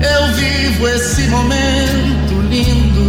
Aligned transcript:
eu 0.00 0.34
vivo 0.34 0.88
esse 0.88 1.22
momento 1.28 2.40
lindo. 2.48 3.08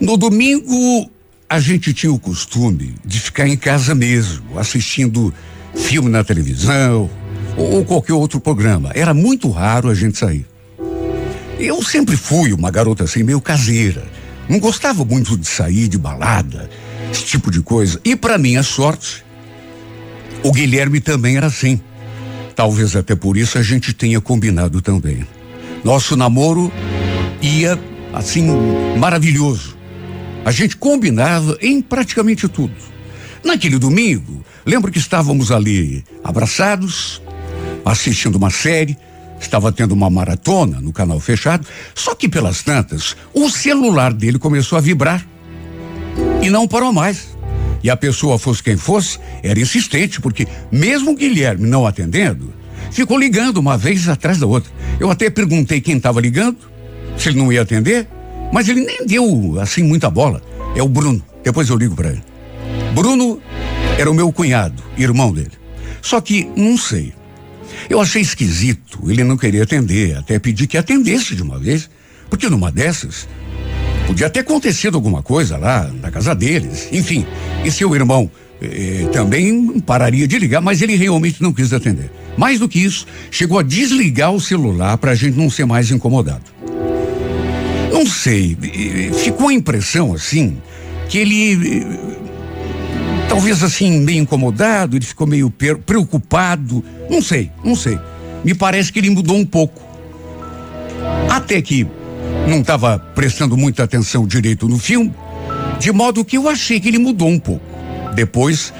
No 0.00 0.16
domingo, 0.16 1.10
a 1.48 1.60
gente 1.60 1.94
tinha 1.94 2.12
o 2.12 2.18
costume 2.18 2.94
de 3.04 3.20
ficar 3.20 3.46
em 3.46 3.56
casa 3.56 3.94
mesmo, 3.94 4.58
assistindo 4.58 5.32
filme 5.74 6.10
na 6.10 6.24
televisão 6.24 7.08
ou 7.56 7.84
qualquer 7.84 8.14
outro 8.14 8.40
programa. 8.40 8.90
Era 8.94 9.14
muito 9.14 9.48
raro 9.50 9.88
a 9.88 9.94
gente 9.94 10.18
sair. 10.18 10.46
Eu 11.58 11.82
sempre 11.82 12.16
fui 12.16 12.52
uma 12.52 12.70
garota 12.70 13.04
assim, 13.04 13.22
meio 13.22 13.40
caseira. 13.40 14.04
Não 14.48 14.58
gostava 14.58 15.04
muito 15.04 15.36
de 15.36 15.46
sair 15.46 15.86
de 15.88 15.96
balada, 15.96 16.68
esse 17.12 17.24
tipo 17.24 17.50
de 17.50 17.60
coisa. 17.60 18.00
E 18.04 18.16
para 18.16 18.38
minha 18.38 18.62
sorte, 18.62 19.24
o 20.42 20.50
Guilherme 20.50 21.00
também 21.00 21.36
era 21.36 21.46
assim. 21.46 21.80
Talvez 22.56 22.96
até 22.96 23.14
por 23.14 23.36
isso 23.36 23.58
a 23.58 23.62
gente 23.62 23.92
tenha 23.92 24.20
combinado 24.20 24.80
também. 24.80 25.26
Nosso 25.84 26.16
namoro 26.16 26.72
ia 27.40 27.78
assim 28.12 28.46
maravilhoso. 28.98 29.76
A 30.44 30.50
gente 30.50 30.76
combinava 30.76 31.56
em 31.60 31.80
praticamente 31.80 32.48
tudo. 32.48 32.74
Naquele 33.44 33.78
domingo, 33.78 34.44
lembro 34.64 34.90
que 34.90 34.98
estávamos 34.98 35.50
ali 35.50 36.04
abraçados, 36.24 37.22
assistindo 37.84 38.36
uma 38.36 38.50
série, 38.50 38.96
estava 39.40 39.72
tendo 39.72 39.92
uma 39.92 40.08
maratona 40.08 40.80
no 40.80 40.92
canal 40.92 41.18
fechado, 41.20 41.66
só 41.94 42.14
que 42.14 42.28
pelas 42.28 42.62
tantas, 42.62 43.16
o 43.34 43.50
celular 43.50 44.12
dele 44.12 44.38
começou 44.38 44.78
a 44.78 44.80
vibrar 44.80 45.26
e 46.42 46.50
não 46.50 46.68
parou 46.68 46.92
mais. 46.92 47.28
E 47.82 47.88
a 47.88 47.96
pessoa, 47.96 48.38
fosse 48.38 48.62
quem 48.62 48.76
fosse, 48.76 49.18
era 49.42 49.58
insistente, 49.58 50.20
porque 50.20 50.46
mesmo 50.70 51.12
o 51.12 51.16
Guilherme 51.16 51.68
não 51.68 51.86
atendendo, 51.86 52.52
ficou 52.90 53.18
ligando 53.18 53.58
uma 53.58 53.78
vez 53.78 54.08
atrás 54.08 54.38
da 54.38 54.46
outra. 54.46 54.70
Eu 55.00 55.10
até 55.10 55.30
perguntei 55.30 55.80
quem 55.80 55.96
estava 55.96 56.20
ligando, 56.20 56.58
se 57.16 57.28
ele 57.28 57.38
não 57.38 57.52
ia 57.52 57.62
atender, 57.62 58.06
mas 58.52 58.68
ele 58.68 58.84
nem 58.84 59.06
deu 59.06 59.58
assim 59.60 59.82
muita 59.82 60.10
bola. 60.10 60.42
É 60.76 60.82
o 60.82 60.88
Bruno. 60.88 61.22
Depois 61.42 61.68
eu 61.68 61.76
ligo 61.76 61.94
para 61.96 62.10
ele. 62.10 62.22
Bruno 62.94 63.40
era 63.98 64.10
o 64.10 64.14
meu 64.14 64.32
cunhado, 64.32 64.82
irmão 64.96 65.32
dele. 65.32 65.52
Só 66.00 66.20
que 66.20 66.48
não 66.56 66.76
sei. 66.76 67.12
Eu 67.88 68.00
achei 68.00 68.22
esquisito 68.22 69.00
ele 69.10 69.24
não 69.24 69.36
querer 69.36 69.62
atender, 69.62 70.16
até 70.16 70.38
pedi 70.38 70.66
que 70.66 70.76
atendesse 70.78 71.34
de 71.34 71.42
uma 71.42 71.58
vez, 71.58 71.90
porque 72.30 72.48
numa 72.48 72.70
dessas 72.70 73.28
podia 74.12 74.28
ter 74.28 74.40
acontecido 74.40 74.94
alguma 74.94 75.22
coisa 75.22 75.56
lá 75.56 75.90
na 76.00 76.10
casa 76.10 76.34
deles. 76.34 76.86
Enfim, 76.92 77.26
e 77.64 77.70
seu 77.70 77.94
irmão 77.94 78.30
eh, 78.60 79.08
também 79.10 79.80
pararia 79.80 80.28
de 80.28 80.38
ligar, 80.38 80.60
mas 80.60 80.82
ele 80.82 80.96
realmente 80.96 81.42
não 81.42 81.50
quis 81.50 81.72
atender. 81.72 82.10
Mais 82.36 82.60
do 82.60 82.68
que 82.68 82.78
isso, 82.78 83.06
chegou 83.30 83.58
a 83.58 83.62
desligar 83.62 84.30
o 84.30 84.40
celular 84.40 84.98
para 84.98 85.12
a 85.12 85.14
gente 85.14 85.38
não 85.38 85.48
ser 85.48 85.64
mais 85.64 85.90
incomodado. 85.90 86.42
Não 87.90 88.04
sei, 88.04 88.56
ficou 89.24 89.48
a 89.48 89.52
impressão 89.54 90.12
assim 90.12 90.58
que 91.08 91.18
ele 91.18 91.86
talvez 93.28 93.62
assim 93.62 94.00
meio 94.00 94.22
incomodado, 94.22 94.96
ele 94.96 95.06
ficou 95.06 95.26
meio 95.26 95.50
preocupado, 95.86 96.84
não 97.08 97.22
sei, 97.22 97.50
não 97.64 97.74
sei. 97.74 97.98
Me 98.44 98.52
parece 98.52 98.92
que 98.92 98.98
ele 98.98 99.08
mudou 99.08 99.36
um 99.36 99.44
pouco. 99.44 99.80
Até 101.30 101.62
que 101.62 101.86
não 102.48 102.60
estava 102.60 102.98
prestando 102.98 103.56
muita 103.56 103.84
atenção 103.84 104.26
direito 104.26 104.68
no 104.68 104.78
filme, 104.78 105.14
de 105.78 105.92
modo 105.92 106.24
que 106.24 106.36
eu 106.36 106.48
achei 106.48 106.80
que 106.80 106.88
ele 106.88 106.98
mudou 106.98 107.28
um 107.28 107.38
pouco. 107.38 107.64
Depois 108.14 108.72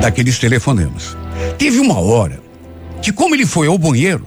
daqueles 0.00 0.38
telefonemas. 0.38 1.16
Teve 1.58 1.78
uma 1.78 1.98
hora 1.98 2.40
que, 3.00 3.12
como 3.12 3.34
ele 3.34 3.46
foi 3.46 3.66
ao 3.66 3.78
banheiro, 3.78 4.26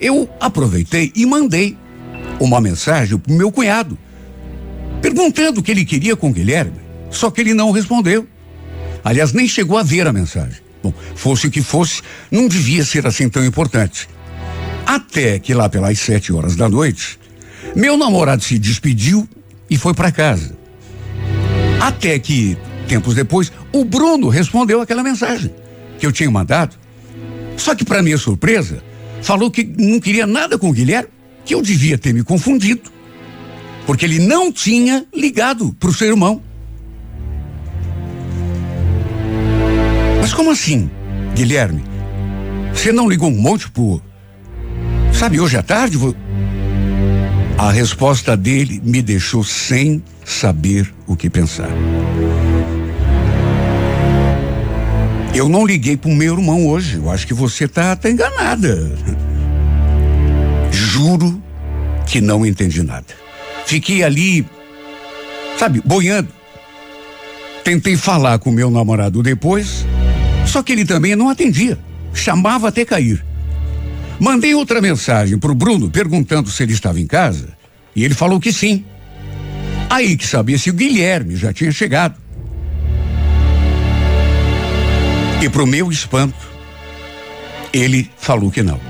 eu 0.00 0.28
aproveitei 0.40 1.12
e 1.14 1.26
mandei 1.26 1.76
uma 2.40 2.60
mensagem 2.60 3.18
pro 3.18 3.32
meu 3.32 3.50
cunhado, 3.50 3.98
perguntando 5.02 5.60
o 5.60 5.62
que 5.62 5.70
ele 5.70 5.84
queria 5.84 6.16
com 6.16 6.30
o 6.30 6.32
Guilherme, 6.32 6.78
só 7.10 7.30
que 7.30 7.40
ele 7.40 7.54
não 7.54 7.70
respondeu. 7.70 8.26
Aliás, 9.04 9.32
nem 9.32 9.48
chegou 9.48 9.78
a 9.78 9.82
ver 9.82 10.06
a 10.06 10.12
mensagem. 10.12 10.60
Bom, 10.82 10.92
fosse 11.14 11.46
o 11.46 11.50
que 11.50 11.62
fosse, 11.62 12.02
não 12.30 12.46
devia 12.46 12.84
ser 12.84 13.06
assim 13.06 13.28
tão 13.28 13.44
importante. 13.44 14.08
Até 14.86 15.38
que 15.38 15.52
lá 15.52 15.68
pelas 15.68 15.98
sete 15.98 16.32
horas 16.32 16.56
da 16.56 16.68
noite, 16.68 17.18
meu 17.74 17.96
namorado 17.96 18.42
se 18.42 18.58
despediu 18.58 19.28
e 19.68 19.76
foi 19.76 19.94
para 19.94 20.10
casa. 20.10 20.56
Até 21.80 22.18
que, 22.18 22.56
tempos 22.88 23.14
depois, 23.14 23.52
o 23.72 23.84
Bruno 23.84 24.28
respondeu 24.28 24.80
aquela 24.80 25.02
mensagem 25.02 25.54
que 25.98 26.06
eu 26.06 26.12
tinha 26.12 26.30
mandado. 26.30 26.76
Só 27.56 27.74
que, 27.74 27.84
para 27.84 28.02
minha 28.02 28.18
surpresa, 28.18 28.82
falou 29.22 29.50
que 29.50 29.64
não 29.64 30.00
queria 30.00 30.26
nada 30.26 30.58
com 30.58 30.70
o 30.70 30.72
Guilherme 30.72 31.08
que 31.44 31.54
eu 31.54 31.62
devia 31.62 31.96
ter 31.96 32.12
me 32.12 32.22
confundido, 32.22 32.92
porque 33.86 34.04
ele 34.04 34.18
não 34.18 34.52
tinha 34.52 35.06
ligado 35.14 35.74
para 35.80 35.88
o 35.88 35.94
seu 35.94 36.08
irmão. 36.08 36.42
Mas 40.20 40.34
como 40.34 40.50
assim, 40.50 40.90
Guilherme? 41.34 41.82
Você 42.74 42.92
não 42.92 43.08
ligou 43.08 43.30
um 43.30 43.40
monte 43.40 43.70
por. 43.70 44.02
Sabe, 45.10 45.40
hoje 45.40 45.56
à 45.56 45.62
tarde? 45.62 45.96
A 47.58 47.72
resposta 47.72 48.36
dele 48.36 48.80
me 48.84 49.02
deixou 49.02 49.42
sem 49.42 50.00
saber 50.24 50.94
o 51.08 51.16
que 51.16 51.28
pensar. 51.28 51.68
Eu 55.34 55.48
não 55.48 55.66
liguei 55.66 55.96
para 55.96 56.08
o 56.08 56.14
meu 56.14 56.34
irmão 56.34 56.68
hoje. 56.68 56.98
Eu 56.98 57.10
acho 57.10 57.26
que 57.26 57.34
você 57.34 57.66
tá, 57.66 57.96
tá 57.96 58.08
enganada. 58.08 58.96
Juro 60.70 61.42
que 62.06 62.20
não 62.20 62.46
entendi 62.46 62.80
nada. 62.84 63.06
Fiquei 63.66 64.04
ali, 64.04 64.46
sabe, 65.58 65.82
boiando. 65.84 66.28
Tentei 67.64 67.96
falar 67.96 68.38
com 68.38 68.52
meu 68.52 68.70
namorado 68.70 69.20
depois, 69.20 69.84
só 70.46 70.62
que 70.62 70.70
ele 70.70 70.84
também 70.84 71.16
não 71.16 71.28
atendia. 71.28 71.76
Chamava 72.14 72.68
até 72.68 72.84
cair. 72.84 73.27
Mandei 74.20 74.54
outra 74.54 74.80
mensagem 74.80 75.38
pro 75.38 75.54
Bruno 75.54 75.88
perguntando 75.90 76.50
se 76.50 76.62
ele 76.62 76.72
estava 76.72 76.98
em 76.98 77.06
casa 77.06 77.56
e 77.94 78.04
ele 78.04 78.14
falou 78.14 78.40
que 78.40 78.52
sim. 78.52 78.84
Aí 79.88 80.16
que 80.16 80.26
sabia 80.26 80.58
se 80.58 80.70
o 80.70 80.74
Guilherme 80.74 81.36
já 81.36 81.52
tinha 81.52 81.70
chegado. 81.70 82.16
E 85.40 85.48
pro 85.48 85.66
meu 85.66 85.90
espanto, 85.90 86.48
ele 87.72 88.10
falou 88.18 88.50
que 88.50 88.62
não. 88.62 88.80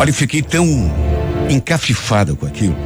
Olha, 0.00 0.12
fiquei 0.12 0.42
tão 0.42 0.66
encafifada 1.48 2.34
com 2.34 2.44
aquilo, 2.44 2.76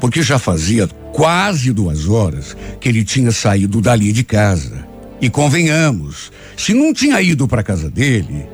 porque 0.00 0.22
já 0.22 0.40
fazia 0.40 0.88
quase 1.12 1.72
duas 1.72 2.08
horas 2.08 2.56
que 2.80 2.88
ele 2.88 3.04
tinha 3.04 3.30
saído 3.30 3.80
dali 3.80 4.12
de 4.12 4.24
casa. 4.24 4.86
E 5.20 5.30
convenhamos, 5.30 6.32
se 6.56 6.74
não 6.74 6.92
tinha 6.92 7.20
ido 7.22 7.46
para 7.46 7.62
casa 7.62 7.88
dele, 7.88 8.46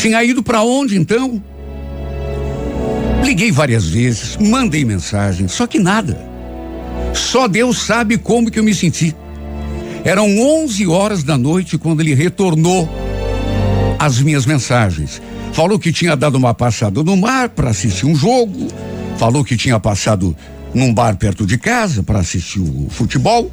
tinha 0.00 0.24
ido 0.24 0.42
para 0.42 0.62
onde 0.62 0.96
então? 0.96 1.42
Liguei 3.22 3.52
várias 3.52 3.86
vezes, 3.86 4.34
mandei 4.38 4.82
mensagem, 4.82 5.46
só 5.46 5.66
que 5.66 5.78
nada. 5.78 6.18
Só 7.12 7.46
Deus 7.46 7.82
sabe 7.82 8.16
como 8.16 8.50
que 8.50 8.58
eu 8.58 8.64
me 8.64 8.74
senti. 8.74 9.14
Eram 10.02 10.26
11 10.38 10.86
horas 10.86 11.22
da 11.22 11.36
noite 11.36 11.76
quando 11.76 12.00
ele 12.00 12.14
retornou 12.14 12.88
as 13.98 14.20
minhas 14.20 14.46
mensagens. 14.46 15.20
Falou 15.52 15.78
que 15.78 15.92
tinha 15.92 16.16
dado 16.16 16.36
uma 16.36 16.54
passada 16.54 17.02
no 17.02 17.14
mar 17.14 17.50
para 17.50 17.68
assistir 17.68 18.06
um 18.06 18.14
jogo. 18.14 18.68
Falou 19.18 19.44
que 19.44 19.54
tinha 19.54 19.78
passado 19.78 20.34
num 20.72 20.94
bar 20.94 21.14
perto 21.16 21.44
de 21.44 21.58
casa 21.58 22.02
para 22.02 22.20
assistir 22.20 22.60
o 22.60 22.86
futebol. 22.88 23.52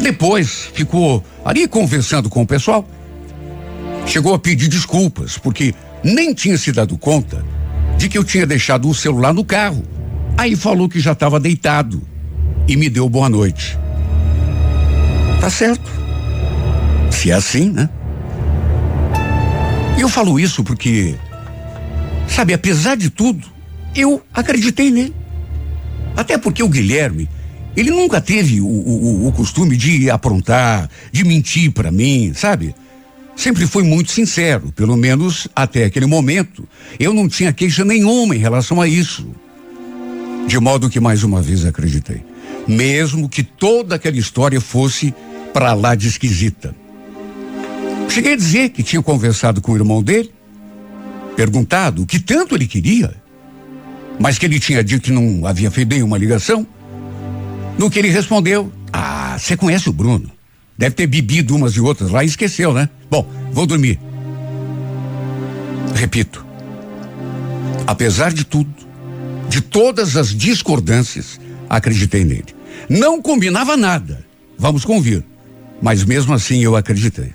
Depois 0.00 0.70
ficou 0.72 1.24
ali 1.44 1.66
conversando 1.66 2.30
com 2.30 2.42
o 2.42 2.46
pessoal. 2.46 2.88
Chegou 4.06 4.32
a 4.34 4.38
pedir 4.38 4.68
desculpas, 4.68 5.36
porque 5.36 5.74
nem 6.02 6.32
tinha 6.32 6.56
se 6.56 6.70
dado 6.70 6.96
conta 6.96 7.44
de 7.98 8.08
que 8.08 8.16
eu 8.16 8.24
tinha 8.24 8.46
deixado 8.46 8.88
o 8.88 8.94
celular 8.94 9.34
no 9.34 9.44
carro. 9.44 9.82
Aí 10.36 10.54
falou 10.54 10.88
que 10.88 11.00
já 11.00 11.12
estava 11.12 11.40
deitado 11.40 12.00
e 12.68 12.76
me 12.76 12.88
deu 12.88 13.08
boa 13.08 13.28
noite. 13.28 13.76
Tá 15.40 15.50
certo. 15.50 15.90
Se 17.10 17.30
é 17.30 17.34
assim, 17.34 17.70
né? 17.70 17.88
E 19.98 20.02
eu 20.02 20.08
falo 20.08 20.38
isso 20.38 20.62
porque, 20.62 21.16
sabe, 22.28 22.52
apesar 22.52 22.96
de 22.96 23.10
tudo, 23.10 23.46
eu 23.94 24.22
acreditei 24.32 24.90
nele. 24.90 25.14
Até 26.16 26.38
porque 26.38 26.62
o 26.62 26.68
Guilherme, 26.68 27.28
ele 27.76 27.90
nunca 27.90 28.20
teve 28.20 28.60
o, 28.60 28.66
o, 28.66 29.28
o 29.28 29.32
costume 29.32 29.76
de 29.76 30.10
aprontar, 30.10 30.88
de 31.10 31.24
mentir 31.24 31.72
para 31.72 31.90
mim, 31.90 32.32
sabe? 32.34 32.74
Sempre 33.36 33.66
foi 33.66 33.82
muito 33.82 34.10
sincero, 34.10 34.72
pelo 34.74 34.96
menos 34.96 35.46
até 35.54 35.84
aquele 35.84 36.06
momento. 36.06 36.66
Eu 36.98 37.12
não 37.12 37.28
tinha 37.28 37.52
queixa 37.52 37.84
nenhuma 37.84 38.34
em 38.34 38.38
relação 38.38 38.80
a 38.80 38.88
isso. 38.88 39.28
De 40.46 40.58
modo 40.58 40.88
que 40.88 40.98
mais 40.98 41.22
uma 41.22 41.42
vez 41.42 41.66
acreditei. 41.66 42.24
Mesmo 42.66 43.28
que 43.28 43.42
toda 43.42 43.96
aquela 43.96 44.16
história 44.16 44.60
fosse 44.60 45.14
para 45.52 45.74
lá 45.74 45.94
de 45.94 46.08
esquisita. 46.08 46.74
Cheguei 48.08 48.32
a 48.32 48.36
dizer 48.36 48.70
que 48.70 48.82
tinha 48.82 49.02
conversado 49.02 49.60
com 49.60 49.72
o 49.72 49.76
irmão 49.76 50.02
dele, 50.02 50.32
perguntado 51.36 52.02
o 52.02 52.06
que 52.06 52.18
tanto 52.18 52.54
ele 52.54 52.66
queria, 52.66 53.14
mas 54.18 54.38
que 54.38 54.46
ele 54.46 54.58
tinha 54.58 54.82
dito 54.82 55.02
que 55.02 55.12
não 55.12 55.46
havia 55.46 55.70
feito 55.70 55.90
nenhuma 55.90 56.16
ligação. 56.16 56.66
No 57.78 57.90
que 57.90 57.98
ele 57.98 58.08
respondeu: 58.08 58.72
Ah, 58.90 59.36
você 59.38 59.56
conhece 59.56 59.90
o 59.90 59.92
Bruno? 59.92 60.35
Deve 60.78 60.94
ter 60.94 61.06
bebido 61.06 61.56
umas 61.56 61.72
e 61.74 61.80
outras 61.80 62.10
lá 62.10 62.22
e 62.22 62.26
esqueceu, 62.26 62.72
né? 62.72 62.88
Bom, 63.10 63.28
vou 63.52 63.66
dormir. 63.66 63.98
Repito, 65.94 66.44
apesar 67.86 68.32
de 68.32 68.44
tudo, 68.44 68.70
de 69.48 69.60
todas 69.60 70.16
as 70.16 70.34
discordâncias, 70.34 71.40
acreditei 71.68 72.24
nele. 72.24 72.54
Não 72.88 73.22
combinava 73.22 73.76
nada, 73.76 74.24
vamos 74.58 74.84
convir, 74.84 75.24
mas 75.80 76.04
mesmo 76.04 76.34
assim 76.34 76.62
eu 76.62 76.76
acreditei. 76.76 77.34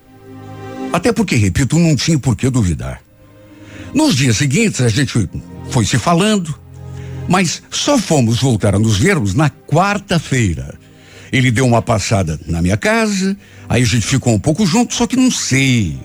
Até 0.93 1.11
porque, 1.11 1.35
repito, 1.35 1.79
não 1.79 1.95
tinha 1.95 2.19
por 2.19 2.35
que 2.35 2.49
duvidar. 2.49 3.01
Nos 3.93 4.15
dias 4.15 4.37
seguintes 4.37 4.81
a 4.81 4.89
gente 4.89 5.27
foi 5.69 5.85
se 5.85 5.97
falando, 5.97 6.53
mas 7.27 7.63
só 7.71 7.97
fomos 7.97 8.39
voltar 8.41 8.75
a 8.75 8.79
nos 8.79 8.97
vermos 8.97 9.33
na 9.33 9.49
quarta-feira. 9.49 10.77
Ele 11.31 11.49
deu 11.49 11.65
uma 11.65 11.81
passada 11.81 12.39
na 12.45 12.61
minha 12.61 12.75
casa, 12.75 13.37
aí 13.69 13.81
a 13.81 13.85
gente 13.85 14.05
ficou 14.05 14.33
um 14.33 14.39
pouco 14.39 14.65
junto, 14.65 14.93
só 14.93 15.07
que 15.07 15.15
não 15.15 15.31
sei. 15.31 15.97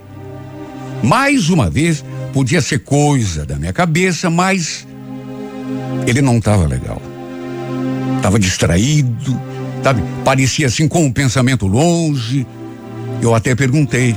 Mais 1.02 1.50
uma 1.50 1.68
vez, 1.68 2.04
podia 2.32 2.60
ser 2.60 2.80
coisa 2.80 3.44
da 3.44 3.56
minha 3.56 3.72
cabeça, 3.72 4.30
mas 4.30 4.86
ele 6.06 6.22
não 6.22 6.38
estava 6.38 6.66
legal. 6.66 7.02
Estava 8.16 8.38
distraído, 8.38 9.40
sabe? 9.82 10.02
Parecia 10.24 10.66
assim 10.66 10.86
com 10.86 11.04
um 11.04 11.12
pensamento 11.12 11.66
longe. 11.66 12.46
Eu 13.20 13.34
até 13.34 13.54
perguntei: 13.54 14.14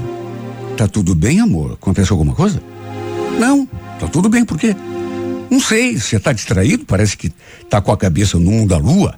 "Tá 0.77 0.87
tudo 0.87 1.15
bem, 1.15 1.39
amor? 1.39 1.73
Acontece 1.73 2.11
alguma 2.11 2.33
coisa?" 2.35 2.61
"Não, 3.39 3.67
tá 3.99 4.07
tudo 4.07 4.29
bem, 4.29 4.45
por 4.45 4.57
quê?" 4.57 4.75
Não 5.49 5.59
sei, 5.59 5.97
você 5.97 6.17
está 6.17 6.31
distraído? 6.31 6.85
Parece 6.85 7.17
que 7.17 7.31
está 7.63 7.81
com 7.81 7.91
a 7.91 7.97
cabeça 7.97 8.37
no 8.37 8.51
mundo 8.51 8.69
da 8.69 8.77
lua. 8.77 9.15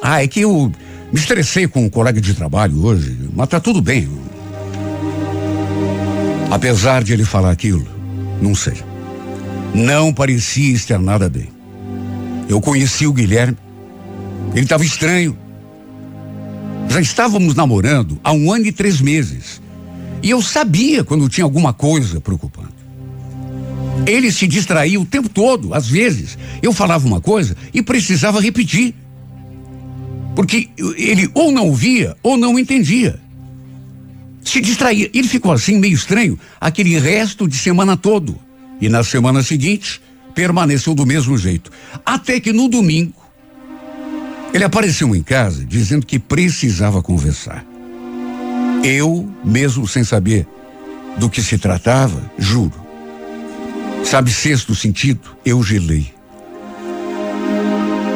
Ah, 0.00 0.22
é 0.22 0.28
que 0.28 0.40
eu 0.40 0.70
me 1.12 1.18
estressei 1.18 1.66
com 1.66 1.84
um 1.84 1.90
colega 1.90 2.20
de 2.20 2.34
trabalho 2.34 2.84
hoje, 2.84 3.16
mas 3.34 3.48
tá 3.48 3.58
tudo 3.58 3.82
bem. 3.82 4.08
Apesar 6.50 7.02
de 7.02 7.12
ele 7.12 7.24
falar 7.24 7.50
aquilo, 7.50 7.86
não 8.40 8.54
sei. 8.54 8.74
Não 9.74 10.12
parecia 10.12 10.72
estar 10.74 10.98
nada 10.98 11.28
bem. 11.28 11.48
Eu 12.48 12.60
conheci 12.60 13.06
o 13.06 13.12
Guilherme. 13.12 13.56
Ele 14.52 14.62
estava 14.62 14.84
estranho. 14.84 15.38
Já 16.88 17.00
estávamos 17.00 17.54
namorando 17.54 18.18
há 18.24 18.32
um 18.32 18.52
ano 18.52 18.66
e 18.66 18.72
três 18.72 19.00
meses. 19.00 19.62
E 20.22 20.30
eu 20.30 20.42
sabia 20.42 21.04
quando 21.04 21.28
tinha 21.28 21.44
alguma 21.44 21.72
coisa 21.72 22.20
preocupante. 22.20 22.74
Ele 24.06 24.32
se 24.32 24.46
distraía 24.46 25.00
o 25.00 25.04
tempo 25.04 25.28
todo, 25.28 25.72
às 25.72 25.86
vezes. 25.86 26.36
Eu 26.60 26.72
falava 26.72 27.06
uma 27.06 27.20
coisa 27.20 27.56
e 27.72 27.80
precisava 27.80 28.40
repetir. 28.40 28.94
Porque 30.34 30.70
ele 30.96 31.30
ou 31.34 31.50
não 31.50 31.74
via 31.74 32.16
ou 32.22 32.36
não 32.36 32.58
entendia. 32.58 33.20
Se 34.42 34.60
distraía. 34.60 35.10
Ele 35.12 35.28
ficou 35.28 35.52
assim 35.52 35.78
meio 35.78 35.94
estranho 35.94 36.38
aquele 36.60 36.98
resto 36.98 37.46
de 37.46 37.56
semana 37.56 37.96
todo. 37.96 38.38
E 38.80 38.88
na 38.88 39.04
semana 39.04 39.42
seguinte, 39.42 40.00
permaneceu 40.34 40.94
do 40.94 41.04
mesmo 41.04 41.36
jeito. 41.36 41.70
Até 42.04 42.40
que 42.40 42.52
no 42.52 42.68
domingo, 42.68 43.20
ele 44.52 44.64
apareceu 44.64 45.14
em 45.14 45.22
casa 45.22 45.64
dizendo 45.64 46.06
que 46.06 46.18
precisava 46.18 47.02
conversar. 47.02 47.64
Eu, 48.82 49.28
mesmo 49.44 49.86
sem 49.86 50.02
saber 50.02 50.46
do 51.18 51.28
que 51.28 51.42
se 51.42 51.58
tratava, 51.58 52.30
juro. 52.38 52.72
Sabe, 54.04 54.30
sexto 54.32 54.74
sentido, 54.74 55.36
eu 55.44 55.62
gelei. 55.62 56.12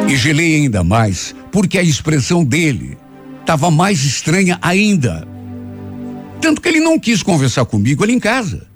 E 0.08 0.16
gelei 0.16 0.56
ainda 0.56 0.82
mais 0.82 1.34
porque 1.54 1.78
a 1.78 1.82
expressão 1.84 2.44
dele 2.44 2.98
estava 3.40 3.70
mais 3.70 4.02
estranha 4.02 4.58
ainda. 4.60 5.24
Tanto 6.40 6.60
que 6.60 6.68
ele 6.68 6.80
não 6.80 6.98
quis 6.98 7.22
conversar 7.22 7.64
comigo 7.64 8.02
ali 8.02 8.12
em 8.12 8.18
casa. 8.18 8.66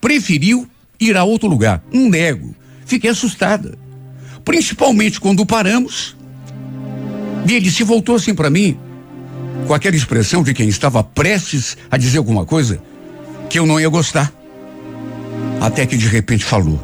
Preferiu 0.00 0.66
ir 0.98 1.14
a 1.14 1.24
outro 1.24 1.46
lugar. 1.46 1.84
Um 1.92 2.08
nego. 2.08 2.56
Fiquei 2.86 3.10
assustada. 3.10 3.76
Principalmente 4.46 5.20
quando 5.20 5.44
paramos. 5.44 6.16
E 7.46 7.52
ele 7.52 7.70
se 7.70 7.84
voltou 7.84 8.16
assim 8.16 8.34
para 8.34 8.48
mim, 8.48 8.78
com 9.66 9.74
aquela 9.74 9.94
expressão 9.94 10.42
de 10.42 10.54
quem 10.54 10.70
estava 10.70 11.04
prestes 11.04 11.76
a 11.90 11.98
dizer 11.98 12.16
alguma 12.16 12.46
coisa 12.46 12.82
que 13.50 13.58
eu 13.58 13.66
não 13.66 13.78
ia 13.78 13.90
gostar. 13.90 14.32
Até 15.60 15.84
que 15.84 15.98
de 15.98 16.08
repente 16.08 16.46
falou. 16.46 16.80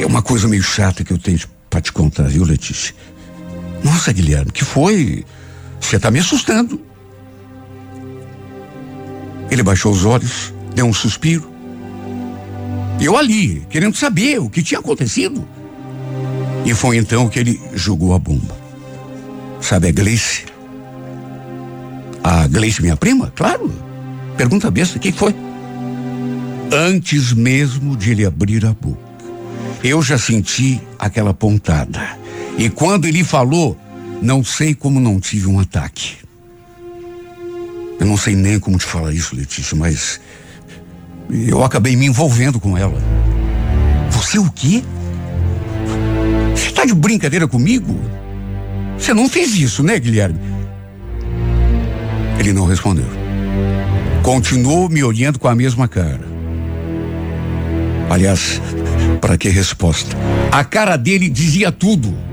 É 0.00 0.06
uma 0.06 0.22
coisa 0.22 0.48
meio 0.48 0.62
chata 0.62 1.04
que 1.04 1.12
eu 1.12 1.18
tenho 1.18 1.40
para 1.68 1.82
te 1.82 1.92
contar, 1.92 2.24
viu, 2.24 2.42
Letícia? 2.42 2.94
Nossa, 3.82 4.12
Guilherme, 4.12 4.52
que 4.52 4.64
foi? 4.64 5.24
Você 5.80 5.96
está 5.96 6.10
me 6.10 6.18
assustando. 6.18 6.80
Ele 9.50 9.62
baixou 9.62 9.92
os 9.92 10.04
olhos, 10.04 10.52
deu 10.74 10.86
um 10.86 10.92
suspiro. 10.92 11.50
Eu 13.00 13.16
ali, 13.16 13.66
querendo 13.70 13.96
saber 13.96 14.38
o 14.38 14.50
que 14.50 14.62
tinha 14.62 14.78
acontecido. 14.78 15.46
E 16.64 16.74
foi 16.74 16.98
então 16.98 17.28
que 17.28 17.38
ele 17.38 17.60
jogou 17.74 18.14
a 18.14 18.18
bomba. 18.18 18.56
Sabe 19.60 19.88
a 19.88 19.92
Gleice? 19.92 20.44
A 22.22 22.46
Gleice, 22.46 22.82
minha 22.82 22.96
prima? 22.96 23.32
Claro. 23.34 23.72
Pergunta 24.36 24.70
besta, 24.70 24.98
quem 24.98 25.12
foi? 25.12 25.34
Antes 26.72 27.32
mesmo 27.32 27.96
de 27.96 28.12
ele 28.12 28.24
abrir 28.24 28.64
a 28.64 28.72
boca, 28.72 29.00
eu 29.82 30.02
já 30.02 30.16
senti 30.16 30.80
aquela 30.98 31.34
pontada. 31.34 32.19
E 32.60 32.68
quando 32.68 33.06
ele 33.06 33.24
falou, 33.24 33.74
não 34.20 34.44
sei 34.44 34.74
como 34.74 35.00
não 35.00 35.18
tive 35.18 35.46
um 35.46 35.58
ataque. 35.58 36.16
Eu 37.98 38.04
não 38.04 38.18
sei 38.18 38.36
nem 38.36 38.60
como 38.60 38.76
te 38.76 38.84
falar 38.84 39.14
isso, 39.14 39.34
Letícia, 39.34 39.74
mas 39.74 40.20
eu 41.30 41.64
acabei 41.64 41.96
me 41.96 42.04
envolvendo 42.04 42.60
com 42.60 42.76
ela. 42.76 43.02
Você 44.10 44.38
o 44.38 44.50
quê? 44.50 44.84
Você 46.54 46.66
está 46.66 46.84
de 46.84 46.92
brincadeira 46.92 47.48
comigo? 47.48 47.98
Você 48.98 49.14
não 49.14 49.26
fez 49.26 49.54
isso, 49.54 49.82
né, 49.82 49.98
Guilherme? 49.98 50.38
Ele 52.38 52.52
não 52.52 52.66
respondeu. 52.66 53.08
Continuou 54.22 54.90
me 54.90 55.02
olhando 55.02 55.38
com 55.38 55.48
a 55.48 55.54
mesma 55.54 55.88
cara. 55.88 56.28
Aliás, 58.10 58.60
para 59.18 59.38
que 59.38 59.48
resposta? 59.48 60.14
A 60.52 60.62
cara 60.62 60.98
dele 60.98 61.30
dizia 61.30 61.72
tudo. 61.72 62.28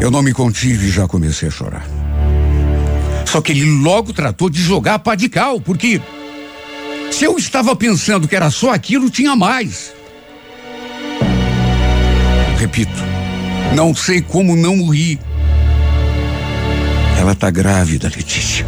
Eu 0.00 0.10
não 0.10 0.22
me 0.22 0.32
contive 0.32 0.88
e 0.88 0.90
já 0.90 1.08
comecei 1.08 1.48
a 1.48 1.50
chorar. 1.50 1.86
Só 3.24 3.40
que 3.40 3.52
ele 3.52 3.64
logo 3.64 4.12
tratou 4.12 4.48
de 4.48 4.62
jogar 4.62 4.98
pá 4.98 5.14
de 5.14 5.28
cal, 5.28 5.60
porque 5.60 6.00
se 7.10 7.24
eu 7.24 7.36
estava 7.36 7.74
pensando 7.74 8.28
que 8.28 8.36
era 8.36 8.50
só 8.50 8.72
aquilo, 8.72 9.10
tinha 9.10 9.34
mais. 9.34 9.92
Repito, 12.58 13.02
não 13.74 13.94
sei 13.94 14.20
como 14.20 14.54
não 14.54 14.76
morri. 14.76 15.18
Ela 17.18 17.34
tá 17.34 17.50
grávida, 17.50 18.10
Letícia. 18.14 18.66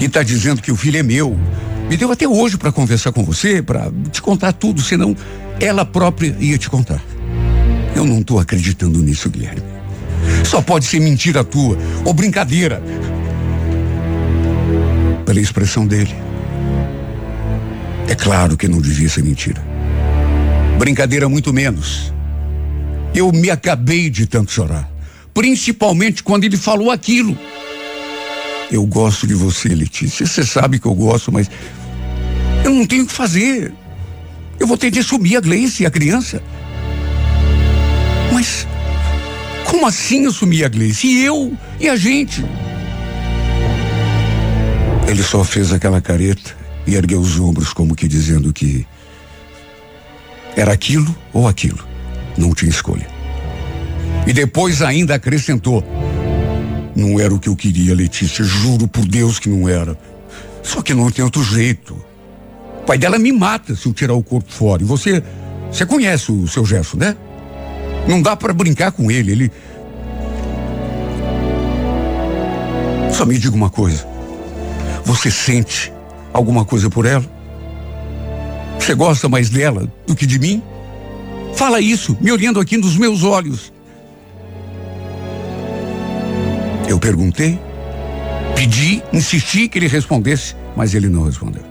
E 0.00 0.08
tá 0.08 0.22
dizendo 0.22 0.62
que 0.62 0.72
o 0.72 0.76
filho 0.76 0.98
é 0.98 1.02
meu. 1.02 1.38
Me 1.88 1.96
deu 1.96 2.10
até 2.10 2.26
hoje 2.26 2.56
para 2.56 2.72
conversar 2.72 3.12
com 3.12 3.24
você, 3.24 3.60
para 3.60 3.90
te 4.10 4.22
contar 4.22 4.52
tudo, 4.52 4.80
senão 4.80 5.16
ela 5.60 5.84
própria 5.84 6.34
ia 6.38 6.56
te 6.56 6.70
contar. 6.70 7.02
Eu 7.94 8.06
não 8.06 8.22
tô 8.22 8.38
acreditando 8.38 9.02
nisso, 9.02 9.28
Guilherme. 9.28 9.69
Só 10.44 10.60
pode 10.60 10.86
ser 10.86 11.00
mentira 11.00 11.44
tua 11.44 11.76
ou 12.04 12.12
brincadeira. 12.12 12.82
Pela 15.24 15.40
expressão 15.40 15.86
dele. 15.86 16.14
É 18.08 18.14
claro 18.14 18.56
que 18.56 18.66
não 18.66 18.80
devia 18.80 19.08
ser 19.08 19.22
mentira. 19.22 19.62
Brincadeira 20.78 21.28
muito 21.28 21.52
menos. 21.52 22.12
Eu 23.14 23.30
me 23.32 23.50
acabei 23.50 24.10
de 24.10 24.26
tanto 24.26 24.50
chorar. 24.50 24.90
Principalmente 25.32 26.22
quando 26.22 26.44
ele 26.44 26.56
falou 26.56 26.90
aquilo. 26.90 27.38
Eu 28.70 28.86
gosto 28.86 29.26
de 29.26 29.34
você, 29.34 29.68
Letícia. 29.68 30.26
Você 30.26 30.44
sabe 30.44 30.78
que 30.78 30.86
eu 30.86 30.94
gosto, 30.94 31.32
mas 31.32 31.50
eu 32.64 32.72
não 32.72 32.86
tenho 32.86 33.04
o 33.04 33.06
que 33.06 33.12
fazer. 33.12 33.72
Eu 34.58 34.66
vou 34.66 34.76
ter 34.76 34.90
de 34.90 35.00
assumir 35.00 35.36
a 35.36 35.40
Gleice 35.40 35.82
e 35.82 35.86
a 35.86 35.90
criança. 35.90 36.42
Como 39.70 39.86
assim 39.86 40.26
assumir 40.26 40.64
a 40.64 40.68
Gleice? 40.68 41.06
E 41.06 41.24
eu 41.24 41.56
e 41.78 41.88
a 41.88 41.94
gente? 41.94 42.44
Ele 45.06 45.22
só 45.22 45.44
fez 45.44 45.72
aquela 45.72 46.00
careta 46.00 46.56
e 46.86 46.96
ergueu 46.96 47.20
os 47.20 47.38
ombros, 47.38 47.72
como 47.72 47.94
que 47.94 48.08
dizendo 48.08 48.52
que 48.52 48.84
era 50.56 50.72
aquilo 50.72 51.14
ou 51.32 51.46
aquilo. 51.46 51.78
Não 52.36 52.52
tinha 52.52 52.68
escolha. 52.68 53.06
E 54.26 54.32
depois 54.32 54.82
ainda 54.82 55.14
acrescentou: 55.14 55.84
Não 56.94 57.20
era 57.20 57.32
o 57.32 57.38
que 57.38 57.48
eu 57.48 57.54
queria, 57.54 57.94
Letícia. 57.94 58.44
Juro 58.44 58.88
por 58.88 59.06
Deus 59.06 59.38
que 59.38 59.48
não 59.48 59.68
era. 59.68 59.96
Só 60.62 60.82
que 60.82 60.92
não 60.92 61.10
tem 61.10 61.24
outro 61.24 61.44
jeito. 61.44 61.94
O 62.82 62.84
pai 62.84 62.98
dela 62.98 63.18
me 63.18 63.32
mata 63.32 63.74
se 63.76 63.86
eu 63.86 63.92
tirar 63.92 64.14
o 64.14 64.22
corpo 64.22 64.50
fora. 64.50 64.82
E 64.82 64.84
você, 64.84 65.22
você 65.70 65.86
conhece 65.86 66.32
o 66.32 66.48
seu 66.48 66.64
gesto, 66.64 66.96
né? 66.96 67.16
Não 68.08 68.20
dá 68.20 68.36
para 68.36 68.52
brincar 68.52 68.92
com 68.92 69.10
ele. 69.10 69.32
Ele. 69.32 69.52
Só 73.12 73.24
me 73.24 73.38
diga 73.38 73.54
uma 73.54 73.70
coisa. 73.70 74.06
Você 75.04 75.30
sente 75.30 75.92
alguma 76.32 76.64
coisa 76.64 76.88
por 76.88 77.06
ela? 77.06 77.24
Você 78.78 78.94
gosta 78.94 79.28
mais 79.28 79.50
dela 79.50 79.90
do 80.06 80.14
que 80.14 80.26
de 80.26 80.38
mim? 80.38 80.62
Fala 81.54 81.80
isso, 81.80 82.16
me 82.20 82.32
olhando 82.32 82.60
aqui 82.60 82.76
nos 82.76 82.96
meus 82.96 83.22
olhos. 83.22 83.72
Eu 86.88 86.98
perguntei, 86.98 87.60
pedi, 88.54 89.02
insisti 89.12 89.68
que 89.68 89.78
ele 89.78 89.86
respondesse, 89.86 90.56
mas 90.74 90.94
ele 90.94 91.08
não 91.08 91.24
respondeu. 91.24 91.62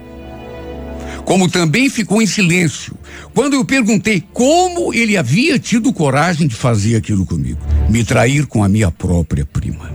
Como 1.30 1.48
também 1.48 1.92
ficou 1.92 2.24
em 2.24 2.26
silêncio 2.26 2.98
quando 3.36 3.54
eu 3.54 3.64
perguntei 3.64 4.20
como 4.34 4.92
ele 4.92 5.16
havia 5.16 5.60
tido 5.60 5.94
coragem 5.94 6.48
de 6.48 6.56
fazer 6.56 6.96
aquilo 6.96 7.24
comigo, 7.24 7.60
me 7.88 8.04
trair 8.04 8.48
com 8.48 8.64
a 8.64 8.68
minha 8.68 8.90
própria 8.90 9.46
prima. 9.46 9.92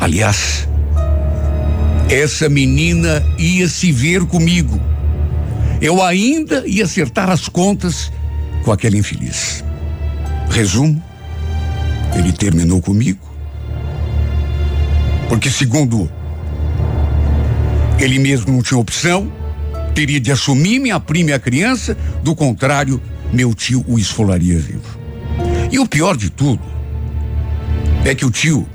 Aliás, 0.00 0.68
essa 2.10 2.48
menina 2.48 3.22
ia 3.38 3.68
se 3.68 3.92
ver 3.92 4.24
comigo. 4.24 4.80
Eu 5.80 6.02
ainda 6.02 6.66
ia 6.66 6.82
acertar 6.82 7.30
as 7.30 7.48
contas 7.48 8.10
com 8.64 8.72
aquele 8.72 8.98
infeliz. 8.98 9.62
Resumo: 10.50 11.00
ele 12.12 12.32
terminou 12.32 12.82
comigo. 12.82 13.24
Porque, 15.28 15.48
segundo 15.48 16.10
ele 17.98 18.18
mesmo 18.18 18.52
não 18.52 18.62
tinha 18.62 18.78
opção, 18.78 19.32
teria 19.94 20.20
de 20.20 20.30
assumir 20.30 20.78
minha 20.78 21.00
prima 21.00 21.30
e 21.30 21.32
a 21.32 21.38
criança, 21.38 21.96
do 22.22 22.34
contrário, 22.34 23.00
meu 23.32 23.54
tio 23.54 23.84
o 23.88 23.98
esfolaria 23.98 24.58
vivo. 24.58 24.98
E 25.70 25.78
o 25.78 25.86
pior 25.86 26.16
de 26.16 26.30
tudo 26.30 26.62
é 28.04 28.14
que 28.14 28.24
o 28.24 28.30
tio 28.30 28.66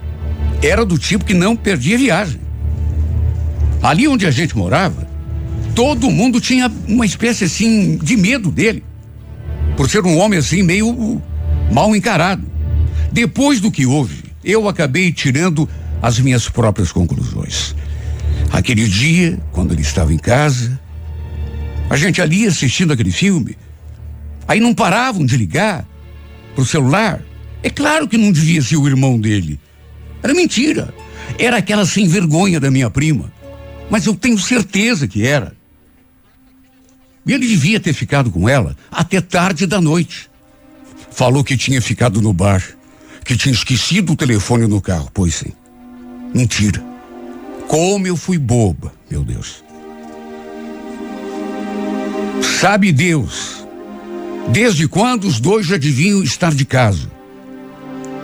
era 0.61 0.85
do 0.85 0.97
tipo 0.97 1.25
que 1.25 1.33
não 1.33 1.55
perdia 1.55 1.97
viagem. 1.97 2.39
Ali 3.81 4.07
onde 4.07 4.25
a 4.25 4.31
gente 4.31 4.57
morava, 4.57 5.07
todo 5.73 6.09
mundo 6.09 6.41
tinha 6.41 6.71
uma 6.87 7.05
espécie 7.05 7.45
assim 7.45 7.97
de 7.97 8.17
medo 8.17 8.51
dele, 8.51 8.83
por 9.77 9.89
ser 9.89 10.05
um 10.05 10.17
homem 10.17 10.39
assim 10.39 10.61
meio 10.61 11.21
mal 11.71 11.95
encarado. 11.95 12.45
Depois 13.11 13.59
do 13.59 13.71
que 13.71 13.85
houve, 13.85 14.23
eu 14.43 14.67
acabei 14.67 15.11
tirando 15.11 15.67
as 16.01 16.19
minhas 16.19 16.49
próprias 16.49 16.91
conclusões. 16.91 17.75
Aquele 18.51 18.87
dia, 18.87 19.39
quando 19.51 19.73
ele 19.73 19.81
estava 19.81 20.13
em 20.13 20.17
casa, 20.17 20.79
a 21.89 21.95
gente 21.95 22.21
ali 22.21 22.45
assistindo 22.45 22.91
aquele 22.93 23.11
filme, 23.11 23.57
aí 24.47 24.59
não 24.59 24.73
paravam 24.73 25.25
de 25.25 25.37
ligar 25.37 25.85
pro 26.53 26.65
celular. 26.65 27.21
É 27.63 27.69
claro 27.69 28.07
que 28.07 28.17
não 28.17 28.31
devia 28.31 28.61
ser 28.61 28.77
o 28.77 28.87
irmão 28.87 29.19
dele. 29.19 29.59
Era 30.21 30.33
mentira. 30.33 30.93
Era 31.39 31.57
aquela 31.57 31.85
sem 31.85 32.07
vergonha 32.07 32.59
da 32.59 32.69
minha 32.69 32.89
prima 32.89 33.31
mas 33.91 34.05
eu 34.05 34.15
tenho 34.15 34.37
certeza 34.39 35.05
que 35.05 35.27
era. 35.27 35.53
E 37.25 37.33
ele 37.33 37.45
devia 37.45 37.77
ter 37.77 37.91
ficado 37.91 38.31
com 38.31 38.47
ela 38.47 38.77
até 38.89 39.19
tarde 39.19 39.67
da 39.67 39.81
noite. 39.81 40.29
Falou 41.11 41.43
que 41.43 41.57
tinha 41.57 41.81
ficado 41.81 42.21
no 42.21 42.31
bar, 42.31 42.63
que 43.25 43.35
tinha 43.35 43.51
esquecido 43.51 44.13
o 44.13 44.15
telefone 44.15 44.65
no 44.65 44.79
carro. 44.79 45.09
Pois 45.13 45.35
sim. 45.35 45.51
Mentira. 46.33 46.81
Como 47.71 48.05
eu 48.05 48.17
fui 48.17 48.37
boba, 48.37 48.91
meu 49.09 49.23
Deus. 49.23 49.63
Sabe 52.59 52.91
Deus, 52.91 53.65
desde 54.49 54.89
quando 54.89 55.23
os 55.23 55.39
dois 55.39 55.67
já 55.67 55.77
deviam 55.77 56.21
estar 56.21 56.53
de 56.53 56.65
casa. 56.65 57.09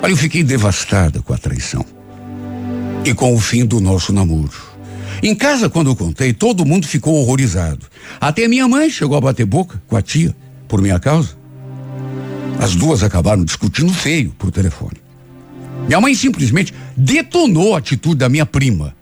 Aí 0.03 0.11
eu 0.11 0.17
fiquei 0.17 0.43
devastada 0.43 1.21
com 1.21 1.31
a 1.31 1.37
traição 1.37 1.85
e 3.05 3.13
com 3.13 3.33
o 3.33 3.39
fim 3.39 3.65
do 3.65 3.79
nosso 3.79 4.11
namoro. 4.11 4.51
Em 5.23 5.33
casa, 5.33 5.69
quando 5.69 5.91
eu 5.91 5.95
contei, 5.95 6.33
todo 6.33 6.65
mundo 6.65 6.85
ficou 6.85 7.15
horrorizado. 7.15 7.85
Até 8.19 8.49
minha 8.49 8.67
mãe 8.67 8.89
chegou 8.89 9.15
a 9.15 9.21
bater 9.21 9.45
boca 9.45 9.81
com 9.87 9.95
a 9.95 10.01
tia, 10.01 10.35
por 10.67 10.81
minha 10.81 10.99
causa. 10.99 11.37
As 12.59 12.75
duas 12.75 13.01
acabaram 13.01 13.45
discutindo 13.45 13.93
feio 13.93 14.35
por 14.37 14.51
telefone. 14.51 14.97
Minha 15.87 16.01
mãe 16.01 16.13
simplesmente 16.13 16.73
detonou 16.97 17.75
a 17.75 17.77
atitude 17.77 18.17
da 18.17 18.27
minha 18.27 18.45
prima. 18.45 18.96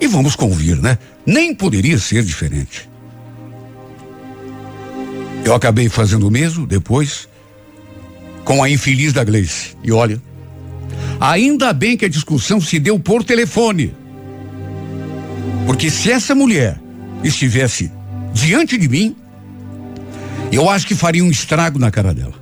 E 0.00 0.06
vamos 0.06 0.36
convir, 0.36 0.80
né? 0.80 0.98
Nem 1.24 1.54
poderia 1.54 1.98
ser 1.98 2.22
diferente. 2.22 2.88
Eu 5.44 5.54
acabei 5.54 5.88
fazendo 5.88 6.28
o 6.28 6.30
mesmo 6.30 6.66
depois 6.66 7.28
com 8.44 8.62
a 8.62 8.70
infeliz 8.70 9.12
da 9.12 9.24
Gleice. 9.24 9.76
E 9.82 9.92
olha, 9.92 10.20
ainda 11.20 11.72
bem 11.72 11.96
que 11.96 12.04
a 12.04 12.08
discussão 12.08 12.60
se 12.60 12.78
deu 12.78 12.98
por 12.98 13.24
telefone. 13.24 13.94
Porque 15.66 15.90
se 15.90 16.10
essa 16.10 16.34
mulher 16.34 16.80
estivesse 17.22 17.90
diante 18.32 18.76
de 18.76 18.88
mim, 18.88 19.16
eu 20.52 20.68
acho 20.68 20.86
que 20.86 20.94
faria 20.94 21.24
um 21.24 21.30
estrago 21.30 21.78
na 21.78 21.90
cara 21.90 22.14
dela. 22.14 22.34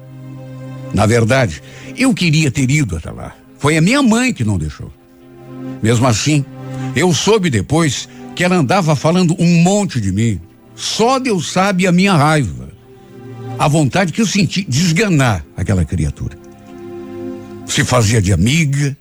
Na 0.93 1.07
verdade, 1.07 1.63
eu 1.97 2.13
queria 2.13 2.51
ter 2.51 2.71
ido 2.71 2.97
até 2.97 3.11
lá. 3.11 3.35
Foi 3.59 3.77
a 3.77 3.81
minha 3.81 4.03
mãe 4.03 4.33
que 4.33 4.45
não 4.45 4.59
deixou. 4.59 4.93
Mesmo 5.83 6.07
assim, 6.07 6.45
eu 6.95 7.13
soube 7.13 7.51
depois 7.51 8.09
que 8.35 8.45
ela 8.45 8.57
andava 8.57 8.97
falando 8.97 9.37
um 9.39 9.63
monte 9.63 10.01
de 10.01 10.13
mim. 10.13 10.41
Só 10.75 11.19
Deus 11.19 11.53
sabe 11.53 11.87
a 11.87 11.93
minha 11.93 12.15
raiva. 12.15 12.71
A 13.59 13.69
vontade 13.69 14.13
que 14.13 14.21
eu 14.21 14.27
senti 14.27 14.65
de 14.65 14.81
esganar 14.81 15.45
aquela 15.57 15.85
criatura. 15.85 16.37
Se 17.67 17.85
fazia 17.85 18.21
de 18.21 18.33
amiga, 18.33 18.97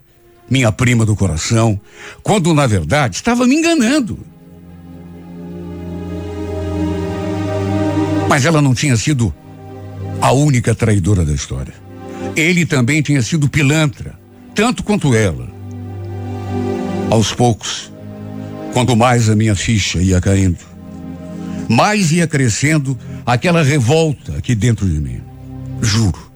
minha 0.49 0.71
prima 0.71 1.05
do 1.05 1.15
coração, 1.15 1.79
quando 2.21 2.53
na 2.53 2.67
verdade 2.67 3.15
estava 3.15 3.47
me 3.47 3.55
enganando. 3.55 4.19
Mas 8.27 8.45
ela 8.45 8.61
não 8.61 8.73
tinha 8.73 8.95
sido 8.95 9.33
a 10.21 10.31
única 10.31 10.75
traidora 10.75 11.25
da 11.25 11.33
história. 11.33 11.73
Ele 12.35 12.65
também 12.65 13.01
tinha 13.01 13.21
sido 13.21 13.49
pilantra, 13.49 14.17
tanto 14.53 14.83
quanto 14.83 15.15
ela. 15.15 15.49
Aos 17.11 17.33
poucos, 17.33 17.91
quanto 18.71 18.95
mais 18.95 19.29
a 19.29 19.35
minha 19.35 19.53
ficha 19.53 19.99
ia 19.99 20.21
caindo, 20.21 20.59
mais 21.67 22.09
ia 22.13 22.25
crescendo 22.25 22.97
aquela 23.25 23.61
revolta 23.61 24.37
aqui 24.37 24.55
dentro 24.55 24.87
de 24.87 24.97
mim. 24.97 25.19
Juro. 25.81 26.31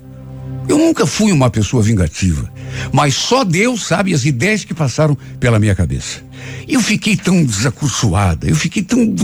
Eu 0.67 0.77
nunca 0.77 1.05
fui 1.05 1.32
uma 1.32 1.50
pessoa 1.50 1.82
vingativa, 1.82 2.51
mas 2.91 3.15
só 3.15 3.46
Deus 3.46 3.88
sabe 3.88 4.13
as 4.13 4.25
ideias 4.25 4.65
que 4.65 4.74
passaram 4.74 5.17
pela 5.39 5.60
minha 5.60 5.74
cabeça. 5.74 6.22
Eu 6.67 6.82
fiquei 6.82 7.15
tão 7.15 7.41
desacursoada, 7.41 8.46
eu 8.46 8.55
fiquei 8.58 8.84
tão, 8.84 9.15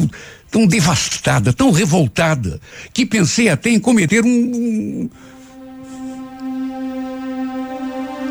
tão 0.50 0.66
devastada, 0.66 1.52
tão 1.52 1.70
revoltada, 1.70 2.62
que 2.94 3.06
pensei 3.06 3.50
até 3.50 3.72
em 3.72 3.80
cometer 3.80 4.24
um. 4.24 5.10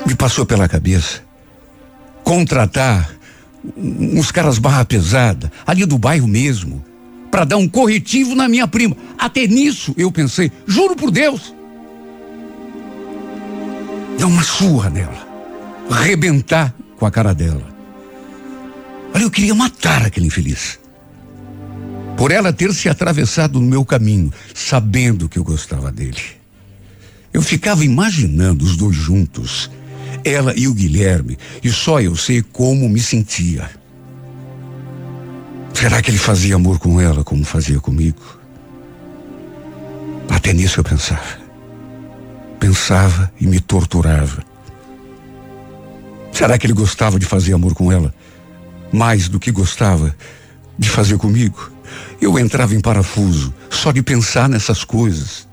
Me 0.07 0.15
passou 0.15 0.47
pela 0.47 0.67
cabeça 0.67 1.29
contratar 2.25 3.11
uns 3.77 4.31
caras 4.31 4.59
barra 4.59 4.85
pesada, 4.85 5.53
ali 5.67 5.85
do 5.85 5.99
bairro 5.99 6.27
mesmo, 6.27 6.85
para 7.31 7.45
dar 7.45 7.57
um 7.57 7.69
corretivo 7.69 8.35
na 8.35 8.49
minha 8.49 8.67
prima. 8.67 8.97
Até 9.19 9.47
nisso 9.47 9.95
eu 9.97 10.11
pensei, 10.11 10.50
juro 10.67 10.97
por 10.97 11.11
Deus 11.11 11.55
dar 14.19 14.27
uma 14.27 14.43
surra 14.43 14.91
nela, 14.91 15.27
arrebentar 15.91 16.75
com 16.99 17.07
a 17.07 17.11
cara 17.11 17.35
dela. 17.35 17.67
Olha, 19.15 19.23
eu 19.23 19.31
queria 19.31 19.55
matar 19.55 20.05
aquele 20.05 20.27
infeliz. 20.27 20.79
Por 22.19 22.31
ela 22.31 22.53
ter 22.53 22.73
se 22.75 22.89
atravessado 22.89 23.59
no 23.59 23.67
meu 23.67 23.83
caminho, 23.83 24.31
sabendo 24.55 25.27
que 25.27 25.39
eu 25.39 25.45
gostava 25.45 25.91
dele. 25.91 26.21
Eu 27.33 27.41
ficava 27.41 27.83
imaginando 27.83 28.62
os 28.62 28.77
dois 28.77 28.95
juntos, 28.95 29.71
Ela 30.25 30.55
e 30.57 30.69
o 30.69 30.75
Guilherme, 30.75 31.38
e 31.62 31.71
só 31.71 32.00
eu 32.00 32.14
sei 32.17 32.43
como 32.43 32.88
me 32.88 33.00
sentia. 33.00 33.71
Será 35.73 36.02
que 36.02 36.11
ele 36.11 36.19
fazia 36.19 36.57
amor 36.57 36.79
com 36.79 37.00
ela 37.00 37.25
como 37.25 37.45
fazia 37.45 37.81
comigo? 37.81 38.21
Até 40.29 40.52
nisso 40.52 40.81
eu 40.81 40.85
pensava. 40.85 41.40
Pensava 42.59 43.33
e 43.40 43.47
me 43.47 43.61
torturava. 43.61 44.45
Será 46.33 46.59
que 46.59 46.67
ele 46.67 46.75
gostava 46.75 47.19
de 47.19 47.26
fazer 47.26 47.52
amor 47.52 47.75
com 47.75 47.90
ela? 47.90 48.14
Mais 48.93 49.29
do 49.29 49.40
que 49.40 49.50
gostava 49.50 50.14
de 50.79 50.88
fazer 50.88 51.17
comigo? 51.17 51.71
Eu 52.21 52.38
entrava 52.38 52.75
em 52.75 52.81
parafuso 52.81 53.52
só 53.71 53.90
de 53.93 54.02
pensar 54.02 54.49
nessas 54.49 54.85
coisas. 54.85 55.49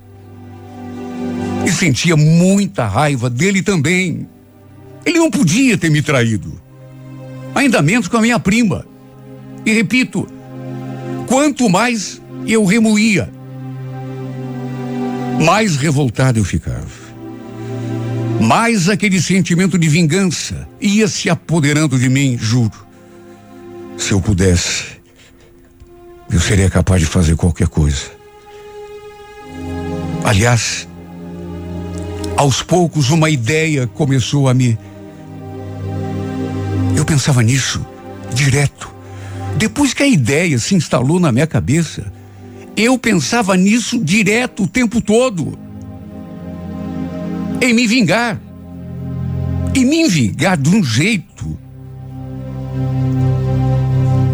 E 1.66 1.70
sentia 1.70 2.16
muita 2.16 2.86
raiva 2.86 3.28
dele 3.28 3.62
também. 3.62 4.28
Ele 5.08 5.18
não 5.18 5.30
podia 5.30 5.78
ter 5.78 5.90
me 5.90 6.02
traído. 6.02 6.60
Ainda 7.54 7.80
menos 7.80 8.08
com 8.08 8.18
a 8.18 8.20
minha 8.20 8.38
prima. 8.38 8.84
E 9.64 9.72
repito, 9.72 10.28
quanto 11.26 11.66
mais 11.70 12.20
eu 12.46 12.62
remoía, 12.66 13.32
mais 15.42 15.76
revoltado 15.76 16.38
eu 16.38 16.44
ficava. 16.44 17.08
Mais 18.38 18.90
aquele 18.90 19.18
sentimento 19.20 19.78
de 19.78 19.88
vingança 19.88 20.68
ia 20.78 21.08
se 21.08 21.30
apoderando 21.30 21.98
de 21.98 22.10
mim, 22.10 22.36
juro. 22.38 22.86
Se 23.96 24.12
eu 24.12 24.20
pudesse, 24.20 24.84
eu 26.30 26.38
seria 26.38 26.68
capaz 26.68 27.00
de 27.00 27.06
fazer 27.06 27.34
qualquer 27.34 27.68
coisa. 27.68 28.10
Aliás, 30.22 30.86
aos 32.36 32.62
poucos 32.62 33.08
uma 33.08 33.30
ideia 33.30 33.86
começou 33.86 34.50
a 34.50 34.54
me. 34.54 34.78
Eu 36.98 37.04
pensava 37.04 37.44
nisso 37.44 37.86
direto. 38.34 38.92
Depois 39.56 39.94
que 39.94 40.02
a 40.02 40.06
ideia 40.06 40.58
se 40.58 40.74
instalou 40.74 41.20
na 41.20 41.30
minha 41.30 41.46
cabeça, 41.46 42.12
eu 42.76 42.98
pensava 42.98 43.56
nisso 43.56 44.02
direto 44.02 44.64
o 44.64 44.66
tempo 44.66 45.00
todo 45.00 45.56
em 47.62 47.72
me 47.72 47.86
vingar. 47.86 48.40
E 49.76 49.84
me 49.84 50.08
vingar 50.08 50.56
de 50.56 50.70
um 50.70 50.82
jeito 50.82 51.56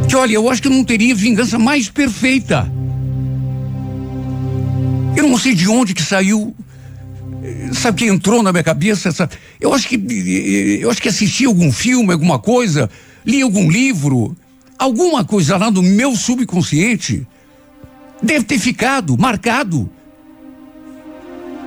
que, 0.09 0.17
olha, 0.17 0.33
eu 0.33 0.49
acho 0.49 0.63
que 0.63 0.71
não 0.71 0.83
teria 0.83 1.15
vingança 1.15 1.59
mais 1.59 1.91
perfeita. 1.91 2.73
Eu 5.15 5.29
não 5.29 5.37
sei 5.37 5.55
de 5.55 5.69
onde 5.69 5.93
que 5.93 6.03
saiu, 6.03 6.57
sabe 7.73 7.99
que 7.99 8.07
entrou 8.07 8.43
na 8.43 8.53
minha 8.53 8.65
cabeça 8.65 9.09
essa, 9.09 9.29
eu 9.61 9.73
acho 9.73 9.89
que 9.89 9.97
eu 10.81 10.91
acho 10.91 11.01
que 11.01 11.09
assisti 11.09 11.45
algum 11.45 11.73
filme, 11.73 12.13
alguma 12.13 12.39
coisa, 12.39 12.91
li 13.25 13.43
algum 13.43 13.71
livro, 13.71 14.37
alguma 14.79 15.25
coisa 15.25 15.57
lá 15.57 15.71
no 15.71 15.83
meu 15.83 16.15
subconsciente 16.17 17.27
deve 18.23 18.45
ter 18.45 18.59
ficado 18.59 19.17
marcado 19.19 19.91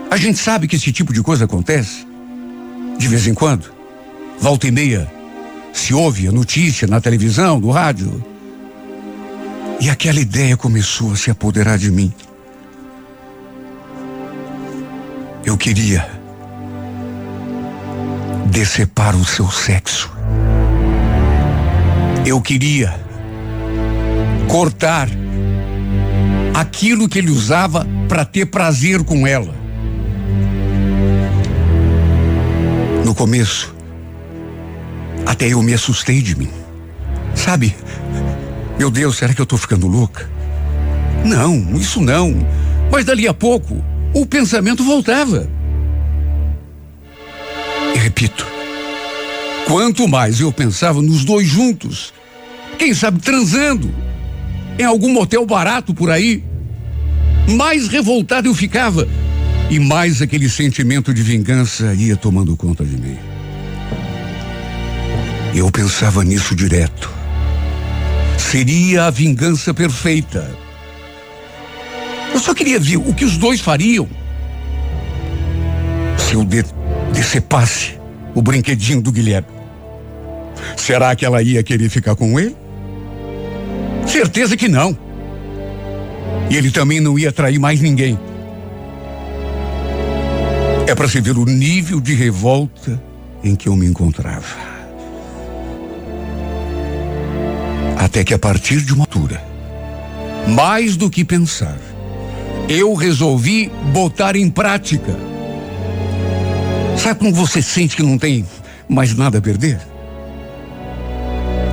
a 0.09 0.15
gente 0.15 0.39
sabe 0.39 0.67
que 0.67 0.77
esse 0.77 0.91
tipo 0.91 1.11
de 1.13 1.21
coisa 1.21 1.45
acontece 1.45 2.07
de 2.97 3.07
vez 3.07 3.27
em 3.27 3.33
quando. 3.33 3.69
Volta 4.39 4.67
e 4.67 4.71
meia 4.71 5.11
se 5.73 5.93
ouve 5.93 6.27
a 6.27 6.31
notícia 6.31 6.87
na 6.87 7.01
televisão, 7.01 7.59
no 7.59 7.71
rádio. 7.71 8.23
E 9.79 9.89
aquela 9.89 10.19
ideia 10.19 10.55
começou 10.55 11.11
a 11.11 11.15
se 11.15 11.29
apoderar 11.29 11.77
de 11.77 11.91
mim. 11.91 12.11
Eu 15.47 15.55
queria 15.55 16.05
decepar 18.51 19.15
o 19.15 19.23
seu 19.23 19.49
sexo. 19.49 20.11
Eu 22.25 22.41
queria 22.41 22.93
cortar 24.49 25.07
aquilo 26.53 27.07
que 27.07 27.17
ele 27.17 27.31
usava 27.31 27.87
para 28.09 28.25
ter 28.25 28.47
prazer 28.47 29.05
com 29.05 29.25
ela. 29.25 29.55
No 33.05 33.15
começo, 33.15 33.73
até 35.25 35.47
eu 35.47 35.63
me 35.63 35.73
assustei 35.73 36.21
de 36.21 36.37
mim. 36.37 36.51
Sabe? 37.33 37.73
Meu 38.77 38.91
Deus, 38.91 39.15
será 39.15 39.33
que 39.33 39.39
eu 39.39 39.45
estou 39.45 39.57
ficando 39.57 39.87
louca? 39.87 40.29
Não, 41.23 41.55
isso 41.77 42.01
não. 42.01 42.35
Mas 42.91 43.05
dali 43.05 43.29
a 43.29 43.33
pouco, 43.33 43.81
o 44.21 44.25
pensamento 44.25 44.83
voltava. 44.83 45.49
E 47.95 47.99
repito, 47.99 48.45
quanto 49.65 50.07
mais 50.07 50.39
eu 50.39 50.51
pensava 50.51 51.01
nos 51.01 51.23
dois 51.23 51.47
juntos, 51.47 52.13
quem 52.77 52.93
sabe 52.93 53.19
transando, 53.19 53.93
em 54.77 54.83
algum 54.83 55.11
motel 55.11 55.45
barato 55.45 55.93
por 55.93 56.09
aí, 56.09 56.43
mais 57.47 57.87
revoltado 57.87 58.47
eu 58.47 58.53
ficava 58.53 59.07
e 59.69 59.79
mais 59.79 60.21
aquele 60.21 60.49
sentimento 60.49 61.13
de 61.13 61.21
vingança 61.21 61.93
ia 61.93 62.15
tomando 62.15 62.55
conta 62.55 62.83
de 62.83 62.97
mim. 62.97 63.17
Eu 65.53 65.71
pensava 65.71 66.23
nisso 66.23 66.55
direto. 66.55 67.09
Seria 68.37 69.05
a 69.05 69.09
vingança 69.09 69.73
perfeita. 69.73 70.66
Eu 72.37 72.41
só 72.43 72.53
queria 72.53 72.79
ver 72.79 72.97
o 72.97 73.15
que 73.15 73.25
os 73.25 73.35
dois 73.35 73.59
fariam 73.59 74.07
se 76.19 76.35
eu 76.35 76.45
de 76.45 76.63
decepasse 77.11 77.99
o 78.35 78.43
brinquedinho 78.43 79.01
do 79.01 79.11
Guilherme. 79.11 79.47
Será 80.75 81.15
que 81.15 81.25
ela 81.25 81.41
ia 81.41 81.63
querer 81.63 81.89
ficar 81.89 82.15
com 82.15 82.39
ele? 82.39 82.55
Certeza 84.05 84.55
que 84.55 84.67
não. 84.67 84.95
E 86.47 86.55
ele 86.55 86.69
também 86.69 86.99
não 86.99 87.17
ia 87.17 87.31
trair 87.31 87.57
mais 87.57 87.81
ninguém. 87.81 88.19
É 90.85 90.93
para 90.93 91.07
se 91.07 91.19
ver 91.19 91.39
o 91.39 91.45
nível 91.45 91.99
de 91.99 92.13
revolta 92.13 93.01
em 93.43 93.55
que 93.55 93.67
eu 93.67 93.75
me 93.75 93.87
encontrava. 93.87 94.45
Até 97.97 98.23
que 98.23 98.35
a 98.35 98.37
partir 98.37 98.81
de 98.81 98.93
uma 98.93 99.05
altura, 99.05 99.43
mais 100.47 100.95
do 100.95 101.09
que 101.09 101.25
pensar, 101.25 101.86
eu 102.69 102.93
resolvi 102.93 103.71
botar 103.93 104.35
em 104.35 104.49
prática. 104.49 105.15
Sabe 106.97 107.19
como 107.19 107.33
você 107.33 107.61
sente 107.61 107.95
que 107.95 108.03
não 108.03 108.17
tem 108.17 108.45
mais 108.89 109.15
nada 109.15 109.37
a 109.37 109.41
perder? 109.41 109.79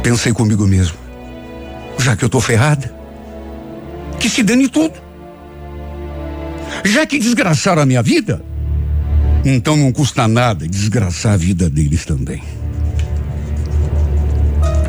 Pensei 0.02 0.32
comigo 0.32 0.66
mesmo. 0.66 0.96
Já 1.98 2.14
que 2.14 2.24
eu 2.24 2.28
tô 2.28 2.40
ferrada, 2.40 2.94
que 4.20 4.28
se 4.28 4.42
dane 4.42 4.68
tudo. 4.68 4.94
Já 6.84 7.06
que 7.06 7.18
desgraçaram 7.18 7.82
a 7.82 7.86
minha 7.86 8.02
vida, 8.02 8.42
então 9.44 9.76
não 9.76 9.92
custa 9.92 10.28
nada 10.28 10.68
desgraçar 10.68 11.32
a 11.32 11.36
vida 11.36 11.70
deles 11.70 12.04
também. 12.04 12.42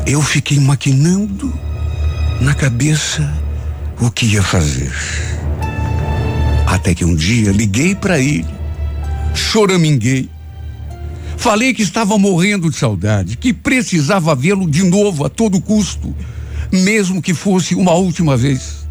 Eu 0.06 0.22
fiquei 0.22 0.60
maquinando 0.60 1.52
na 2.40 2.54
cabeça 2.54 3.28
o 4.00 4.10
que 4.10 4.26
ia 4.26 4.42
fazer. 4.42 4.92
Até 6.86 6.94
que 6.94 7.04
um 7.04 7.16
dia 7.16 7.50
liguei 7.50 7.96
para 7.96 8.16
ele, 8.20 8.46
choraminguei, 9.34 10.30
falei 11.36 11.74
que 11.74 11.82
estava 11.82 12.16
morrendo 12.16 12.70
de 12.70 12.76
saudade, 12.76 13.36
que 13.36 13.52
precisava 13.52 14.36
vê-lo 14.36 14.70
de 14.70 14.84
novo 14.84 15.24
a 15.24 15.28
todo 15.28 15.60
custo, 15.60 16.14
mesmo 16.70 17.20
que 17.20 17.34
fosse 17.34 17.74
uma 17.74 17.90
última 17.90 18.36
vez. 18.36 18.86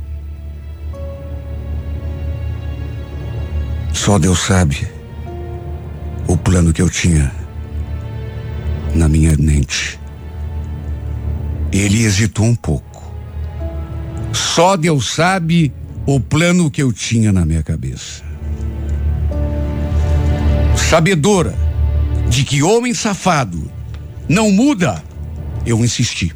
Só 3.94 4.20
Deus 4.20 4.40
sabe 4.40 4.86
o 6.28 6.36
plano 6.36 6.74
que 6.74 6.82
eu 6.82 6.90
tinha 6.90 7.32
na 8.94 9.08
minha 9.08 9.38
mente. 9.38 9.98
Ele 11.72 12.04
hesitou 12.04 12.44
um 12.44 12.56
pouco. 12.56 13.10
Só 14.34 14.76
Deus 14.76 15.14
sabe 15.14 15.72
o 16.06 16.20
plano 16.20 16.70
que 16.70 16.82
eu 16.82 16.94
tinha 16.94 17.32
na 17.32 17.46
minha 17.46 17.64
cabeça. 17.64 18.24
Sabedora 20.76 21.56
de 22.30 22.44
que 22.44 22.62
homem 22.62 22.94
safado 22.94 23.72
não 24.30 24.52
muda, 24.52 25.04
eu 25.66 25.84
insisti. 25.84 26.34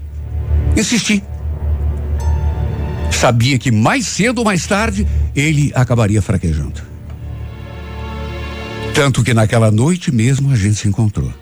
Insisti. 0.76 1.24
Sabia 3.12 3.60
que 3.60 3.72
mais 3.72 4.08
cedo 4.08 4.40
ou 4.40 4.46
mais 4.46 4.66
tarde 4.66 5.06
ele 5.36 5.72
acabaria 5.76 6.22
fraquejando. 6.22 6.82
Tanto 8.94 9.24
que 9.24 9.34
naquela 9.34 9.72
noite 9.72 10.12
mesmo 10.12 10.52
a 10.52 10.56
gente 10.56 10.76
se 10.76 10.88
encontrou. 10.88 11.34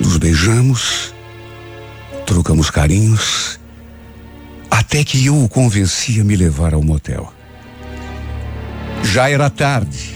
Nos 0.00 0.16
beijamos, 0.16 1.14
trocamos 2.26 2.70
carinhos, 2.70 3.58
até 4.70 5.04
que 5.04 5.26
eu 5.26 5.42
o 5.42 5.48
convenci 5.48 6.20
a 6.20 6.24
me 6.24 6.36
levar 6.36 6.74
ao 6.74 6.82
motel. 6.82 7.32
Já 9.02 9.30
era 9.30 9.48
tarde. 9.48 10.14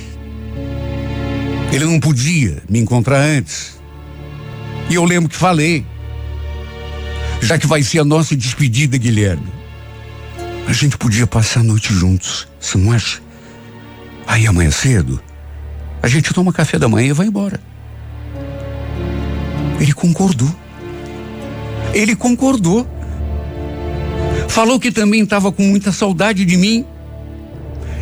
Ele 1.73 1.85
não 1.85 2.01
podia 2.01 2.63
me 2.69 2.79
encontrar 2.79 3.19
antes. 3.19 3.81
E 4.89 4.95
eu 4.95 5.05
lembro 5.05 5.29
que 5.29 5.37
falei. 5.37 5.87
Já 7.41 7.59
que 7.59 7.67
vai 7.67 7.83
ser 7.83 8.01
a 8.01 8.05
nossa 8.05 8.37
despedida, 8.37 8.99
Guilherme. 8.99 9.47
A 10.67 10.73
gente 10.73 10.97
podia 10.97 11.27
passar 11.27 11.61
a 11.61 11.65
noite 11.65 11.93
juntos, 11.93 12.47
você 12.61 12.77
não 12.77 12.93
acha? 12.93 13.21
Aí 14.27 14.47
amanhã 14.47 14.71
cedo, 14.71 15.21
a 16.03 16.07
gente 16.07 16.33
toma 16.33 16.53
café 16.53 16.79
da 16.79 16.89
manhã 16.89 17.09
e 17.09 17.13
vai 17.13 17.27
embora. 17.27 17.61
Ele 19.81 19.93
concordou. 19.93 20.55
Ele 21.93 22.15
concordou. 22.15 22.87
Falou 24.51 24.81
que 24.81 24.91
também 24.91 25.23
estava 25.23 25.53
com 25.53 25.63
muita 25.63 25.93
saudade 25.93 26.45
de 26.45 26.57
mim. 26.57 26.85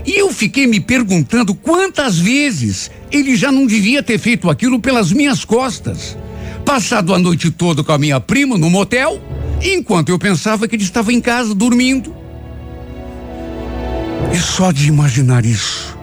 E 0.07 0.19
eu 0.19 0.33
fiquei 0.33 0.67
me 0.67 0.81
perguntando 0.81 1.55
quantas 1.55 2.19
vezes 2.19 2.91
ele 3.13 3.37
já 3.37 3.53
não 3.53 3.67
devia 3.67 4.03
ter 4.03 4.19
feito 4.19 4.49
aquilo 4.49 4.81
pelas 4.81 5.13
minhas 5.13 5.45
costas. 5.45 6.17
Passado 6.65 7.13
a 7.13 7.19
noite 7.19 7.51
toda 7.51 7.85
com 7.85 7.93
a 7.93 7.99
minha 7.99 8.19
prima 8.19 8.57
no 8.57 8.71
motel, 8.71 9.21
enquanto 9.63 10.09
eu 10.09 10.19
pensava 10.19 10.67
que 10.67 10.75
ele 10.75 10.83
estava 10.83 11.13
em 11.13 11.21
casa 11.21 11.55
dormindo. 11.55 12.17
E 14.33 14.39
só 14.39 14.73
de 14.73 14.89
imaginar 14.89 15.45
isso, 15.45 15.99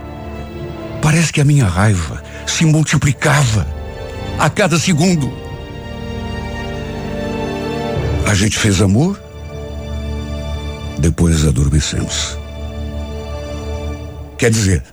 parece 1.02 1.34
que 1.34 1.42
a 1.42 1.46
minha 1.46 1.66
raiva 1.66 2.24
se 2.46 2.66
multiplicava 2.66 3.68
a 4.38 4.48
cada 4.48 4.78
segundo. 4.78 5.34
A 8.28 8.36
gente 8.36 8.58
fez 8.60 8.80
amor, 8.80 9.25
depois 11.00 11.46
adormecemos. 11.46 12.38
Quer 14.38 14.52
dizer, 14.52 14.84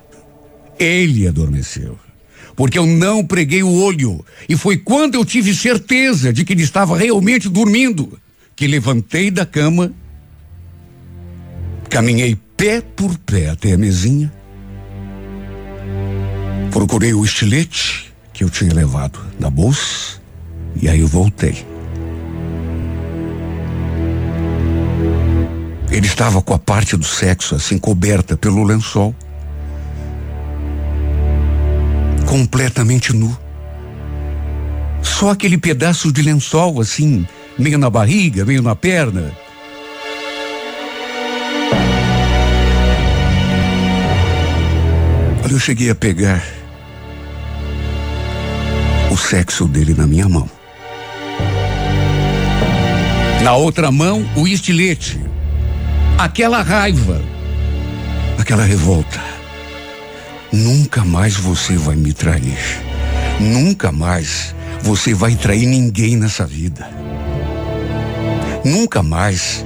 ele 0.78 1.26
adormeceu. 1.26 1.98
Porque 2.54 2.78
eu 2.78 2.86
não 2.86 3.24
preguei 3.24 3.62
o 3.62 3.72
olho. 3.72 4.24
E 4.48 4.56
foi 4.56 4.76
quando 4.76 5.14
eu 5.14 5.24
tive 5.24 5.54
certeza 5.54 6.32
de 6.32 6.44
que 6.44 6.52
ele 6.52 6.62
estava 6.62 6.96
realmente 6.96 7.48
dormindo 7.48 8.18
que 8.54 8.66
levantei 8.66 9.30
da 9.30 9.46
cama, 9.46 9.92
caminhei 11.88 12.36
pé 12.56 12.80
por 12.80 13.16
pé 13.18 13.48
até 13.48 13.72
a 13.72 13.78
mesinha, 13.78 14.32
procurei 16.70 17.14
o 17.14 17.24
estilete 17.24 18.12
que 18.32 18.44
eu 18.44 18.50
tinha 18.50 18.72
levado 18.72 19.18
na 19.40 19.50
bolsa 19.50 20.20
e 20.80 20.88
aí 20.88 21.02
voltei. 21.02 21.71
Ele 25.92 26.06
estava 26.06 26.40
com 26.40 26.54
a 26.54 26.58
parte 26.58 26.96
do 26.96 27.04
sexo 27.04 27.54
assim 27.54 27.76
coberta 27.76 28.34
pelo 28.34 28.64
lençol. 28.64 29.14
Completamente 32.26 33.12
nu. 33.12 33.36
Só 35.02 35.30
aquele 35.30 35.58
pedaço 35.58 36.10
de 36.10 36.22
lençol 36.22 36.80
assim, 36.80 37.26
meio 37.58 37.76
na 37.76 37.90
barriga, 37.90 38.42
meio 38.42 38.62
na 38.62 38.74
perna. 38.74 39.36
Olha, 45.44 45.52
eu 45.52 45.58
cheguei 45.58 45.90
a 45.90 45.94
pegar 45.94 46.42
o 49.10 49.16
sexo 49.18 49.68
dele 49.68 49.92
na 49.92 50.06
minha 50.06 50.26
mão. 50.26 50.48
Na 53.42 53.54
outra 53.56 53.92
mão, 53.92 54.26
o 54.34 54.48
estilete 54.48 55.20
aquela 56.18 56.62
raiva, 56.62 57.20
aquela 58.38 58.64
revolta. 58.64 59.20
Nunca 60.52 61.04
mais 61.04 61.34
você 61.36 61.76
vai 61.76 61.96
me 61.96 62.12
trair. 62.12 62.58
Nunca 63.40 63.90
mais 63.90 64.54
você 64.82 65.14
vai 65.14 65.34
trair 65.34 65.66
ninguém 65.66 66.16
nessa 66.16 66.46
vida. 66.46 66.88
Nunca 68.64 69.02
mais 69.02 69.64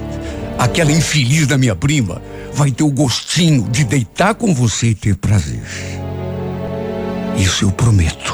aquela 0.57 0.91
infeliz 0.91 1.45
da 1.45 1.57
minha 1.57 1.75
prima 1.75 2.21
vai 2.53 2.71
ter 2.71 2.83
o 2.83 2.91
gostinho 2.91 3.63
de 3.69 3.83
deitar 3.83 4.33
com 4.35 4.53
você 4.53 4.87
e 4.87 4.95
ter 4.95 5.15
prazer. 5.15 5.63
Isso 7.37 7.65
eu 7.65 7.71
prometo. 7.71 8.33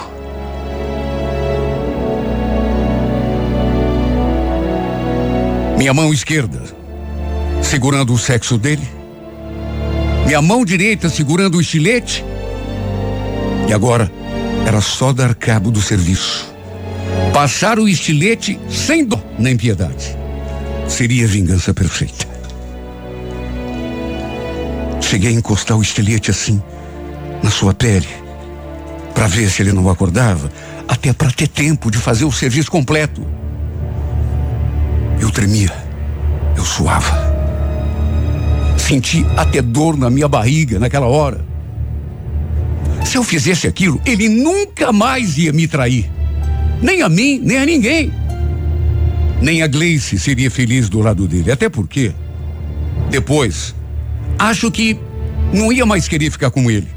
Minha 5.77 5.93
mão 5.93 6.13
esquerda 6.13 6.82
segurando 7.63 8.13
o 8.13 8.17
sexo 8.17 8.57
dele, 8.57 8.87
minha 10.25 10.41
mão 10.41 10.63
direita 10.63 11.09
segurando 11.09 11.57
o 11.57 11.61
estilete, 11.61 12.23
e 13.67 13.73
agora 13.73 14.11
era 14.65 14.81
só 14.81 15.11
dar 15.11 15.33
cabo 15.33 15.71
do 15.71 15.81
serviço. 15.81 16.53
Passar 17.33 17.79
o 17.79 17.87
estilete 17.87 18.59
sem 18.69 19.05
dó 19.05 19.19
nem 19.39 19.57
piedade. 19.57 20.15
Seria 20.87 21.25
a 21.25 21.27
vingança 21.27 21.73
perfeita. 21.73 22.27
Cheguei 25.01 25.29
a 25.29 25.33
encostar 25.33 25.77
o 25.77 25.81
estilete 25.81 26.31
assim, 26.31 26.61
na 27.41 27.49
sua 27.49 27.73
pele, 27.73 28.07
para 29.13 29.27
ver 29.27 29.49
se 29.49 29.61
ele 29.61 29.71
não 29.71 29.89
acordava, 29.89 30.51
até 30.87 31.13
para 31.13 31.31
ter 31.31 31.47
tempo 31.47 31.91
de 31.91 31.97
fazer 31.97 32.25
o 32.25 32.31
serviço 32.31 32.71
completo. 32.71 33.25
Eu 35.19 35.29
tremia, 35.29 35.71
eu 36.55 36.65
suava. 36.65 37.22
Senti 38.85 39.25
até 39.37 39.61
dor 39.61 39.97
na 39.97 40.09
minha 40.09 40.27
barriga 40.27 40.77
naquela 40.77 41.07
hora. 41.07 41.45
Se 43.05 43.17
eu 43.17 43.23
fizesse 43.23 43.65
aquilo, 43.65 44.01
ele 44.05 44.27
nunca 44.27 44.91
mais 44.91 45.37
ia 45.37 45.53
me 45.53 45.69
trair. 45.69 46.11
Nem 46.81 47.01
a 47.01 47.07
mim, 47.07 47.39
nem 47.41 47.59
a 47.59 47.65
ninguém. 47.65 48.11
Nem 49.41 49.61
a 49.61 49.67
Gleice 49.67 50.19
seria 50.19 50.51
feliz 50.51 50.89
do 50.89 50.99
lado 50.99 51.27
dele. 51.29 51.49
Até 51.49 51.69
porque, 51.69 52.13
depois, 53.09 53.73
acho 54.37 54.69
que 54.69 54.99
não 55.53 55.71
ia 55.71 55.85
mais 55.85 56.09
querer 56.09 56.29
ficar 56.29 56.51
com 56.51 56.69
ele. 56.69 56.87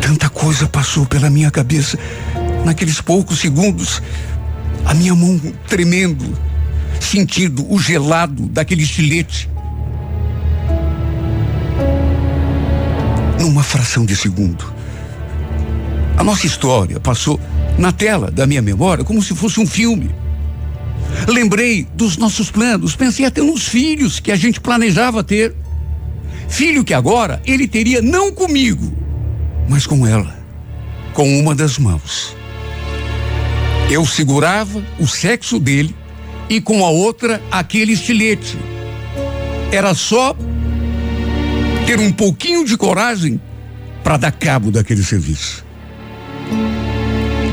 Tanta 0.00 0.28
coisa 0.28 0.66
passou 0.66 1.06
pela 1.06 1.30
minha 1.30 1.52
cabeça 1.52 1.96
naqueles 2.64 3.00
poucos 3.00 3.38
segundos. 3.38 4.02
A 4.84 4.92
minha 4.92 5.14
mão 5.14 5.40
tremendo, 5.68 6.36
sentindo 7.00 7.64
o 7.72 7.78
gelado 7.78 8.48
daquele 8.48 8.82
estilete. 8.82 9.51
Numa 13.42 13.64
fração 13.64 14.06
de 14.06 14.14
segundo. 14.14 14.72
A 16.16 16.22
nossa 16.22 16.46
história 16.46 17.00
passou 17.00 17.40
na 17.76 17.90
tela 17.90 18.30
da 18.30 18.46
minha 18.46 18.62
memória 18.62 19.04
como 19.04 19.20
se 19.20 19.34
fosse 19.34 19.58
um 19.58 19.66
filme. 19.66 20.14
Lembrei 21.26 21.86
dos 21.92 22.16
nossos 22.16 22.52
planos, 22.52 22.94
pensei 22.94 23.26
até 23.26 23.42
nos 23.42 23.66
filhos 23.66 24.20
que 24.20 24.30
a 24.30 24.36
gente 24.36 24.60
planejava 24.60 25.24
ter. 25.24 25.54
Filho 26.48 26.84
que 26.84 26.94
agora 26.94 27.42
ele 27.44 27.66
teria 27.66 28.00
não 28.00 28.30
comigo, 28.30 28.92
mas 29.68 29.86
com 29.86 30.06
ela, 30.06 30.38
com 31.12 31.40
uma 31.40 31.52
das 31.52 31.78
mãos. 31.78 32.36
Eu 33.90 34.06
segurava 34.06 34.80
o 35.00 35.06
sexo 35.06 35.58
dele 35.58 35.96
e 36.48 36.60
com 36.60 36.84
a 36.84 36.90
outra 36.90 37.42
aquele 37.50 37.92
estilete. 37.92 38.56
Era 39.72 39.94
só 39.94 40.36
ter 41.92 42.00
um 42.00 42.10
pouquinho 42.10 42.64
de 42.64 42.74
coragem 42.74 43.38
para 44.02 44.16
dar 44.16 44.32
cabo 44.32 44.70
daquele 44.70 45.04
serviço. 45.04 45.62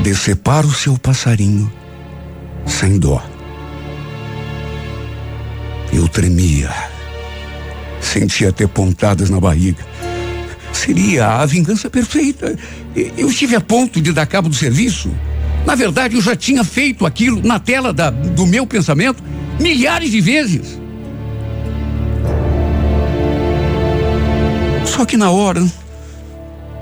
Decepar 0.02 0.64
o 0.64 0.72
seu 0.72 0.96
passarinho 0.96 1.70
sem 2.64 2.98
dó. 2.98 3.22
Eu 5.92 6.08
tremia, 6.08 6.70
sentia 8.00 8.48
até 8.48 8.66
pontadas 8.66 9.28
na 9.28 9.38
barriga. 9.38 9.86
Seria 10.72 11.26
a 11.26 11.44
vingança 11.44 11.90
perfeita. 11.90 12.56
Eu 13.18 13.28
estive 13.28 13.56
a 13.56 13.60
ponto 13.60 14.00
de 14.00 14.10
dar 14.10 14.24
cabo 14.24 14.48
do 14.48 14.54
serviço. 14.54 15.14
Na 15.66 15.74
verdade, 15.74 16.16
eu 16.16 16.22
já 16.22 16.34
tinha 16.34 16.64
feito 16.64 17.04
aquilo 17.04 17.46
na 17.46 17.60
tela 17.60 17.92
da, 17.92 18.08
do 18.08 18.46
meu 18.46 18.66
pensamento 18.66 19.22
milhares 19.60 20.10
de 20.10 20.20
vezes. 20.22 20.79
Só 25.00 25.06
que 25.06 25.16
na 25.16 25.30
hora, 25.30 25.66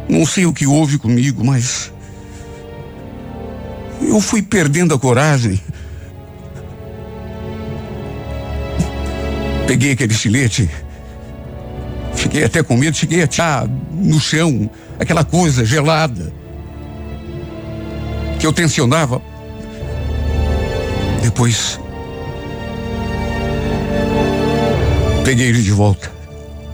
não 0.09 0.26
sei 0.26 0.44
o 0.44 0.52
que 0.52 0.66
houve 0.66 0.98
comigo, 0.98 1.44
mas. 1.44 1.92
Eu 4.02 4.20
fui 4.20 4.42
perdendo 4.42 4.92
a 4.92 4.98
coragem. 4.98 5.62
Peguei 9.68 9.92
aquele 9.92 10.12
estilete. 10.12 10.68
Fiquei 12.16 12.42
até 12.42 12.61
com 12.61 12.76
medo, 12.76 12.96
cheguei 12.96 13.22
a 13.22 13.28
tirar 13.28 13.68
no 13.68 14.18
chão 14.18 14.68
aquela 14.98 15.22
coisa 15.22 15.64
gelada 15.64 16.33
que 18.40 18.44
eu 18.48 18.52
tensionava. 18.52 19.22
Depois 21.22 21.78
peguei 25.24 25.46
ele 25.46 25.62
de 25.62 25.70
volta 25.70 26.17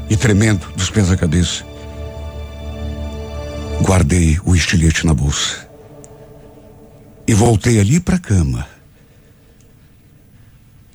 e 0.08 0.16
tremendo 0.16 0.66
dos 0.76 0.90
pés 0.90 1.10
à 1.10 1.16
cabeça. 1.16 1.64
Guardei 3.82 4.38
o 4.44 4.54
estilete 4.54 5.06
na 5.06 5.14
bolsa. 5.14 5.68
E 7.26 7.34
voltei 7.34 7.80
ali 7.80 8.00
para 8.00 8.16
a 8.16 8.20
cama. 8.20 8.66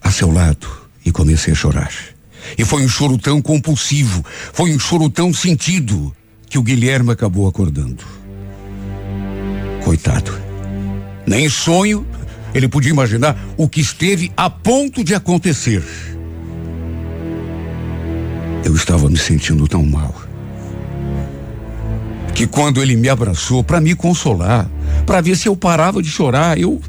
A 0.01 0.11
seu 0.11 0.31
lado. 0.31 0.67
E 1.05 1.11
comecei 1.11 1.53
a 1.53 1.55
chorar. 1.55 1.91
E 2.57 2.63
foi 2.63 2.83
um 2.83 2.89
choro 2.89 3.17
tão 3.17 3.41
compulsivo, 3.41 4.23
foi 4.53 4.73
um 4.73 4.79
choro 4.79 5.09
tão 5.09 5.33
sentido, 5.33 6.15
que 6.49 6.57
o 6.57 6.63
Guilherme 6.63 7.11
acabou 7.11 7.47
acordando. 7.47 8.03
Coitado. 9.83 10.31
Nem 11.25 11.49
sonho 11.49 12.05
ele 12.53 12.67
podia 12.67 12.91
imaginar 12.91 13.37
o 13.55 13.67
que 13.67 13.81
esteve 13.81 14.31
a 14.35 14.49
ponto 14.49 15.03
de 15.03 15.13
acontecer. 15.13 15.83
Eu 18.63 18.75
estava 18.75 19.09
me 19.09 19.17
sentindo 19.17 19.67
tão 19.67 19.83
mal. 19.83 20.13
Que 22.33 22.47
quando 22.47 22.81
ele 22.81 22.95
me 22.95 23.09
abraçou 23.09 23.63
para 23.63 23.81
me 23.81 23.95
consolar, 23.95 24.69
para 25.05 25.21
ver 25.21 25.35
se 25.35 25.47
eu 25.47 25.55
parava 25.55 26.01
de 26.01 26.09
chorar, 26.09 26.57
eu 26.57 26.81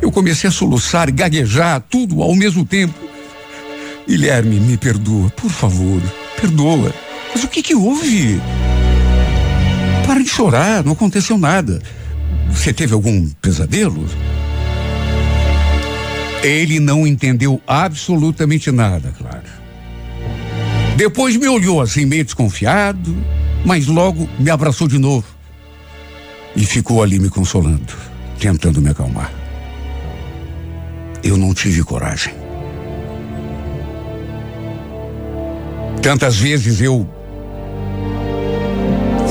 eu 0.00 0.10
comecei 0.10 0.48
a 0.48 0.52
soluçar 0.52 1.10
gaguejar 1.12 1.82
tudo 1.88 2.22
ao 2.22 2.34
mesmo 2.34 2.64
tempo. 2.64 2.98
Guilherme, 4.08 4.58
me 4.58 4.76
perdoa, 4.76 5.28
por 5.30 5.50
favor, 5.50 6.00
perdoa. 6.40 6.92
Mas 7.32 7.44
o 7.44 7.48
que 7.48 7.62
que 7.62 7.74
houve? 7.74 8.40
Para 10.06 10.22
de 10.22 10.28
chorar, 10.28 10.82
não 10.82 10.92
aconteceu 10.92 11.36
nada. 11.36 11.80
Você 12.50 12.72
teve 12.72 12.94
algum 12.94 13.28
pesadelo? 13.40 14.04
Ele 16.42 16.80
não 16.80 17.06
entendeu 17.06 17.60
absolutamente 17.66 18.70
nada, 18.70 19.12
claro. 19.16 19.59
Depois 21.00 21.34
me 21.34 21.48
olhou 21.48 21.80
assim, 21.80 22.04
meio 22.04 22.22
desconfiado, 22.22 23.16
mas 23.64 23.86
logo 23.86 24.28
me 24.38 24.50
abraçou 24.50 24.86
de 24.86 24.98
novo. 24.98 25.26
E 26.54 26.62
ficou 26.66 27.02
ali 27.02 27.18
me 27.18 27.30
consolando, 27.30 27.94
tentando 28.38 28.82
me 28.82 28.90
acalmar. 28.90 29.32
Eu 31.24 31.38
não 31.38 31.54
tive 31.54 31.82
coragem. 31.82 32.34
Tantas 36.02 36.36
vezes 36.36 36.82
eu 36.82 37.08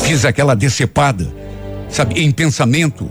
fiz 0.03 0.25
aquela 0.25 0.55
decepada, 0.55 1.31
sabe, 1.87 2.19
em 2.19 2.31
pensamento. 2.31 3.07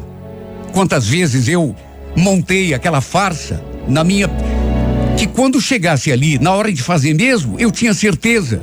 Quantas 0.73 1.07
vezes 1.07 1.47
eu 1.47 1.77
montei 2.17 2.75
aquela 2.75 3.01
farsa 3.01 3.63
na 3.87 4.03
minha. 4.03 4.29
Que 5.19 5.27
quando 5.27 5.61
chegasse 5.61 6.13
ali, 6.13 6.39
na 6.39 6.53
hora 6.53 6.73
de 6.73 6.81
fazer 6.81 7.13
mesmo, 7.13 7.59
eu 7.59 7.73
tinha 7.73 7.93
certeza 7.93 8.63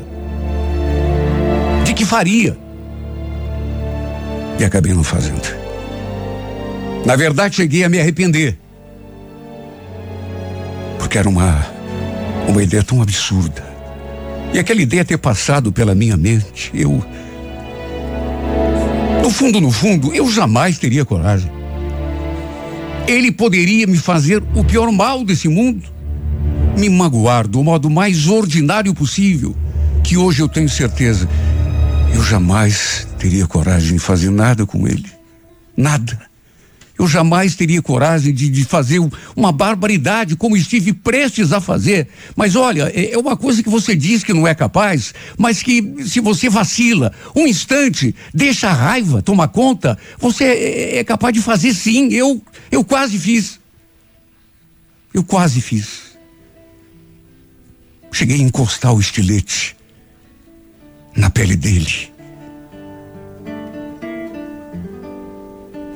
de 1.83 1.93
que 1.93 2.05
faria. 2.05 2.57
E 4.57 4.63
acabei 4.63 4.93
não 4.93 5.03
fazendo. 5.03 5.53
Na 7.05 7.17
verdade, 7.17 7.57
cheguei 7.57 7.83
a 7.83 7.89
me 7.89 7.99
arrepender. 7.99 8.57
Porque 10.97 11.17
era 11.17 11.27
uma. 11.27 11.67
uma 12.47 12.63
ideia 12.63 12.81
tão 12.81 13.01
absurda. 13.01 13.61
E 14.53 14.57
aquela 14.57 14.81
ideia 14.81 15.03
ter 15.03 15.17
passado 15.17 15.73
pela 15.73 15.93
minha 15.93 16.15
mente, 16.15 16.71
eu. 16.73 17.03
No 19.21 19.29
fundo, 19.29 19.59
no 19.59 19.71
fundo, 19.71 20.15
eu 20.15 20.31
jamais 20.31 20.79
teria 20.79 21.03
coragem. 21.03 21.51
Ele 23.05 23.29
poderia 23.29 23.85
me 23.85 23.97
fazer 23.97 24.41
o 24.55 24.63
pior 24.63 24.89
mal 24.89 25.25
desse 25.25 25.49
mundo, 25.49 25.83
me 26.77 26.89
magoar 26.89 27.47
do 27.47 27.63
modo 27.63 27.89
mais 27.89 28.27
ordinário 28.27 28.93
possível, 28.93 29.55
que 30.03 30.17
hoje 30.17 30.41
eu 30.41 30.49
tenho 30.49 30.69
certeza, 30.69 31.27
eu 32.13 32.23
jamais 32.23 33.07
teria 33.17 33.47
coragem 33.47 33.93
de 33.93 33.99
fazer 33.99 34.29
nada 34.29 34.65
com 34.65 34.87
ele. 34.87 35.05
Nada. 35.75 36.19
Eu 36.97 37.07
jamais 37.07 37.55
teria 37.55 37.81
coragem 37.81 38.33
de, 38.33 38.47
de, 38.47 38.63
fazer 38.63 39.01
uma 39.35 39.51
barbaridade 39.51 40.37
como 40.37 40.55
estive 40.55 40.93
prestes 40.93 41.51
a 41.51 41.59
fazer. 41.59 42.07
Mas 42.37 42.55
olha, 42.55 42.89
é, 42.95 43.11
é, 43.13 43.17
uma 43.17 43.35
coisa 43.35 43.61
que 43.61 43.69
você 43.69 43.93
diz 43.95 44.23
que 44.23 44.33
não 44.33 44.47
é 44.47 44.55
capaz, 44.55 45.13
mas 45.37 45.61
que 45.61 46.05
se 46.05 46.21
você 46.21 46.49
vacila 46.49 47.11
um 47.35 47.45
instante, 47.45 48.15
deixa 48.33 48.69
a 48.69 48.73
raiva 48.73 49.21
tomar 49.21 49.49
conta, 49.49 49.97
você 50.17 50.45
é, 50.45 50.97
é 50.99 51.03
capaz 51.03 51.33
de 51.33 51.41
fazer 51.41 51.73
sim. 51.73 52.13
Eu, 52.13 52.41
eu 52.71 52.81
quase 52.81 53.19
fiz. 53.19 53.59
Eu 55.13 55.23
quase 55.23 55.59
fiz. 55.59 56.04
Cheguei 58.15 58.37
a 58.37 58.43
encostar 58.43 58.93
o 58.93 58.99
estilete 59.01 59.75
na 61.13 61.29
pele 61.29 61.57
dele. 61.57 62.13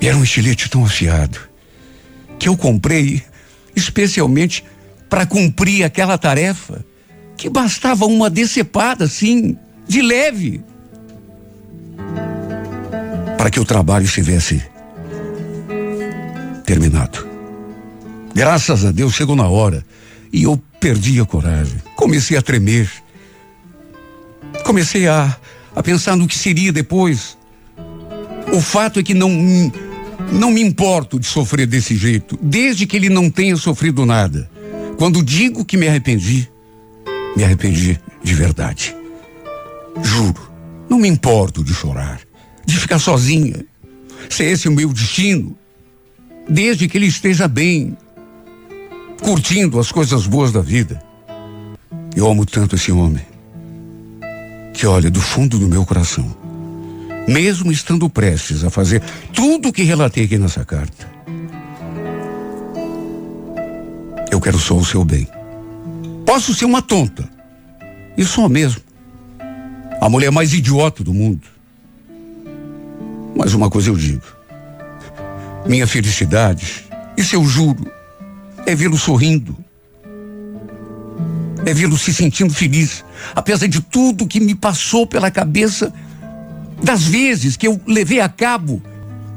E 0.02 0.06
era 0.06 0.18
um 0.18 0.24
estilete 0.24 0.70
tão 0.70 0.84
afiado 0.84 1.40
que 2.38 2.50
eu 2.50 2.58
comprei 2.58 3.24
especialmente 3.74 4.66
para 5.10 5.26
cumprir 5.26 5.86
aquela 5.86 6.18
tarefa 6.18 6.86
que 7.38 7.50
bastava 7.50 8.06
uma 8.06 8.30
decepada 8.30 9.06
assim, 9.06 9.58
de 9.88 10.02
leve, 10.02 10.62
para 13.38 13.50
que 13.50 13.62
o 13.62 13.66
trabalho 13.66 14.04
estivesse 14.04 14.62
terminado. 16.66 17.26
Graças 18.36 18.84
a 18.84 18.92
Deus 18.92 19.14
chegou 19.14 19.38
na 19.38 19.48
hora 19.48 19.86
e 20.34 20.44
eu 20.44 20.62
perdi 20.80 21.20
a 21.20 21.26
coragem. 21.26 21.78
Comecei 21.96 22.38
a 22.38 22.42
tremer. 22.42 22.90
Comecei 24.64 25.08
a, 25.08 25.38
a 25.76 25.84
pensar 25.84 26.16
no 26.16 26.28
que 26.28 26.38
seria 26.38 26.72
depois. 26.72 27.38
O 28.54 28.62
fato 28.62 29.00
é 29.00 29.04
que 29.04 29.14
não 29.14 29.30
não 30.32 30.52
me 30.52 30.62
importo 30.62 31.20
de 31.20 31.26
sofrer 31.26 31.66
desse 31.66 31.96
jeito, 31.96 32.38
desde 32.42 32.86
que 32.86 32.96
ele 32.96 33.10
não 33.10 33.30
tenha 33.30 33.56
sofrido 33.56 34.06
nada. 34.06 34.50
Quando 34.98 35.24
digo 35.24 35.66
que 35.66 35.78
me 35.78 35.88
arrependi, 35.88 36.50
me 37.36 37.44
arrependi 37.44 38.00
de 38.24 38.34
verdade. 38.34 38.96
Juro, 40.04 40.52
não 40.90 41.00
me 41.00 41.08
importo 41.08 41.64
de 41.64 41.74
chorar, 41.74 42.20
de 42.66 42.78
ficar 42.78 43.00
sozinha. 43.00 43.66
Se 44.30 44.44
esse 44.44 44.68
é 44.68 44.70
o 44.70 44.74
meu 44.74 44.90
destino, 44.90 45.58
desde 46.48 46.88
que 46.88 46.98
ele 46.98 47.08
esteja 47.08 47.48
bem, 47.48 47.98
curtindo 49.22 49.80
as 49.80 49.92
coisas 49.92 50.26
boas 50.28 50.52
da 50.52 50.62
vida. 50.62 51.02
Eu 52.16 52.30
amo 52.30 52.46
tanto 52.46 52.76
esse 52.76 52.92
homem, 52.92 53.26
que 54.74 54.86
olha 54.86 55.10
do 55.10 55.22
fundo 55.22 55.60
do 55.60 55.68
meu 55.68 55.86
coração 55.86 56.40
mesmo 57.30 57.72
estando 57.72 58.10
prestes 58.10 58.64
a 58.64 58.70
fazer 58.70 59.02
tudo 59.32 59.70
o 59.70 59.74
que 59.74 59.84
relatei 59.84 60.26
aqui 60.26 60.38
nessa 60.38 60.66
carta. 60.66 61.08
Eu 64.32 64.42
quero 64.42 64.58
só 64.58 64.76
o 64.76 64.86
seu 64.86 65.06
bem. 65.06 65.28
Posso 66.26 66.54
ser 66.54 66.66
uma 66.66 66.82
tonta. 66.82 67.30
E 68.18 68.24
sou 68.26 68.50
mesmo. 68.50 68.82
A 70.02 70.10
mulher 70.10 70.32
mais 70.32 70.54
idiota 70.54 71.04
do 71.04 71.14
mundo. 71.14 71.48
Mas 73.36 73.54
uma 73.54 73.70
coisa 73.70 73.90
eu 73.90 73.96
digo. 73.96 74.24
Minha 75.68 75.86
felicidade, 75.86 76.86
isso 77.16 77.36
eu 77.36 77.46
juro, 77.46 77.86
é 78.70 78.76
vê-lo 78.76 78.98
sorrindo. 78.98 79.58
É 81.66 81.74
vê-lo 81.74 81.98
se 81.98 82.14
sentindo 82.14 82.54
feliz. 82.54 83.04
Apesar 83.36 83.68
de 83.68 83.82
tudo 83.82 84.28
que 84.28 84.40
me 84.40 84.56
passou 84.56 85.06
pela 85.06 85.32
cabeça 85.32 85.94
das 86.82 87.04
vezes 87.04 87.58
que 87.58 87.68
eu 87.68 87.80
levei 87.86 88.22
a 88.22 88.30
cabo 88.30 88.82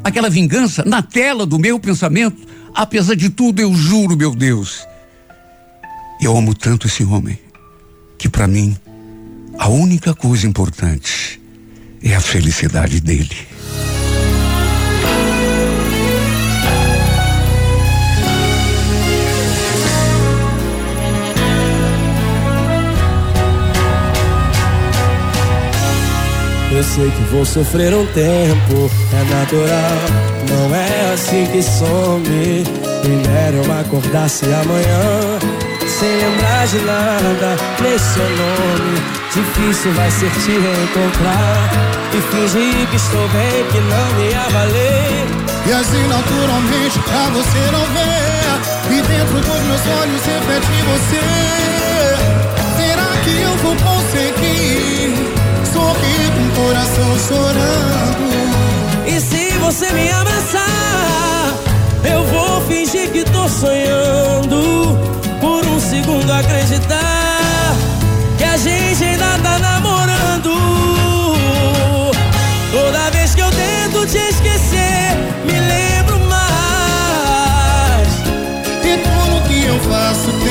aquela 0.05 0.31
vingança 0.31 0.85
na 0.85 1.03
tela 1.03 1.47
do 1.47 1.59
meu 1.59 1.81
pensamento, 1.81 2.47
apesar 2.75 3.15
de 3.15 3.31
tudo, 3.31 3.61
eu 3.61 3.75
juro, 3.75 4.17
meu 4.17 4.35
Deus, 4.35 4.87
eu 6.21 6.37
amo 6.37 6.55
tanto 6.55 6.87
esse 6.87 7.03
homem 7.03 7.39
que 8.19 8.29
para 8.29 8.47
mim 8.47 8.77
a 9.59 9.69
única 9.69 10.15
coisa 10.15 10.47
importante 10.47 11.41
é 12.03 12.15
a 12.15 12.21
felicidade 12.21 13.01
dele. 13.01 13.52
Eu 26.75 26.83
sei 26.83 27.11
que 27.11 27.23
vou 27.25 27.45
sofrer 27.45 27.93
um 27.95 28.07
tempo, 28.07 28.91
é 29.13 29.35
natural. 29.35 30.33
Não 30.49 30.75
é 30.75 31.13
assim 31.13 31.47
que 31.53 31.63
some. 31.63 32.65
Primeiro 33.03 33.63
eu 33.63 33.81
acordasse 33.81 34.47
amanhã, 34.47 35.39
sem 35.87 36.17
lembrar 36.17 36.67
de 36.67 36.79
nada, 36.79 37.57
nem 37.79 37.99
seu 37.99 38.25
nome. 38.25 39.03
Difícil 39.35 39.93
vai 39.93 40.11
ser 40.11 40.31
te 40.31 40.53
encontrar. 40.53 41.71
E 42.15 42.21
fingir 42.31 42.87
que 42.89 42.97
estou 42.97 43.29
bem, 43.29 43.65
que 43.71 43.79
não 43.79 44.25
ia 44.25 44.49
valer. 44.51 45.27
E 45.67 45.73
assim 45.73 46.09
naturalmente 46.09 46.99
pra 47.01 47.29
você 47.35 47.71
não 47.71 47.85
ver. 47.93 48.97
E 48.97 49.03
dentro 49.03 49.41
dos 49.41 49.63
meus 49.67 49.87
olhos 50.01 50.25
reflete 50.25 50.83
você. 50.89 51.21
Será 52.77 53.11
que 53.25 53.43
eu 53.43 53.57
vou 53.59 53.77
conseguir? 53.77 55.42
Sorrir 55.73 56.31
com 56.35 56.63
o 56.63 56.67
coração 56.67 57.19
chorando. 57.29 58.23
você 59.63 59.91
me 59.93 60.11
abraçar, 60.11 61.55
eu 62.05 62.25
vou 62.27 62.61
fingir 62.67 63.11
que 63.11 63.25
tô 63.25 63.49
sonhando. 63.49 64.99
Por 65.41 65.65
um 65.67 65.81
segundo 65.81 66.31
acreditar 66.31 67.75
que 68.37 68.45
a 68.45 68.57
gente 68.57 69.03
ainda 69.03 69.39
tá 69.39 69.59
namorando. 69.59 70.53
Toda 72.71 73.11
vez 73.13 73.35
que 73.35 73.41
eu 73.41 73.51
tento 73.51 74.07
te 74.07 74.19
esquecer, 74.19 75.17
me 75.47 75.59
lembro 75.59 76.19
mais. 76.29 78.09
E 78.85 78.99
tudo 78.99 79.49
que 79.49 79.65
eu 79.65 79.81
faço 79.81 80.42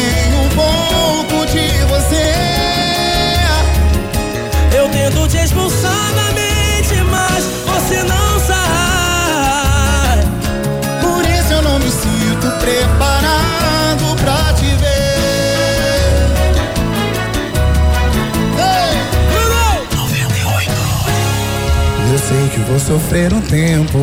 sei 22.31 22.47
que 22.49 22.59
vou 22.61 22.79
sofrer 22.79 23.33
um 23.33 23.41
tempo, 23.41 23.99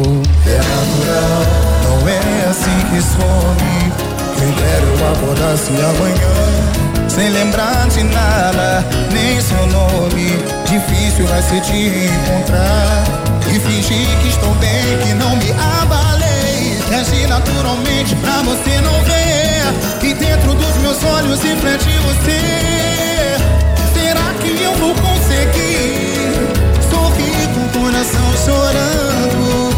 é 0.46 0.58
natural. 0.58 1.40
Não 1.84 2.08
é 2.08 2.50
assim 2.50 2.78
que 2.90 3.00
some. 3.00 4.08
Quem 4.36 4.48
eu 4.48 5.12
acordasse 5.12 5.70
amanhã, 5.72 7.08
sem 7.08 7.30
lembrar 7.30 7.88
de 7.88 8.04
nada, 8.04 8.84
nem 9.12 9.40
seu 9.40 9.66
nome. 9.68 10.38
Difícil 10.66 11.26
vai 11.26 11.42
ser 11.42 11.60
te 11.62 11.72
encontrar. 11.72 13.04
E 13.50 13.58
fingir 13.58 14.06
que 14.20 14.28
estou 14.28 14.54
bem, 14.56 14.98
que 15.02 15.14
não 15.14 15.34
me 15.36 15.50
abalei. 15.52 16.78
Agir 17.00 17.26
naturalmente 17.28 18.14
pra 18.16 18.42
você 18.42 18.80
não 18.82 18.92
ver. 19.04 20.06
E 20.06 20.14
dentro 20.14 20.54
dos 20.54 20.76
meus 20.78 21.02
olhos 21.02 21.40
reflete 21.42 21.88
você. 22.04 23.36
Será 23.94 24.34
que 24.40 24.62
eu 24.62 24.74
vou 24.74 24.94
conseguir 24.94 26.17
coração 27.88 28.36
chorando? 28.36 29.77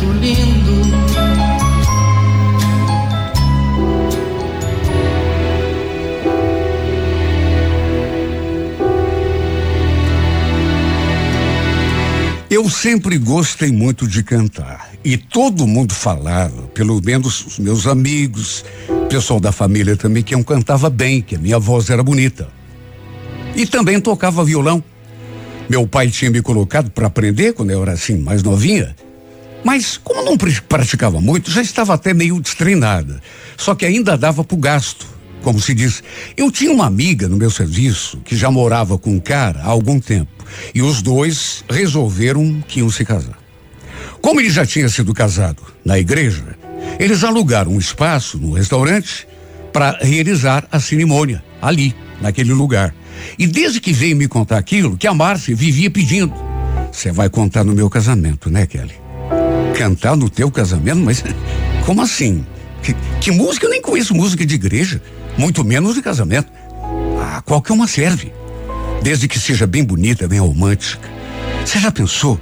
Eu 12.51 12.69
sempre 12.69 13.17
gostei 13.17 13.71
muito 13.71 14.05
de 14.05 14.21
cantar. 14.21 14.89
E 15.05 15.15
todo 15.15 15.65
mundo 15.65 15.93
falava, 15.93 16.63
pelo 16.73 17.01
menos 17.01 17.45
os 17.45 17.57
meus 17.57 17.87
amigos, 17.87 18.65
pessoal 19.07 19.39
da 19.39 19.53
família 19.53 19.95
também, 19.95 20.21
que 20.21 20.35
eu 20.35 20.43
cantava 20.43 20.89
bem, 20.89 21.21
que 21.21 21.37
a 21.37 21.39
minha 21.39 21.57
voz 21.57 21.89
era 21.89 22.03
bonita. 22.03 22.49
E 23.55 23.65
também 23.65 24.01
tocava 24.01 24.43
violão. 24.43 24.83
Meu 25.69 25.87
pai 25.87 26.09
tinha 26.09 26.29
me 26.29 26.41
colocado 26.41 26.91
para 26.91 27.07
aprender 27.07 27.53
quando 27.53 27.71
eu 27.71 27.81
era 27.83 27.93
assim, 27.93 28.17
mais 28.17 28.43
novinha. 28.43 28.93
Mas, 29.63 29.95
como 29.95 30.21
não 30.21 30.37
pr- 30.37 30.61
praticava 30.67 31.21
muito, 31.21 31.49
já 31.49 31.61
estava 31.61 31.93
até 31.93 32.13
meio 32.13 32.37
destreinada. 32.41 33.21
Só 33.55 33.73
que 33.75 33.85
ainda 33.85 34.17
dava 34.17 34.43
pro 34.43 34.57
gasto. 34.57 35.07
Como 35.41 35.59
se 35.59 35.73
diz, 35.73 36.03
eu 36.37 36.51
tinha 36.51 36.71
uma 36.71 36.85
amiga 36.85 37.27
no 37.27 37.35
meu 37.35 37.49
serviço 37.49 38.19
que 38.23 38.35
já 38.35 38.51
morava 38.51 38.97
com 38.97 39.11
um 39.15 39.19
cara 39.19 39.61
há 39.61 39.67
algum 39.67 39.99
tempo. 39.99 40.31
E 40.73 40.81
os 40.81 41.01
dois 41.01 41.63
resolveram 41.69 42.63
que 42.67 42.79
iam 42.79 42.89
se 42.89 43.03
casar. 43.03 43.39
Como 44.21 44.39
ele 44.39 44.51
já 44.51 44.65
tinha 44.65 44.87
sido 44.87 45.13
casado 45.13 45.63
na 45.83 45.97
igreja, 45.97 46.55
eles 46.99 47.23
alugaram 47.23 47.71
um 47.71 47.79
espaço 47.79 48.37
no 48.37 48.53
restaurante 48.53 49.27
para 49.73 49.97
realizar 50.01 50.67
a 50.71 50.79
cerimônia 50.79 51.43
ali, 51.61 51.95
naquele 52.21 52.53
lugar. 52.53 52.93
E 53.37 53.47
desde 53.47 53.79
que 53.79 53.93
veio 53.93 54.15
me 54.15 54.27
contar 54.27 54.57
aquilo, 54.57 54.95
que 54.95 55.07
a 55.07 55.13
Márcia 55.13 55.55
vivia 55.55 55.89
pedindo. 55.89 56.33
Você 56.91 57.11
vai 57.11 57.29
contar 57.29 57.63
no 57.63 57.73
meu 57.73 57.89
casamento, 57.89 58.49
né, 58.49 58.67
Kelly? 58.67 58.93
Cantar 59.75 60.15
no 60.15 60.29
teu 60.29 60.51
casamento? 60.51 60.99
Mas 60.99 61.23
como 61.85 62.01
assim? 62.01 62.45
Que, 62.83 62.95
que 63.19 63.31
música? 63.31 63.65
Eu 63.65 63.69
nem 63.69 63.81
conheço 63.81 64.13
música 64.13 64.45
de 64.45 64.55
igreja, 64.55 65.01
muito 65.37 65.63
menos 65.63 65.95
de 65.95 66.01
casamento. 66.01 66.51
Ah, 67.19 67.41
qualquer 67.41 67.73
uma 67.73 67.87
serve. 67.87 68.31
Desde 69.01 69.27
que 69.27 69.39
seja 69.39 69.65
bem 69.65 69.83
bonita, 69.83 70.27
bem 70.27 70.39
romântica. 70.39 71.09
Você 71.65 71.79
já 71.79 71.91
pensou? 71.91 72.39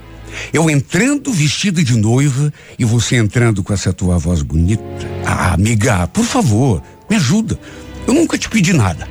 Eu 0.53 0.69
entrando 0.69 1.31
vestida 1.31 1.83
de 1.83 1.97
noiva 1.97 2.53
e 2.77 2.85
você 2.85 3.15
entrando 3.15 3.63
com 3.63 3.73
essa 3.73 3.91
tua 3.91 4.17
voz 4.17 4.41
bonita. 4.41 4.83
Ah, 5.25 5.53
amiga, 5.53 6.07
por 6.07 6.23
favor, 6.23 6.81
me 7.09 7.15
ajuda. 7.15 7.59
Eu 8.07 8.13
nunca 8.13 8.37
te 8.37 8.49
pedi 8.49 8.73
nada. 8.73 9.07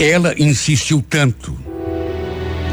Ela 0.00 0.34
insistiu 0.38 1.04
tanto. 1.08 1.56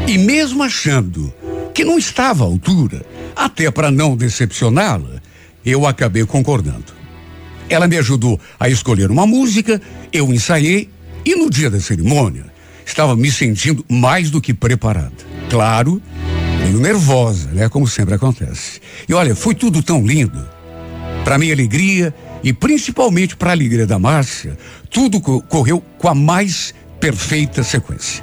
E 0.06 0.18
mesmo 0.18 0.62
achando 0.62 1.32
que 1.72 1.84
não 1.84 1.98
estava 1.98 2.44
à 2.44 2.46
altura, 2.46 3.04
até 3.34 3.70
para 3.70 3.90
não 3.90 4.16
decepcioná-la, 4.16 5.22
eu 5.64 5.86
acabei 5.86 6.24
concordando. 6.26 7.03
Ela 7.68 7.88
me 7.88 7.96
ajudou 7.98 8.38
a 8.58 8.68
escolher 8.68 9.10
uma 9.10 9.26
música, 9.26 9.80
eu 10.12 10.32
ensaiei 10.32 10.88
e 11.24 11.34
no 11.34 11.48
dia 11.50 11.70
da 11.70 11.80
cerimônia 11.80 12.44
estava 12.86 13.16
me 13.16 13.30
sentindo 13.30 13.84
mais 13.88 14.30
do 14.30 14.40
que 14.40 14.52
preparada. 14.52 15.12
Claro, 15.48 16.00
meio 16.60 16.78
nervosa, 16.78 17.48
né? 17.52 17.68
Como 17.68 17.86
sempre 17.88 18.14
acontece. 18.14 18.80
E 19.08 19.14
olha, 19.14 19.34
foi 19.34 19.54
tudo 19.54 19.82
tão 19.82 20.06
lindo. 20.06 20.46
Para 21.24 21.38
minha 21.38 21.54
alegria 21.54 22.14
e 22.42 22.52
principalmente 22.52 23.34
para 23.36 23.50
a 23.50 23.52
alegria 23.54 23.86
da 23.86 23.98
Márcia, 23.98 24.58
tudo 24.90 25.18
co- 25.20 25.40
correu 25.40 25.82
com 25.98 26.08
a 26.08 26.14
mais 26.14 26.74
perfeita 27.00 27.62
sequência. 27.62 28.22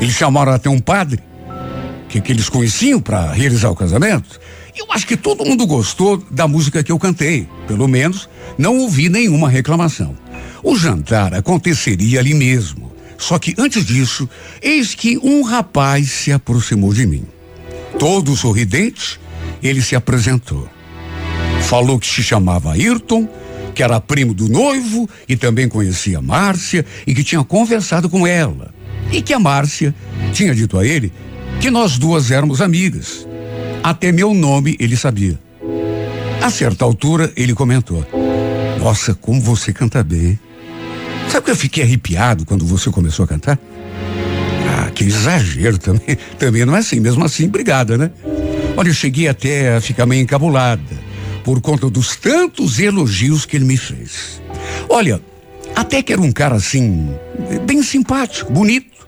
Eles 0.00 0.14
chamaram 0.14 0.52
até 0.52 0.68
um 0.68 0.80
padre 0.80 1.20
que, 2.08 2.20
que 2.20 2.32
eles 2.32 2.48
conheciam 2.48 3.00
para 3.00 3.30
realizar 3.32 3.70
o 3.70 3.76
casamento. 3.76 4.40
Eu 4.76 4.92
acho 4.92 5.06
que 5.06 5.16
todo 5.16 5.44
mundo 5.44 5.66
gostou 5.66 6.22
da 6.30 6.46
música 6.46 6.82
que 6.84 6.92
eu 6.92 6.98
cantei. 6.98 7.48
Pelo 7.66 7.88
menos 7.88 8.28
não 8.58 8.76
ouvi 8.76 9.08
nenhuma 9.08 9.48
reclamação. 9.48 10.14
O 10.62 10.76
jantar 10.76 11.34
aconteceria 11.34 12.20
ali 12.20 12.34
mesmo, 12.34 12.92
Só 13.18 13.38
que 13.38 13.54
antes 13.56 13.86
disso, 13.86 14.28
eis 14.60 14.94
que 14.94 15.16
um 15.16 15.42
rapaz 15.42 16.10
se 16.10 16.30
aproximou 16.30 16.92
de 16.92 17.06
mim. 17.06 17.24
Todo 17.98 18.36
sorridente, 18.36 19.18
ele 19.62 19.80
se 19.80 19.96
apresentou. 19.96 20.68
Falou 21.62 21.98
que 21.98 22.06
se 22.06 22.22
chamava 22.22 22.72
Ayrton, 22.72 23.26
que 23.74 23.82
era 23.82 24.00
primo 24.00 24.34
do 24.34 24.50
noivo 24.50 25.08
e 25.26 25.34
também 25.34 25.66
conhecia 25.66 26.20
Márcia 26.20 26.84
e 27.06 27.14
que 27.14 27.24
tinha 27.24 27.42
conversado 27.42 28.10
com 28.10 28.26
ela. 28.26 28.74
E 29.10 29.22
que 29.22 29.32
a 29.32 29.38
Márcia 29.38 29.94
tinha 30.34 30.54
dito 30.54 30.78
a 30.78 30.86
ele 30.86 31.10
que 31.58 31.70
nós 31.70 31.96
duas 31.96 32.30
éramos 32.30 32.60
amigas. 32.60 33.25
Até 33.86 34.10
meu 34.10 34.34
nome 34.34 34.76
ele 34.80 34.96
sabia. 34.96 35.38
A 36.42 36.50
certa 36.50 36.84
altura 36.84 37.32
ele 37.36 37.54
comentou: 37.54 38.04
Nossa, 38.80 39.14
como 39.14 39.40
você 39.40 39.72
canta 39.72 40.02
bem. 40.02 40.36
Sabe 41.28 41.44
que 41.44 41.52
eu 41.52 41.56
fiquei 41.56 41.84
arrepiado 41.84 42.44
quando 42.44 42.66
você 42.66 42.90
começou 42.90 43.24
a 43.24 43.28
cantar? 43.28 43.56
Ah, 44.68 44.90
que 44.90 45.04
exagero 45.04 45.78
também. 45.78 46.18
Também 46.36 46.64
não 46.64 46.74
é 46.74 46.80
assim, 46.80 46.98
mesmo 46.98 47.24
assim, 47.24 47.46
obrigada, 47.46 47.96
né? 47.96 48.10
Olha, 48.76 48.88
eu 48.88 48.92
cheguei 48.92 49.28
até 49.28 49.76
a 49.76 49.80
ficar 49.80 50.04
meio 50.04 50.20
encabulada 50.20 50.82
por 51.44 51.60
conta 51.60 51.88
dos 51.88 52.16
tantos 52.16 52.80
elogios 52.80 53.46
que 53.46 53.56
ele 53.56 53.66
me 53.66 53.76
fez. 53.76 54.42
Olha, 54.88 55.20
até 55.76 56.02
que 56.02 56.12
era 56.12 56.20
um 56.20 56.32
cara 56.32 56.56
assim, 56.56 57.14
bem 57.64 57.84
simpático, 57.84 58.52
bonito, 58.52 59.06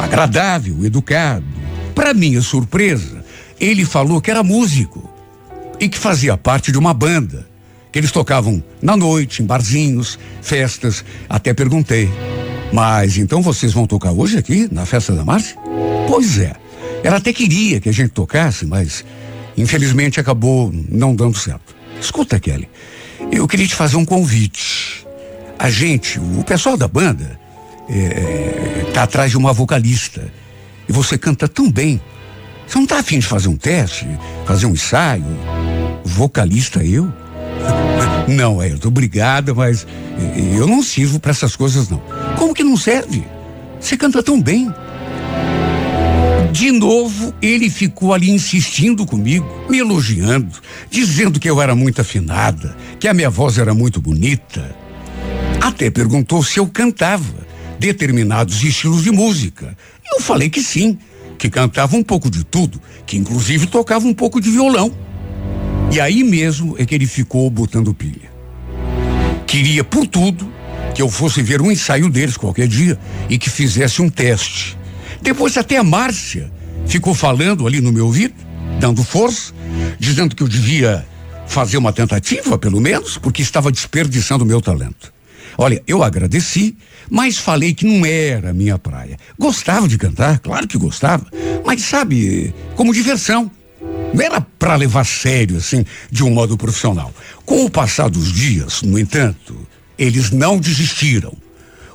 agradável, 0.00 0.84
educado. 0.84 1.46
Para 1.94 2.12
minha 2.12 2.42
surpresa, 2.42 3.24
ele 3.60 3.84
falou 3.84 4.20
que 4.20 4.30
era 4.30 4.42
músico 4.42 5.08
e 5.80 5.88
que 5.88 5.98
fazia 5.98 6.36
parte 6.36 6.72
de 6.72 6.78
uma 6.78 6.94
banda. 6.94 7.46
Que 7.92 7.98
eles 7.98 8.12
tocavam 8.12 8.62
na 8.82 8.96
noite, 8.96 9.42
em 9.42 9.46
barzinhos, 9.46 10.18
festas. 10.42 11.04
Até 11.28 11.54
perguntei. 11.54 12.10
Mas 12.72 13.16
então 13.16 13.40
vocês 13.40 13.72
vão 13.72 13.86
tocar 13.86 14.12
hoje 14.12 14.38
aqui, 14.38 14.68
na 14.70 14.84
festa 14.84 15.14
da 15.14 15.24
Márcia? 15.24 15.56
Pois 16.06 16.38
é. 16.38 16.54
Ela 17.02 17.16
até 17.16 17.32
queria 17.32 17.80
que 17.80 17.88
a 17.88 17.92
gente 17.92 18.10
tocasse, 18.10 18.66
mas 18.66 19.04
infelizmente 19.56 20.20
acabou 20.20 20.72
não 20.88 21.14
dando 21.14 21.38
certo. 21.38 21.74
Escuta, 22.00 22.38
Kelly. 22.38 22.68
Eu 23.32 23.46
queria 23.48 23.66
te 23.66 23.74
fazer 23.74 23.96
um 23.96 24.04
convite. 24.04 25.06
A 25.58 25.70
gente, 25.70 26.18
o 26.18 26.44
pessoal 26.44 26.76
da 26.76 26.86
banda, 26.86 27.38
é, 27.88 28.90
tá 28.92 29.04
atrás 29.04 29.30
de 29.30 29.38
uma 29.38 29.52
vocalista. 29.52 30.30
E 30.88 30.92
você 30.92 31.16
canta 31.16 31.48
tão 31.48 31.70
bem. 31.70 32.00
Você 32.66 32.78
não 32.78 32.86
tá 32.86 32.98
afim 32.98 33.18
de 33.18 33.26
fazer 33.26 33.48
um 33.48 33.56
teste, 33.56 34.06
fazer 34.44 34.66
um 34.66 34.72
ensaio? 34.72 35.24
Vocalista 36.04 36.84
eu? 36.84 37.12
Não, 38.28 38.60
Ayrton, 38.60 38.88
obrigada, 38.88 39.54
mas 39.54 39.86
eu 40.56 40.66
não 40.66 40.82
sirvo 40.82 41.20
para 41.20 41.30
essas 41.30 41.54
coisas 41.54 41.88
não. 41.88 42.02
Como 42.36 42.52
que 42.52 42.64
não 42.64 42.76
serve? 42.76 43.24
Você 43.78 43.96
canta 43.96 44.20
tão 44.20 44.42
bem. 44.42 44.68
De 46.50 46.72
novo, 46.72 47.34
ele 47.40 47.68
ficou 47.68 48.14
ali 48.14 48.30
insistindo 48.30 49.06
comigo, 49.06 49.46
me 49.68 49.78
elogiando, 49.78 50.58
dizendo 50.90 51.38
que 51.38 51.48
eu 51.48 51.60
era 51.60 51.74
muito 51.74 52.00
afinada, 52.00 52.76
que 52.98 53.06
a 53.06 53.14
minha 53.14 53.30
voz 53.30 53.58
era 53.58 53.74
muito 53.74 54.00
bonita. 54.00 54.74
Até 55.60 55.90
perguntou 55.90 56.42
se 56.42 56.58
eu 56.58 56.66
cantava 56.66 57.46
determinados 57.78 58.64
estilos 58.64 59.04
de 59.04 59.10
música. 59.10 59.76
Eu 60.12 60.20
falei 60.20 60.48
que 60.48 60.62
sim, 60.62 60.98
que 61.38 61.50
cantava 61.50 61.96
um 61.96 62.02
pouco 62.02 62.30
de 62.30 62.44
tudo, 62.44 62.80
que 63.04 63.16
inclusive 63.16 63.66
tocava 63.66 64.06
um 64.06 64.14
pouco 64.14 64.40
de 64.40 64.50
violão. 64.50 64.92
E 65.92 66.00
aí 66.00 66.24
mesmo 66.24 66.74
é 66.78 66.84
que 66.84 66.94
ele 66.94 67.06
ficou 67.06 67.48
botando 67.48 67.94
pilha. 67.94 68.30
Queria 69.46 69.84
por 69.84 70.06
tudo 70.06 70.52
que 70.94 71.00
eu 71.00 71.08
fosse 71.08 71.42
ver 71.42 71.60
um 71.60 71.70
ensaio 71.70 72.08
deles 72.08 72.36
qualquer 72.36 72.66
dia 72.66 72.98
e 73.28 73.38
que 73.38 73.50
fizesse 73.50 74.02
um 74.02 74.08
teste. 74.08 74.76
Depois 75.22 75.56
até 75.56 75.76
a 75.76 75.84
Márcia 75.84 76.50
ficou 76.86 77.14
falando 77.14 77.66
ali 77.66 77.80
no 77.80 77.92
meu 77.92 78.06
ouvido, 78.06 78.34
dando 78.80 79.02
força, 79.04 79.52
dizendo 79.98 80.34
que 80.34 80.42
eu 80.42 80.48
devia 80.48 81.06
fazer 81.46 81.76
uma 81.76 81.92
tentativa, 81.92 82.58
pelo 82.58 82.80
menos, 82.80 83.18
porque 83.18 83.42
estava 83.42 83.70
desperdiçando 83.70 84.44
o 84.44 84.46
meu 84.46 84.60
talento. 84.60 85.12
Olha, 85.58 85.82
eu 85.86 86.02
agradeci, 86.02 86.76
mas 87.10 87.38
falei 87.38 87.74
que 87.74 87.86
não 87.86 88.04
era 88.04 88.52
minha 88.52 88.78
praia. 88.78 89.16
Gostava 89.38 89.88
de 89.88 89.98
cantar, 89.98 90.38
claro 90.38 90.66
que 90.66 90.78
gostava, 90.78 91.26
mas 91.64 91.82
sabe, 91.82 92.54
como 92.74 92.94
diversão. 92.94 93.50
Não 94.12 94.24
era 94.24 94.40
para 94.40 94.76
levar 94.76 95.04
sério, 95.04 95.56
assim, 95.58 95.84
de 96.10 96.24
um 96.24 96.30
modo 96.30 96.56
profissional. 96.56 97.12
Com 97.44 97.64
o 97.64 97.70
passar 97.70 98.08
dos 98.08 98.32
dias, 98.32 98.82
no 98.82 98.98
entanto, 98.98 99.56
eles 99.98 100.30
não 100.30 100.58
desistiram. 100.58 101.32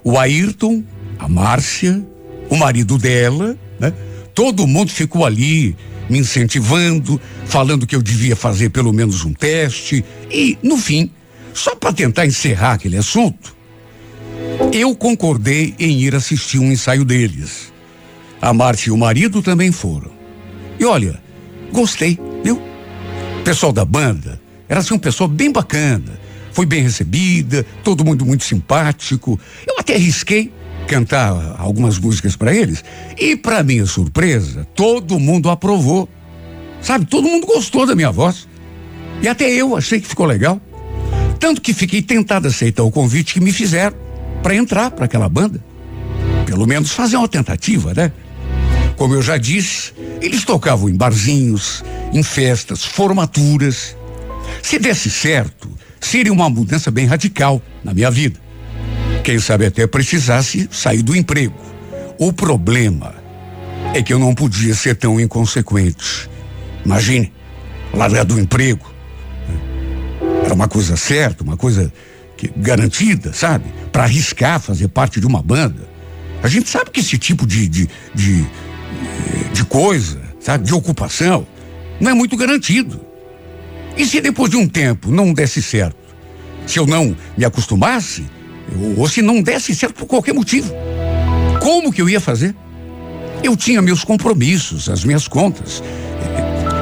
O 0.04 0.18
Ayrton, 0.18 0.84
a 1.18 1.28
Márcia, 1.28 2.04
o 2.50 2.56
marido 2.56 2.98
dela, 2.98 3.58
né? 3.80 3.94
Todo 4.34 4.68
mundo 4.68 4.92
ficou 4.92 5.26
ali 5.26 5.76
me 6.10 6.20
incentivando, 6.20 7.20
falando 7.46 7.88
que 7.88 7.96
eu 7.96 8.02
devia 8.02 8.36
fazer 8.36 8.70
pelo 8.70 8.92
menos 8.92 9.24
um 9.24 9.34
teste 9.34 10.04
e, 10.30 10.58
no 10.62 10.78
fim, 10.78 11.10
só 11.54 11.76
para 11.76 11.94
tentar 11.94 12.26
encerrar 12.26 12.74
aquele 12.74 12.98
assunto, 12.98 13.56
eu 14.74 14.96
concordei 14.96 15.76
em 15.78 16.00
ir 16.00 16.16
assistir 16.16 16.60
um 16.60 16.72
ensaio 16.72 17.04
deles. 17.04 17.72
A 18.42 18.54
Márcia 18.54 18.90
e 18.90 18.94
o 18.94 18.98
marido 18.98 19.42
também 19.42 19.72
foram. 19.72 20.12
E 20.80 20.86
olha, 20.86 21.22
gostei, 21.72 22.18
viu? 22.44 22.60
O 23.40 23.44
pessoal 23.44 23.72
da 23.72 23.86
banda 23.86 24.42
era 24.68 24.80
assim 24.80 24.94
um 24.94 25.00
pessoal 25.00 25.28
bem 25.28 25.52
bacana. 25.52 26.20
Foi 26.52 26.66
bem 26.66 26.84
recebida, 26.84 27.66
todo 27.84 28.04
mundo 28.04 28.26
muito 28.26 28.44
simpático. 28.44 29.40
Eu 29.68 29.80
até 29.80 29.96
arrisquei 29.96 30.52
cantar 30.88 31.56
algumas 31.58 31.98
músicas 32.00 32.36
para 32.36 32.54
eles 32.54 32.84
e 33.18 33.36
para 33.36 33.64
minha 33.64 33.86
surpresa, 33.86 34.68
todo 34.76 35.20
mundo 35.20 35.50
aprovou. 35.50 36.10
Sabe, 36.82 37.06
todo 37.06 37.28
mundo 37.28 37.46
gostou 37.46 37.86
da 37.86 37.96
minha 37.96 38.12
voz. 38.12 38.48
E 39.22 39.28
até 39.28 39.50
eu 39.50 39.78
achei 39.78 40.02
que 40.02 40.08
ficou 40.08 40.26
legal. 40.26 40.60
Tanto 41.40 41.62
que 41.62 41.74
fiquei 41.74 42.02
tentado 42.02 42.48
aceitar 42.48 42.84
o 42.84 42.92
convite 42.92 43.36
que 43.36 43.40
me 43.40 43.52
fizeram 43.52 44.11
para 44.42 44.56
entrar 44.56 44.92
para 44.92 45.06
aquela 45.06 45.30
banda. 45.30 45.64
Pelo 46.46 46.68
menos 46.68 46.92
fazer 46.92 47.18
uma 47.18 47.28
tentativa, 47.28 47.94
né? 47.94 48.12
Como 48.98 49.14
eu 49.14 49.22
já 49.22 49.38
disse, 49.38 49.94
eles 50.22 50.44
tocavam 50.44 50.90
em 50.90 50.96
barzinhos, 50.96 51.84
em 52.14 52.22
festas, 52.22 52.84
formaturas. 52.84 53.96
Se 54.62 54.78
desse 54.78 55.10
certo, 55.10 55.72
seria 56.00 56.34
uma 56.34 56.50
mudança 56.50 56.92
bem 56.92 57.06
radical 57.06 57.62
na 57.84 57.94
minha 57.94 58.12
vida. 58.12 58.40
Quem 59.24 59.40
sabe 59.40 59.66
até 59.66 59.88
precisasse 59.88 60.68
sair 60.72 61.02
do 61.02 61.16
emprego. 61.16 61.56
O 62.20 62.34
problema 62.34 63.16
é 63.94 64.02
que 64.02 64.14
eu 64.14 64.20
não 64.20 64.34
podia 64.34 64.76
ser 64.76 64.96
tão 64.96 65.20
inconsequente. 65.20 66.30
Imagine, 66.86 67.32
largar 67.94 68.26
do 68.26 68.40
emprego. 68.40 68.92
Era 70.44 70.54
uma 70.54 70.68
coisa 70.68 70.98
certa, 70.98 71.44
uma 71.44 71.58
coisa 71.58 71.92
que, 72.42 72.52
garantida, 72.58 73.32
sabe? 73.34 73.66
Para 73.92 74.04
arriscar 74.04 74.60
fazer 74.60 74.88
parte 74.88 75.20
de 75.20 75.28
uma 75.28 75.44
banda. 75.44 75.88
A 76.42 76.48
gente 76.48 76.68
sabe 76.70 76.90
que 76.90 77.00
esse 77.00 77.18
tipo 77.20 77.46
de, 77.46 77.68
de, 77.68 77.90
de, 78.16 78.46
de 79.54 79.64
coisa, 79.66 80.20
sabe? 80.40 80.66
De 80.66 80.74
ocupação, 80.74 81.46
não 82.00 82.10
é 82.10 82.14
muito 82.16 82.36
garantido. 82.36 83.00
E 83.96 84.06
se 84.06 84.20
depois 84.20 84.50
de 84.50 84.58
um 84.58 84.68
tempo 84.68 85.12
não 85.12 85.34
desse 85.34 85.62
certo? 85.62 86.02
Se 86.66 86.80
eu 86.80 86.88
não 86.88 87.16
me 87.38 87.46
acostumasse, 87.46 88.26
ou, 88.76 89.02
ou 89.02 89.08
se 89.08 89.22
não 89.22 89.42
desse 89.42 89.76
certo 89.76 89.94
por 89.94 90.08
qualquer 90.08 90.34
motivo, 90.34 90.74
como 91.60 91.94
que 91.94 92.02
eu 92.02 92.10
ia 92.10 92.20
fazer? 92.20 92.56
Eu 93.44 93.56
tinha 93.56 93.84
meus 93.84 94.04
compromissos, 94.04 94.90
as 94.90 95.04
minhas 95.04 95.28
contas. 95.28 95.84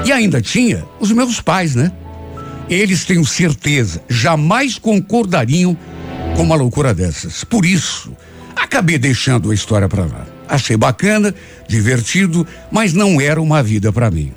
E 0.05 0.12
ainda 0.12 0.41
tinha 0.41 0.86
os 1.01 1.12
meus 1.12 1.41
pais, 1.41 1.76
né? 1.76 1.91
Eles, 2.70 3.03
tenho 3.03 3.26
certeza, 3.26 4.01
jamais 4.07 4.78
concordariam 4.78 5.76
com 6.36 6.43
uma 6.43 6.55
loucura 6.55 6.93
dessas. 6.93 7.43
Por 7.43 7.65
isso, 7.65 8.15
acabei 8.55 8.97
deixando 8.97 9.49
a 9.49 9.53
história 9.53 9.89
para 9.89 10.05
lá. 10.05 10.28
Achei 10.47 10.78
bacana, 10.78 11.34
divertido, 11.67 12.45
mas 12.72 12.93
não 12.93 13.20
era 13.20 13.41
uma 13.41 13.63
vida 13.63 13.91
para 13.91 14.11
mim. 14.11 14.34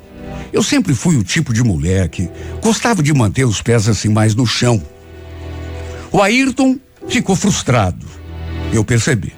Eu 0.51 0.63
sempre 0.63 0.93
fui 0.93 1.15
o 1.15 1.23
tipo 1.23 1.53
de 1.53 1.63
mulher 1.63 2.09
que 2.09 2.29
gostava 2.61 3.01
de 3.01 3.13
manter 3.13 3.45
os 3.45 3.61
pés 3.61 3.87
assim 3.87 4.09
mais 4.09 4.35
no 4.35 4.45
chão. 4.45 4.81
O 6.11 6.21
Ayrton 6.21 6.77
ficou 7.07 7.35
frustrado. 7.35 8.05
Eu 8.71 8.83
percebi. 8.83 9.33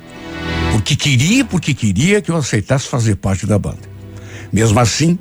Porque 0.71 0.95
queria, 0.95 1.45
porque 1.45 1.73
queria 1.73 2.21
que 2.21 2.29
eu 2.29 2.35
aceitasse 2.35 2.87
fazer 2.87 3.15
parte 3.15 3.45
da 3.45 3.57
banda. 3.57 3.95
Mesmo 4.51 4.79
assim, 4.79 5.17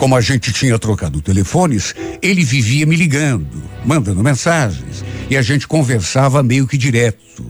como 0.00 0.16
a 0.16 0.20
gente 0.22 0.50
tinha 0.50 0.78
trocado 0.78 1.20
telefones, 1.20 1.94
ele 2.22 2.42
vivia 2.42 2.86
me 2.86 2.96
ligando, 2.96 3.62
mandando 3.84 4.22
mensagens, 4.22 5.04
e 5.28 5.36
a 5.36 5.42
gente 5.42 5.68
conversava 5.68 6.42
meio 6.42 6.66
que 6.66 6.78
direto. 6.78 7.44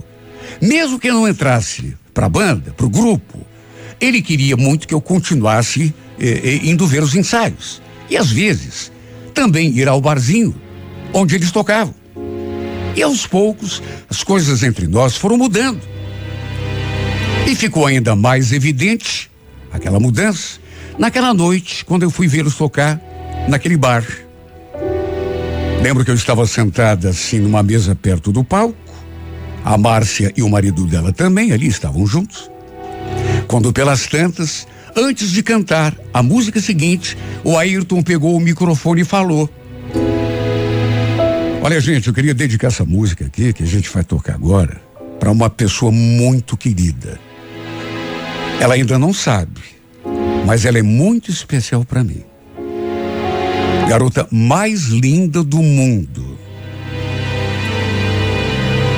Mesmo 0.60 0.98
que 0.98 1.08
eu 1.08 1.14
não 1.14 1.28
entrasse 1.28 1.96
para 2.12 2.26
a 2.26 2.28
banda, 2.28 2.72
para 2.76 2.86
o 2.86 2.90
grupo, 2.90 3.46
ele 4.00 4.20
queria 4.20 4.56
muito 4.56 4.88
que 4.88 4.92
eu 4.92 5.00
continuasse 5.00 5.94
eh, 6.18 6.40
eh, 6.42 6.60
indo 6.64 6.88
ver 6.88 7.04
os 7.04 7.14
ensaios. 7.14 7.80
E 8.10 8.16
às 8.16 8.32
vezes, 8.32 8.90
também 9.32 9.68
ir 9.78 9.86
ao 9.86 10.00
barzinho, 10.00 10.52
onde 11.12 11.36
eles 11.36 11.52
tocavam. 11.52 11.94
E 12.96 13.00
aos 13.00 13.28
poucos, 13.28 13.80
as 14.08 14.24
coisas 14.24 14.64
entre 14.64 14.88
nós 14.88 15.16
foram 15.16 15.38
mudando. 15.38 15.82
E 17.46 17.54
ficou 17.54 17.86
ainda 17.86 18.16
mais 18.16 18.50
evidente 18.50 19.30
aquela 19.70 20.00
mudança 20.00 20.58
naquela 21.00 21.32
noite, 21.32 21.82
quando 21.82 22.02
eu 22.02 22.10
fui 22.10 22.28
vê-los 22.28 22.54
tocar 22.54 23.00
naquele 23.48 23.78
bar. 23.78 24.04
Lembro 25.82 26.04
que 26.04 26.10
eu 26.10 26.14
estava 26.14 26.46
sentada 26.46 27.08
assim 27.08 27.38
numa 27.38 27.62
mesa 27.62 27.94
perto 27.94 28.30
do 28.30 28.44
palco. 28.44 28.76
A 29.64 29.78
Márcia 29.78 30.30
e 30.36 30.42
o 30.42 30.48
marido 30.48 30.86
dela 30.86 31.10
também 31.10 31.52
ali 31.52 31.66
estavam 31.66 32.06
juntos. 32.06 32.50
Quando 33.48 33.72
pelas 33.72 34.06
tantas, 34.06 34.66
antes 34.94 35.30
de 35.30 35.42
cantar 35.42 35.96
a 36.12 36.22
música 36.22 36.60
seguinte, 36.60 37.16
o 37.42 37.56
Ayrton 37.56 38.02
pegou 38.02 38.36
o 38.36 38.40
microfone 38.40 39.00
e 39.00 39.04
falou: 39.04 39.48
Olha, 41.62 41.80
gente, 41.80 42.08
eu 42.08 42.14
queria 42.14 42.34
dedicar 42.34 42.68
essa 42.68 42.84
música 42.84 43.24
aqui 43.24 43.54
que 43.54 43.62
a 43.62 43.66
gente 43.66 43.88
vai 43.90 44.04
tocar 44.04 44.34
agora 44.34 44.80
para 45.18 45.30
uma 45.30 45.48
pessoa 45.48 45.90
muito 45.90 46.56
querida. 46.56 47.18
Ela 48.58 48.74
ainda 48.74 48.98
não 48.98 49.12
sabe, 49.12 49.79
mas 50.46 50.64
ela 50.64 50.78
é 50.78 50.82
muito 50.82 51.30
especial 51.30 51.84
para 51.84 52.02
mim. 52.04 52.24
Garota 53.88 54.26
mais 54.30 54.84
linda 54.84 55.42
do 55.42 55.58
mundo. 55.58 56.38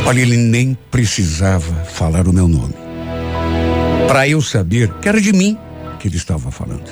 Olha, 0.04 0.20
ele 0.20 0.36
nem 0.36 0.76
precisava 0.90 1.72
falar 1.84 2.26
o 2.26 2.32
meu 2.32 2.48
nome. 2.48 2.74
Para 4.06 4.28
eu 4.28 4.42
saber 4.42 4.92
que 5.00 5.08
era 5.08 5.20
de 5.20 5.32
mim 5.32 5.56
que 5.98 6.08
ele 6.08 6.16
estava 6.16 6.50
falando. 6.50 6.90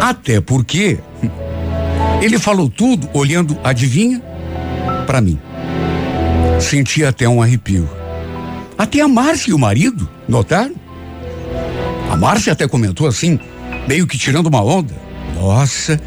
Até 0.00 0.40
porque 0.40 0.98
ele 2.22 2.38
falou 2.38 2.68
tudo 2.68 3.08
olhando, 3.14 3.58
adivinha? 3.64 4.22
Para 5.06 5.20
mim. 5.20 5.38
Senti 6.60 7.04
até 7.04 7.28
um 7.28 7.42
arrepio. 7.42 7.88
Até 8.78 9.00
a 9.00 9.08
Márcia 9.08 9.50
e 9.50 9.54
o 9.54 9.58
marido 9.58 10.08
notaram? 10.28 10.74
A 12.10 12.16
Márcia 12.16 12.52
até 12.52 12.68
comentou 12.68 13.06
assim, 13.06 13.40
meio 13.86 14.06
que 14.06 14.18
tirando 14.18 14.46
uma 14.46 14.62
onda. 14.62 14.94
Nossa, 15.34 16.00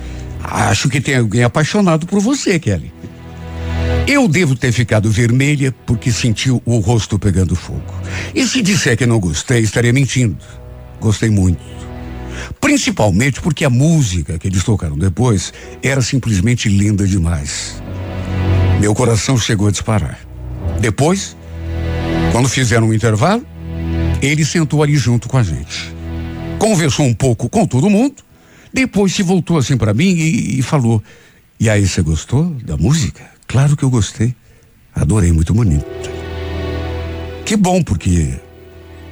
acho 0.43 0.89
que 0.89 1.01
tem 1.01 1.17
alguém 1.17 1.43
apaixonado 1.43 2.05
por 2.05 2.19
você, 2.19 2.59
Kelly. 2.59 2.91
Eu 4.07 4.27
devo 4.27 4.55
ter 4.55 4.71
ficado 4.71 5.11
vermelha 5.11 5.73
porque 5.85 6.11
sentiu 6.11 6.61
o 6.65 6.79
rosto 6.79 7.19
pegando 7.19 7.55
fogo. 7.55 7.93
E 8.33 8.45
se 8.47 8.61
disser 8.61 8.97
que 8.97 9.05
não 9.05 9.19
gostei, 9.19 9.59
estaria 9.61 9.93
mentindo. 9.93 10.37
Gostei 10.99 11.29
muito. 11.29 11.61
Principalmente 12.59 13.39
porque 13.41 13.63
a 13.63 13.69
música 13.69 14.39
que 14.39 14.47
eles 14.47 14.63
tocaram 14.63 14.97
depois 14.97 15.53
era 15.83 16.01
simplesmente 16.01 16.67
linda 16.67 17.05
demais. 17.05 17.81
Meu 18.79 18.95
coração 18.95 19.37
chegou 19.37 19.67
a 19.67 19.71
disparar. 19.71 20.19
Depois, 20.79 21.35
quando 22.31 22.49
fizeram 22.49 22.87
um 22.87 22.93
intervalo, 22.93 23.45
ele 24.21 24.43
sentou 24.43 24.81
ali 24.81 24.95
junto 24.95 25.27
com 25.29 25.37
a 25.37 25.43
gente. 25.43 25.93
Conversou 26.59 27.05
um 27.05 27.13
pouco 27.13 27.47
com 27.47 27.65
todo 27.65 27.89
mundo, 27.89 28.15
depois 28.73 29.15
se 29.15 29.23
voltou 29.23 29.57
assim 29.57 29.77
para 29.77 29.93
mim 29.93 30.09
e, 30.09 30.59
e 30.59 30.61
falou: 30.61 31.01
E 31.59 31.69
aí, 31.69 31.87
você 31.87 32.01
gostou 32.01 32.45
da 32.63 32.75
música? 32.75 33.23
Claro 33.47 33.77
que 33.77 33.83
eu 33.83 33.89
gostei. 33.89 34.35
Adorei, 34.93 35.31
muito 35.31 35.53
bonita. 35.53 35.87
Que 37.45 37.55
bom, 37.55 37.81
porque 37.81 38.33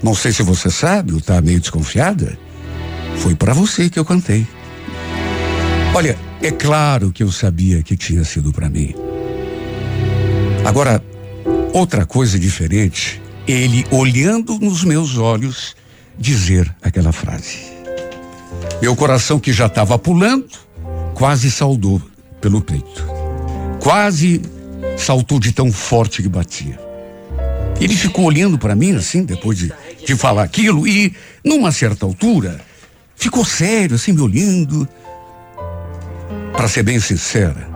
não 0.03 0.13
sei 0.13 0.31
se 0.31 0.43
você 0.43 0.69
sabe 0.69 1.13
ou 1.13 1.21
tá 1.21 1.41
meio 1.41 1.59
desconfiada. 1.59 2.37
Foi 3.17 3.33
para 3.33 3.53
você 3.53 3.89
que 3.89 3.97
eu 3.97 4.05
cantei. 4.05 4.45
Olha, 5.95 6.17
é 6.41 6.51
claro 6.51 7.11
que 7.11 7.23
eu 7.23 7.31
sabia 7.31 7.81
que 7.81 7.97
tinha 7.97 8.23
sido 8.23 8.51
para 8.51 8.69
mim. 8.69 8.93
Agora, 10.63 11.01
outra 11.73 12.05
coisa 12.05 12.37
diferente, 12.37 13.21
ele 13.47 13.85
olhando 13.89 14.59
nos 14.59 14.83
meus 14.83 15.17
olhos 15.17 15.75
dizer 16.18 16.74
aquela 16.82 17.11
frase. 17.11 17.59
Meu 18.82 18.95
coração 18.95 19.39
que 19.39 19.51
já 19.51 19.68
estava 19.68 19.97
pulando, 19.97 20.47
quase 21.13 21.49
saudou 21.49 22.01
pelo 22.41 22.61
peito. 22.61 23.05
Quase 23.82 24.41
saltou 24.97 25.39
de 25.39 25.51
tão 25.51 25.72
forte 25.72 26.22
que 26.22 26.30
batia. 26.30 26.80
Ele 27.80 27.95
ficou 27.95 28.26
olhando 28.26 28.57
para 28.57 28.76
mim 28.76 28.95
assim, 28.95 29.24
depois 29.24 29.57
de, 29.57 29.72
de 30.05 30.15
falar 30.15 30.43
aquilo, 30.43 30.88
e, 30.88 31.13
numa 31.43 31.72
certa 31.72 32.05
altura, 32.05 32.59
ficou 33.15 33.45
sério, 33.45 33.95
assim, 33.95 34.11
me 34.11 34.22
olhando. 34.22 34.88
Para 36.53 36.68
ser 36.68 36.82
bem 36.82 36.99
sincera, 36.99 37.70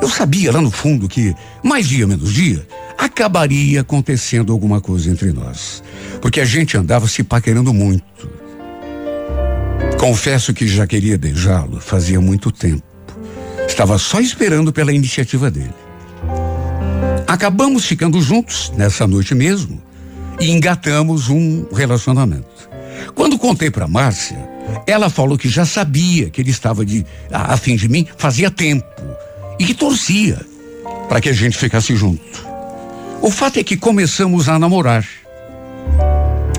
eu 0.00 0.08
sabia 0.08 0.52
lá 0.52 0.60
no 0.60 0.70
fundo 0.70 1.06
que, 1.06 1.34
mais 1.62 1.86
dia 1.86 2.06
menos 2.06 2.32
dia, 2.32 2.66
acabaria 2.98 3.82
acontecendo 3.82 4.52
alguma 4.52 4.80
coisa 4.80 5.08
entre 5.08 5.32
nós. 5.32 5.82
Porque 6.20 6.40
a 6.40 6.44
gente 6.44 6.76
andava 6.76 7.06
se 7.06 7.22
paquerando 7.22 7.72
muito. 7.72 8.04
Confesso 9.96 10.52
que 10.52 10.66
já 10.66 10.86
queria 10.86 11.16
beijá-lo 11.16 11.80
fazia 11.80 12.20
muito 12.20 12.50
tempo. 12.50 12.82
Estava 13.68 13.98
só 13.98 14.20
esperando 14.20 14.72
pela 14.72 14.92
iniciativa 14.92 15.50
dele. 15.50 15.74
Acabamos 17.26 17.84
ficando 17.84 18.20
juntos 18.20 18.72
nessa 18.76 19.06
noite 19.06 19.34
mesmo 19.34 19.80
e 20.40 20.50
engatamos 20.50 21.28
um 21.28 21.66
relacionamento. 21.72 22.68
Quando 23.14 23.38
contei 23.38 23.70
para 23.70 23.86
Márcia, 23.86 24.38
ela 24.86 25.10
falou 25.10 25.38
que 25.38 25.48
já 25.48 25.64
sabia 25.64 26.30
que 26.30 26.40
ele 26.40 26.50
estava 26.50 26.84
de 26.84 27.04
a, 27.30 27.54
a 27.54 27.56
fim 27.56 27.76
de 27.76 27.88
mim 27.88 28.06
fazia 28.16 28.50
tempo 28.50 28.86
e 29.58 29.64
que 29.64 29.74
torcia 29.74 30.40
para 31.08 31.20
que 31.20 31.28
a 31.28 31.32
gente 31.32 31.56
ficasse 31.56 31.94
junto. 31.94 32.47
O 33.20 33.30
fato 33.30 33.58
é 33.58 33.64
que 33.64 33.76
começamos 33.76 34.48
a 34.48 34.58
namorar. 34.58 35.04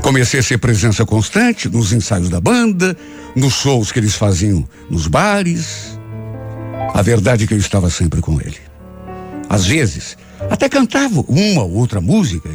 Comecei 0.01 0.39
a 0.39 0.43
ser 0.43 0.57
presença 0.57 1.05
constante 1.05 1.69
nos 1.69 1.93
ensaios 1.93 2.29
da 2.29 2.41
banda, 2.41 2.97
nos 3.35 3.53
shows 3.53 3.91
que 3.91 3.99
eles 3.99 4.15
faziam 4.15 4.67
nos 4.89 5.07
bares. 5.07 5.97
A 6.93 7.01
verdade 7.01 7.43
é 7.43 7.47
que 7.47 7.53
eu 7.53 7.57
estava 7.57 7.89
sempre 7.89 8.21
com 8.21 8.41
ele. 8.41 8.57
Às 9.49 9.65
vezes, 9.65 10.17
até 10.49 10.67
cantava 10.67 11.21
uma 11.27 11.63
ou 11.63 11.75
outra 11.75 12.01
música. 12.01 12.49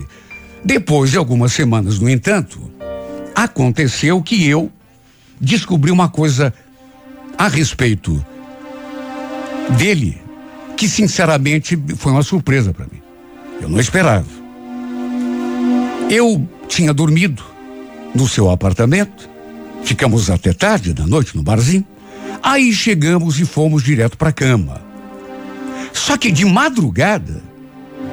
Depois 0.64 1.10
de 1.10 1.18
algumas 1.18 1.52
semanas, 1.52 1.98
no 1.98 2.08
entanto, 2.08 2.70
aconteceu 3.34 4.22
que 4.22 4.48
eu 4.48 4.70
descobri 5.40 5.90
uma 5.90 6.08
coisa 6.08 6.52
a 7.36 7.48
respeito 7.48 8.24
dele 9.78 10.20
que 10.76 10.88
sinceramente 10.88 11.78
foi 11.96 12.12
uma 12.12 12.22
surpresa 12.22 12.72
para 12.72 12.86
mim. 12.86 13.03
Eu 13.64 13.70
não 13.70 13.80
esperava. 13.80 14.26
Eu 16.10 16.46
tinha 16.68 16.92
dormido 16.92 17.42
no 18.14 18.28
seu 18.28 18.50
apartamento, 18.50 19.26
ficamos 19.82 20.28
até 20.28 20.52
tarde 20.52 20.92
da 20.92 21.06
noite 21.06 21.34
no 21.34 21.42
barzinho. 21.42 21.82
Aí 22.42 22.74
chegamos 22.74 23.40
e 23.40 23.46
fomos 23.46 23.82
direto 23.82 24.18
para 24.18 24.28
a 24.28 24.32
cama. 24.32 24.82
Só 25.94 26.18
que 26.18 26.30
de 26.30 26.44
madrugada, 26.44 27.42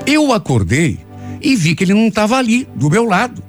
eu 0.06 0.32
acordei 0.32 1.00
e 1.42 1.54
vi 1.54 1.76
que 1.76 1.84
ele 1.84 1.94
não 1.94 2.08
estava 2.08 2.38
ali, 2.38 2.66
do 2.74 2.90
meu 2.90 3.04
lado. 3.04 3.44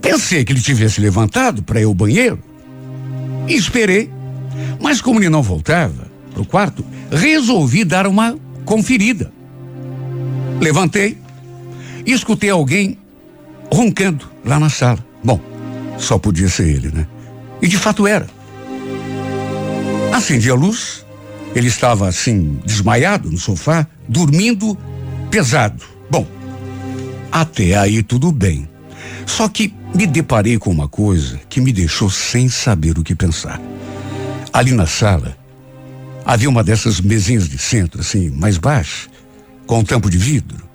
Pensei 0.00 0.44
que 0.44 0.52
ele 0.52 0.60
tivesse 0.60 1.00
levantado 1.00 1.60
para 1.60 1.80
ir 1.80 1.84
ao 1.84 1.94
banheiro 1.94 2.38
e 3.48 3.54
esperei. 3.54 4.08
Mas 4.80 5.00
como 5.00 5.18
ele 5.18 5.28
não 5.28 5.42
voltava 5.42 6.08
para 6.32 6.42
o 6.42 6.46
quarto, 6.46 6.84
resolvi 7.10 7.84
dar 7.84 8.06
uma 8.06 8.38
conferida. 8.64 9.39
Levantei 10.60 11.16
e 12.04 12.12
escutei 12.12 12.50
alguém 12.50 12.98
roncando 13.72 14.28
lá 14.44 14.60
na 14.60 14.68
sala. 14.68 15.04
Bom, 15.24 15.40
só 15.98 16.18
podia 16.18 16.48
ser 16.48 16.68
ele, 16.68 16.90
né? 16.90 17.06
E 17.62 17.66
de 17.66 17.78
fato 17.78 18.06
era. 18.06 18.26
Acendi 20.12 20.50
a 20.50 20.54
luz, 20.54 21.06
ele 21.54 21.68
estava 21.68 22.08
assim, 22.08 22.60
desmaiado 22.64 23.30
no 23.30 23.38
sofá, 23.38 23.86
dormindo 24.08 24.76
pesado. 25.30 25.84
Bom, 26.10 26.26
até 27.30 27.76
aí 27.76 28.02
tudo 28.02 28.30
bem. 28.32 28.68
Só 29.26 29.48
que 29.48 29.72
me 29.94 30.06
deparei 30.06 30.58
com 30.58 30.70
uma 30.70 30.88
coisa 30.88 31.40
que 31.48 31.60
me 31.60 31.72
deixou 31.72 32.10
sem 32.10 32.48
saber 32.48 32.98
o 32.98 33.02
que 33.02 33.14
pensar. 33.14 33.60
Ali 34.52 34.72
na 34.72 34.86
sala, 34.86 35.36
havia 36.24 36.48
uma 36.48 36.64
dessas 36.64 37.00
mesinhas 37.00 37.48
de 37.48 37.58
centro, 37.58 38.00
assim, 38.00 38.30
mais 38.30 38.58
baixa, 38.58 39.08
com 39.70 39.78
um 39.78 39.84
tampo 39.84 40.10
de 40.10 40.18
vidro. 40.18 40.68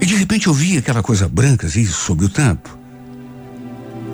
E 0.00 0.06
de 0.06 0.14
repente 0.14 0.46
eu 0.46 0.54
vi 0.54 0.78
aquela 0.78 1.02
coisa 1.02 1.28
branca, 1.28 1.66
assim, 1.66 1.84
sobre 1.84 2.24
o 2.24 2.28
tampo. 2.28 2.78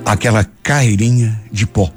Aquela 0.06 0.42
carreirinha 0.62 1.38
de 1.52 1.66
pó. 1.66 1.92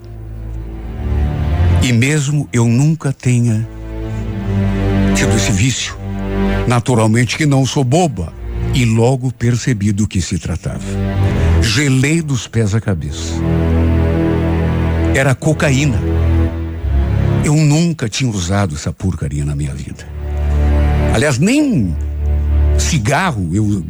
E 1.81 1.93
mesmo 1.93 2.49
eu 2.51 2.65
nunca 2.65 3.13
tenha 3.13 3.65
tido 5.15 5.33
esse 5.33 5.49
vício, 5.53 5.95
naturalmente 6.67 7.37
que 7.37 7.45
não 7.45 7.65
sou 7.65 7.85
boba, 7.85 8.33
e 8.73 8.83
logo 8.83 9.31
percebi 9.31 9.93
do 9.93 10.09
que 10.09 10.19
se 10.19 10.37
tratava. 10.37 10.83
Gelei 11.61 12.21
dos 12.21 12.49
pés 12.49 12.75
à 12.75 12.81
cabeça. 12.81 13.33
Era 15.15 15.33
cocaína. 15.33 16.01
Eu 17.45 17.55
nunca 17.55 18.09
tinha 18.09 18.29
usado 18.29 18.75
essa 18.75 18.91
porcaria 18.91 19.45
na 19.45 19.55
minha 19.55 19.73
vida. 19.73 20.14
Aliás, 21.15 21.39
nem 21.39 21.95
cigarro 22.77 23.49
eu 23.53 23.85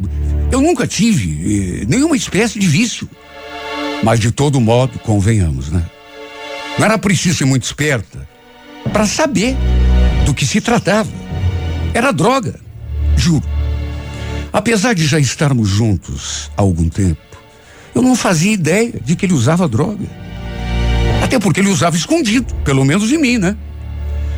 Eu 0.52 0.60
nunca 0.60 0.86
tive 0.86 1.80
eh, 1.80 1.84
nenhuma 1.88 2.16
espécie 2.16 2.56
de 2.56 2.68
vício. 2.68 3.10
Mas 4.04 4.20
de 4.20 4.30
todo 4.30 4.60
modo, 4.60 4.96
convenhamos, 5.00 5.72
né? 5.72 5.82
Não 6.78 6.84
era 6.84 6.96
preciso 6.96 7.38
ser 7.38 7.44
muito 7.44 7.64
esperta 7.64 8.28
para 8.92 9.06
saber 9.06 9.56
do 10.24 10.32
que 10.32 10.46
se 10.46 10.60
tratava. 10.60 11.10
Era 11.92 12.12
droga, 12.12 12.60
juro. 13.16 13.42
Apesar 14.52 14.94
de 14.94 15.04
já 15.04 15.18
estarmos 15.18 15.68
juntos 15.68 16.48
há 16.56 16.62
algum 16.62 16.88
tempo, 16.88 17.18
eu 17.92 18.02
não 18.02 18.14
fazia 18.14 18.52
ideia 18.52 19.00
de 19.04 19.16
que 19.16 19.26
ele 19.26 19.34
usava 19.34 19.66
droga. 19.66 20.06
Até 21.24 21.40
porque 21.40 21.58
ele 21.58 21.70
usava 21.70 21.96
escondido, 21.96 22.54
pelo 22.64 22.84
menos 22.84 23.08
de 23.08 23.18
mim, 23.18 23.36
né? 23.36 23.56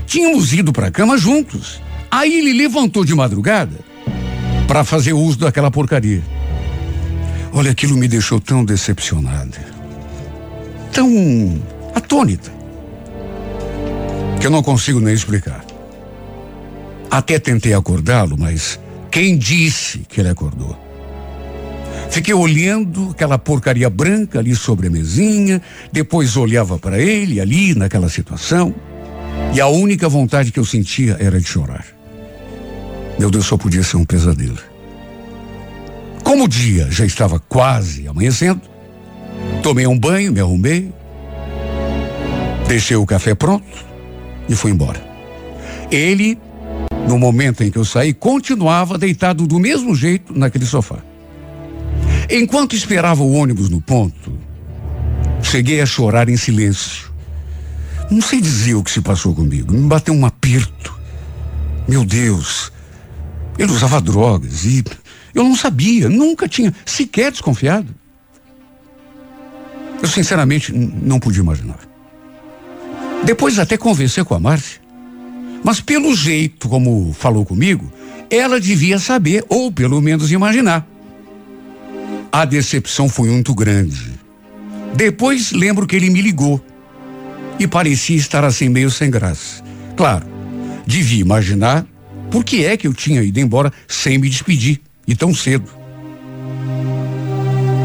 Tínhamos 0.06 0.54
ido 0.54 0.72
para 0.72 0.86
a 0.86 0.90
cama 0.90 1.18
juntos. 1.18 1.82
Aí 2.10 2.38
ele 2.38 2.52
levantou 2.52 3.04
de 3.04 3.14
madrugada 3.14 3.78
para 4.66 4.84
fazer 4.84 5.12
uso 5.12 5.38
daquela 5.38 5.70
porcaria. 5.70 6.22
Olha, 7.52 7.70
aquilo 7.70 7.96
me 7.96 8.06
deixou 8.06 8.40
tão 8.40 8.64
decepcionada, 8.64 9.58
tão 10.92 11.60
atônita, 11.94 12.50
que 14.40 14.46
eu 14.46 14.50
não 14.50 14.62
consigo 14.62 15.00
nem 15.00 15.14
explicar. 15.14 15.64
Até 17.10 17.38
tentei 17.38 17.72
acordá-lo, 17.72 18.36
mas 18.38 18.78
quem 19.10 19.36
disse 19.36 20.00
que 20.08 20.20
ele 20.20 20.28
acordou? 20.28 20.78
Fiquei 22.10 22.34
olhando 22.34 23.10
aquela 23.10 23.38
porcaria 23.38 23.88
branca 23.90 24.38
ali 24.38 24.54
sobre 24.54 24.86
a 24.86 24.90
mesinha, 24.90 25.60
depois 25.90 26.36
olhava 26.36 26.78
para 26.78 26.98
ele 26.98 27.40
ali 27.40 27.74
naquela 27.74 28.08
situação, 28.08 28.74
e 29.54 29.60
a 29.60 29.68
única 29.68 30.08
vontade 30.08 30.52
que 30.52 30.60
eu 30.60 30.64
sentia 30.64 31.16
era 31.18 31.40
de 31.40 31.46
chorar. 31.46 31.97
Meu 33.18 33.30
Deus, 33.30 33.46
só 33.46 33.56
podia 33.56 33.82
ser 33.82 33.96
um 33.96 34.04
pesadelo. 34.04 34.58
Como 36.22 36.44
o 36.44 36.48
dia 36.48 36.88
já 36.90 37.04
estava 37.04 37.40
quase 37.40 38.06
amanhecendo, 38.06 38.60
tomei 39.62 39.86
um 39.86 39.98
banho, 39.98 40.32
me 40.32 40.40
arrumei, 40.40 40.92
deixei 42.68 42.96
o 42.96 43.06
café 43.06 43.34
pronto 43.34 43.66
e 44.48 44.54
fui 44.54 44.70
embora. 44.70 45.02
Ele, 45.90 46.38
no 47.08 47.18
momento 47.18 47.64
em 47.64 47.70
que 47.70 47.78
eu 47.78 47.84
saí, 47.84 48.12
continuava 48.12 48.98
deitado 48.98 49.46
do 49.46 49.58
mesmo 49.58 49.94
jeito 49.94 50.38
naquele 50.38 50.66
sofá. 50.66 50.98
Enquanto 52.30 52.76
esperava 52.76 53.22
o 53.22 53.32
ônibus 53.32 53.70
no 53.70 53.80
ponto, 53.80 54.38
cheguei 55.42 55.80
a 55.80 55.86
chorar 55.86 56.28
em 56.28 56.36
silêncio. 56.36 57.10
Não 58.10 58.20
sei 58.20 58.40
dizer 58.40 58.74
o 58.74 58.82
que 58.82 58.90
se 58.90 59.00
passou 59.00 59.34
comigo. 59.34 59.72
Me 59.72 59.88
bateu 59.88 60.14
um 60.14 60.26
aperto. 60.26 60.94
Meu 61.86 62.04
Deus, 62.04 62.70
ele 63.58 63.72
usava 63.72 64.00
drogas 64.00 64.64
e 64.64 64.84
eu 65.34 65.44
não 65.44 65.56
sabia, 65.56 66.08
nunca 66.08 66.48
tinha 66.48 66.74
sequer 66.86 67.30
desconfiado. 67.32 67.94
Eu 70.00 70.08
sinceramente 70.08 70.72
não 70.72 71.18
podia 71.18 71.42
imaginar. 71.42 71.80
Depois 73.24 73.58
até 73.58 73.76
conversei 73.76 74.22
com 74.24 74.34
a 74.34 74.40
Márcia. 74.40 74.80
Mas 75.62 75.80
pelo 75.80 76.14
jeito 76.14 76.68
como 76.68 77.12
falou 77.12 77.44
comigo, 77.44 77.92
ela 78.30 78.60
devia 78.60 78.98
saber, 78.98 79.44
ou 79.48 79.72
pelo 79.72 80.00
menos 80.00 80.30
imaginar. 80.30 80.86
A 82.30 82.44
decepção 82.44 83.08
foi 83.08 83.28
muito 83.28 83.54
grande. 83.54 84.12
Depois 84.94 85.50
lembro 85.50 85.86
que 85.86 85.96
ele 85.96 86.10
me 86.10 86.22
ligou 86.22 86.64
e 87.58 87.66
parecia 87.66 88.16
estar 88.16 88.44
assim 88.44 88.68
meio 88.68 88.90
sem 88.90 89.10
graça. 89.10 89.62
Claro, 89.96 90.26
devia 90.86 91.20
imaginar 91.20 91.84
por 92.30 92.44
que 92.44 92.64
é 92.64 92.76
que 92.76 92.86
eu 92.86 92.94
tinha 92.94 93.22
ido 93.22 93.40
embora 93.40 93.72
sem 93.86 94.18
me 94.18 94.28
despedir 94.28 94.80
e 95.06 95.16
tão 95.16 95.34
cedo. 95.34 95.68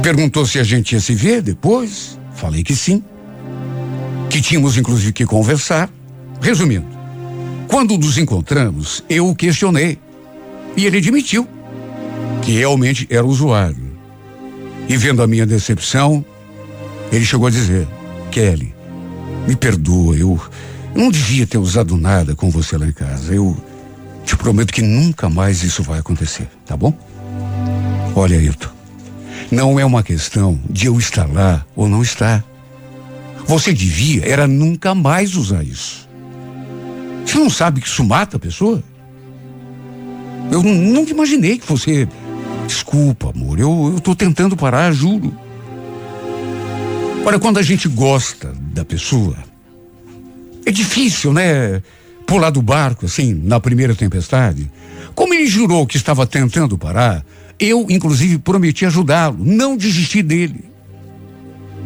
Perguntou 0.02 0.46
se 0.46 0.60
a 0.60 0.64
gente 0.64 0.91
ia 0.91 1.00
se 1.00 1.16
ver 1.16 1.41
depois. 1.41 2.20
Falei 2.36 2.62
que 2.62 2.76
sim. 2.76 3.02
Que 4.30 4.41
tínhamos 4.41 4.78
inclusive 4.78 5.14
que 5.14 5.26
conversar. 5.26 5.89
Resumindo, 6.41 6.86
quando 7.70 7.98
nos 7.98 8.18
encontramos, 8.18 9.02
eu 9.10 9.30
o 9.30 9.36
questionei. 9.36 9.98
E 10.76 10.86
ele 10.86 10.98
admitiu 10.98 11.48
que 12.41 12.52
realmente 12.52 13.08
era 13.10 13.26
usuário. 13.26 13.94
E 14.89 14.98
vendo 14.98 15.24
a 15.24 15.28
minha 15.28 15.46
decepção, 15.46 16.26
ele 17.10 17.24
chegou 17.24 17.48
a 17.48 17.52
dizer: 17.52 17.88
Kelly, 18.30 18.76
me 19.48 19.56
perdoa, 19.56 20.18
eu, 20.18 20.38
não 20.94 21.10
devia 21.10 21.48
ter 21.48 21.58
usado 21.58 21.96
nada 21.96 22.36
com 22.36 22.50
você 22.50 22.78
lá 22.78 22.86
em 22.86 22.91
casa. 22.91 23.34
Eu 23.34 23.56
te 24.24 24.36
prometo 24.36 24.74
que 24.74 24.82
nunca 24.82 25.30
mais 25.30 25.63
isso 25.63 25.84
vai 25.84 25.99
acontecer, 25.99 26.47
tá 26.65 26.76
bom? 26.76 26.93
Olha, 28.15 28.38
Ayrton, 28.38 28.69
não 29.51 29.80
é 29.80 29.86
uma 29.86 30.03
questão 30.03 30.59
de 30.69 30.88
eu 30.88 30.97
estar 30.97 31.26
lá 31.26 31.65
ou 31.76 31.88
não 31.88 32.01
estar. 32.01 32.43
Você 33.45 33.74
devia 33.74 34.26
era 34.26 34.47
nunca 34.47 34.95
mais 34.95 35.36
usar 35.36 35.63
isso. 35.63 36.07
Você 37.26 37.38
não 37.38 37.49
sabe 37.49 37.82
que 37.82 37.88
isso 37.88 38.03
mata 38.03 38.38
a 38.38 38.39
pessoa? 38.39 38.84
Eu 40.51 40.61
nunca 40.61 41.11
imaginei 41.11 41.57
que 41.57 41.67
você 41.67 42.07
Desculpa, 42.67 43.30
amor, 43.30 43.59
eu, 43.59 43.95
estou 43.97 44.15
tentando 44.15 44.55
parar, 44.55 44.91
juro. 44.91 45.36
Olha, 47.26 47.39
quando 47.39 47.57
a 47.57 47.61
gente 47.61 47.88
gosta 47.88 48.53
da 48.74 48.84
pessoa, 48.84 49.36
é 50.65 50.71
difícil, 50.71 51.34
né? 51.34 51.82
Pular 52.34 52.49
do 52.49 52.63
barco, 52.63 53.05
assim, 53.05 53.31
na 53.31 53.59
primeira 53.59 53.93
tempestade. 53.93 54.71
Como 55.13 55.36
ele 55.36 55.45
jurou 55.45 55.86
que 55.86 55.97
estava 55.97 56.25
tentando 56.25 56.79
parar, 56.79 57.23
eu, 57.59 57.86
inclusive, 57.91 58.39
prometi 58.39 58.88
ajudá-lo, 58.88 59.38
não 59.39 59.77
desistir 59.77 60.23
dele. 60.23 60.65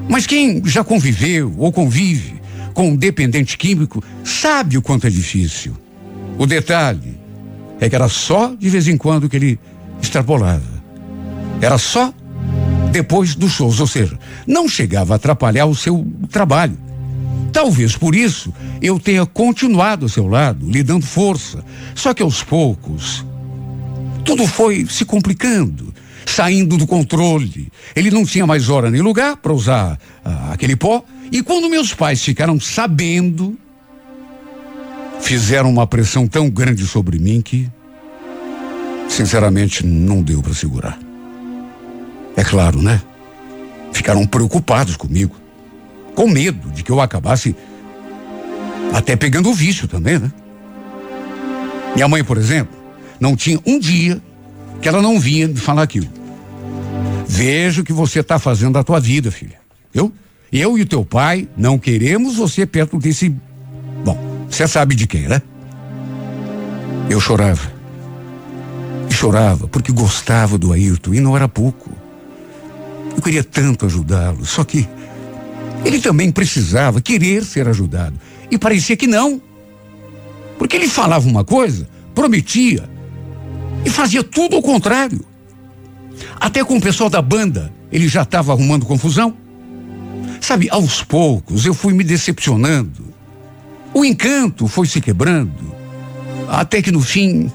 Mas 0.08 0.26
quem 0.26 0.64
já 0.64 0.86
conviveu 0.86 1.54
ou 1.58 1.70
convive 1.70 2.42
com 2.74 2.92
um 2.92 2.96
dependente 2.96 3.58
químico 3.58 4.02
sabe 4.24 4.78
o 4.78 4.82
quanto 4.82 5.06
é 5.06 5.10
difícil. 5.10 5.76
O 6.38 6.46
detalhe 6.46 7.20
é 7.82 7.90
que 7.90 7.96
era 7.98 8.08
só 8.08 8.56
de 8.58 8.70
vez 8.70 8.88
em 8.88 8.96
quando 8.96 9.28
que 9.28 9.36
ele 9.36 9.60
extrapolava. 10.02 10.82
Era 11.60 11.78
só 11.78 12.14
depois 12.94 13.36
dos 13.36 13.52
shows, 13.52 13.82
ou 13.82 13.88
seja, 13.88 14.18
não 14.48 14.70
chegava 14.70 15.12
a 15.12 15.18
atrapalhar 15.18 15.66
o 15.66 15.76
seu 15.76 16.08
trabalho. 16.32 16.87
Talvez 17.52 17.96
por 17.96 18.16
isso 18.16 18.54
eu 18.82 19.00
tenha 19.00 19.26
continuado 19.26 20.06
ao 20.06 20.10
seu 20.10 20.28
lado, 20.28 20.70
lhe 20.70 20.84
dando 20.84 21.06
força. 21.06 21.64
Só 21.96 22.14
que 22.14 22.22
aos 22.22 22.44
poucos, 22.44 23.26
tudo 24.24 24.46
foi 24.46 24.86
se 24.90 25.06
complicando, 25.06 25.94
saindo 26.26 26.78
do 26.78 26.86
controle. 26.86 27.72
Ele 27.96 28.12
não 28.12 28.26
tinha 28.26 28.46
mais 28.46 28.70
hora 28.70 28.92
nem 28.92 29.02
lugar 29.02 29.38
para 29.38 29.54
usar 29.54 30.00
ah, 30.24 30.52
aquele 30.52 30.76
pó. 30.76 31.04
E 31.32 31.42
quando 31.42 31.70
meus 31.70 31.94
pais 31.94 32.22
ficaram 32.24 32.60
sabendo, 32.60 33.58
fizeram 35.20 35.70
uma 35.70 35.88
pressão 35.88 36.28
tão 36.28 36.50
grande 36.50 36.86
sobre 36.86 37.20
mim 37.20 37.42
que 37.42 37.70
Sinceramente, 39.08 39.86
não 39.86 40.22
deu 40.22 40.42
para 40.42 40.54
segurar. 40.54 41.00
É 42.36 42.44
claro, 42.44 42.82
né? 42.82 43.02
Ficaram 43.92 44.26
preocupados 44.28 44.96
comigo. 44.96 45.36
Com 46.18 46.28
medo 46.28 46.72
de 46.72 46.82
que 46.82 46.92
eu 46.92 47.00
acabasse 47.00 47.56
até 48.92 49.16
pegando 49.16 49.50
o 49.50 49.54
vício 49.54 49.88
também, 49.88 50.18
né? 50.18 50.32
Minha 51.94 52.08
mãe, 52.08 52.24
por 52.24 52.38
exemplo, 52.38 52.76
não 53.20 53.36
tinha 53.36 53.60
um 53.64 53.80
dia 53.80 54.20
que 54.82 54.90
ela 54.90 55.02
não 55.02 55.20
vinha 55.20 55.48
me 55.48 55.56
falar 55.56 55.84
aquilo. 55.84 56.08
Veja 57.28 57.82
o 57.82 57.84
que 57.84 57.94
você 57.94 58.22
está 58.22 58.40
fazendo 58.40 58.74
da 58.74 58.84
tua 58.84 59.00
vida, 59.00 59.30
filha. 59.30 59.60
Eu, 59.94 60.12
eu 60.52 60.76
e 60.78 60.82
o 60.82 60.88
teu 60.88 61.06
pai 61.06 61.48
não 61.56 61.78
queremos 61.78 62.38
você 62.38 62.66
perto 62.66 62.98
desse. 62.98 63.30
Bom, 64.04 64.18
você 64.50 64.68
sabe 64.68 64.96
de 64.96 65.06
quem, 65.06 65.28
né? 65.28 65.40
Eu 67.10 67.22
chorava 67.22 67.78
chorava 69.18 69.68
porque 69.68 69.92
gostava 69.92 70.60
do 70.60 70.72
Ayrton 70.72 71.16
e 71.16 71.20
não 71.20 71.36
era 71.36 71.48
pouco. 71.48 71.92
Eu 73.16 73.22
queria 73.22 73.44
tanto 73.44 73.88
ajudá-lo, 73.88 74.46
só 74.46 74.64
que 74.64 74.88
ele 75.84 76.00
também 76.00 76.32
precisava 76.32 77.02
querer 77.02 77.44
ser 77.44 77.68
ajudado. 77.68 78.20
E 78.50 78.58
parecia 78.58 78.96
que 78.96 79.08
não. 79.08 79.42
Porque 80.58 80.76
ele 80.76 80.88
falava 80.88 81.28
uma 81.28 81.44
coisa, 81.44 81.88
prometia, 82.16 82.90
e 83.86 83.90
fazia 83.90 84.24
tudo 84.24 84.56
ao 84.56 84.62
contrário. 84.62 85.24
Até 86.40 86.64
com 86.64 86.78
o 86.78 86.82
pessoal 86.82 87.10
da 87.10 87.22
banda, 87.22 87.72
ele 87.92 88.08
já 88.08 88.24
estava 88.24 88.52
arrumando 88.52 88.86
confusão. 88.86 89.36
Sabe, 90.42 90.68
aos 90.70 91.04
poucos 91.04 91.66
eu 91.66 91.74
fui 91.74 91.94
me 91.94 92.04
decepcionando. 92.04 93.14
O 93.94 94.04
encanto 94.04 94.68
foi 94.68 94.88
se 94.88 95.00
quebrando. 95.00 95.76
Até 96.48 96.82
que 96.82 96.92
no 96.92 97.02
fim 97.02 97.52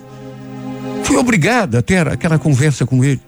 Fui 1.03 1.17
obrigada 1.17 1.81
a 1.81 1.83
ter 1.83 2.09
aquela 2.09 2.39
conversa 2.39 2.87
com 2.87 3.05
ele. 3.05 3.21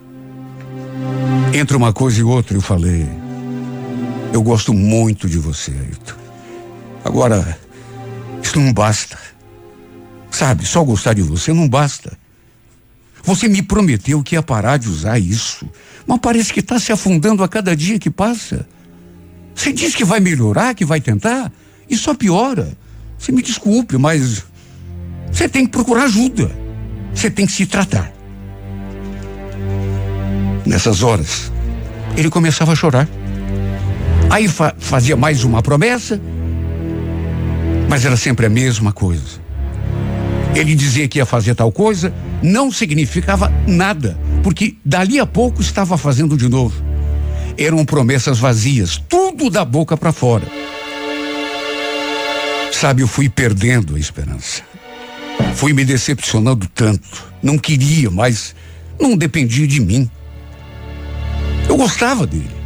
Entre 1.53 1.77
uma 1.77 1.93
coisa 1.93 2.21
e 2.21 2.23
outra, 2.23 2.57
eu 2.57 2.61
falei: 2.61 3.07
Eu 4.35 4.43
gosto 4.43 4.75
muito 4.75 5.29
de 5.29 5.39
você, 5.39 5.71
Ayrton. 5.71 6.15
Agora, 7.05 7.57
isso 8.43 8.59
não 8.59 8.73
basta. 8.73 9.17
Sabe, 10.29 10.67
só 10.67 10.83
gostar 10.83 11.13
de 11.13 11.23
você 11.23 11.53
não 11.53 11.69
basta. 11.69 12.19
Você 13.23 13.47
me 13.47 13.63
prometeu 13.63 14.25
que 14.25 14.35
ia 14.35 14.43
parar 14.43 14.77
de 14.77 14.89
usar 14.89 15.21
isso. 15.21 15.71
Mas 16.05 16.19
parece 16.19 16.53
que 16.53 16.59
está 16.59 16.81
se 16.81 16.91
afundando 16.91 17.45
a 17.45 17.49
cada 17.49 17.77
dia 17.77 17.97
que 17.97 18.11
passa. 18.11 18.67
Você 19.55 19.73
diz 19.73 19.95
que 19.95 20.05
vai 20.05 20.19
melhorar, 20.19 20.75
que 20.75 20.85
vai 20.85 21.01
tentar, 21.01 21.53
e 21.89 21.97
só 21.97 22.13
piora. 22.13 22.77
Você 23.17 23.31
me 23.31 23.41
desculpe, 23.41 23.97
mas 23.97 24.45
você 25.31 25.49
tem 25.49 25.65
que 25.65 25.71
procurar 25.71 26.07
ajuda. 26.07 26.51
Você 27.15 27.31
tem 27.31 27.47
que 27.47 27.53
se 27.53 27.67
tratar. 27.67 28.13
Nessas 30.67 31.05
horas, 31.05 31.53
ele 32.17 32.29
começava 32.29 32.73
a 32.73 32.75
chorar. 32.75 33.09
Aí 34.35 34.49
fa 34.49 34.75
fazia 34.77 35.17
mais 35.17 35.45
uma 35.45 35.63
promessa, 35.63 36.21
mas 37.89 38.05
era 38.05 38.17
sempre 38.17 38.45
a 38.45 38.49
mesma 38.49 38.93
coisa. 38.93 39.41
Ele 40.57 40.75
dizia 40.75 41.07
que 41.07 41.19
ia 41.19 41.25
fazer 41.25 41.55
tal 41.55 41.71
coisa, 41.71 42.13
não 42.43 42.73
significava 42.73 43.49
nada, 43.65 44.19
porque 44.43 44.77
dali 44.85 45.21
a 45.21 45.25
pouco 45.25 45.63
estava 45.63 45.97
fazendo 45.97 46.37
de 46.37 46.49
novo. 46.49 46.75
Eram 47.57 47.85
promessas 47.85 48.41
vazias, 48.41 49.01
tudo 49.09 49.49
da 49.49 49.65
boca 49.65 49.97
para 49.97 50.11
fora. 50.11 50.49
Sabe, 52.73 53.03
eu 53.03 53.07
fui 53.07 53.29
perdendo 53.29 53.95
a 53.95 54.01
esperança. 54.01 54.63
Fui 55.55 55.73
me 55.73 55.85
decepcionando 55.85 56.67
tanto. 56.75 57.25
Não 57.41 57.57
queria, 57.57 58.11
mas 58.11 58.53
não 59.01 59.17
dependia 59.17 59.69
de 59.69 59.81
mim. 59.81 60.11
Eu 61.69 61.77
gostava 61.77 62.27
dele. 62.27 62.64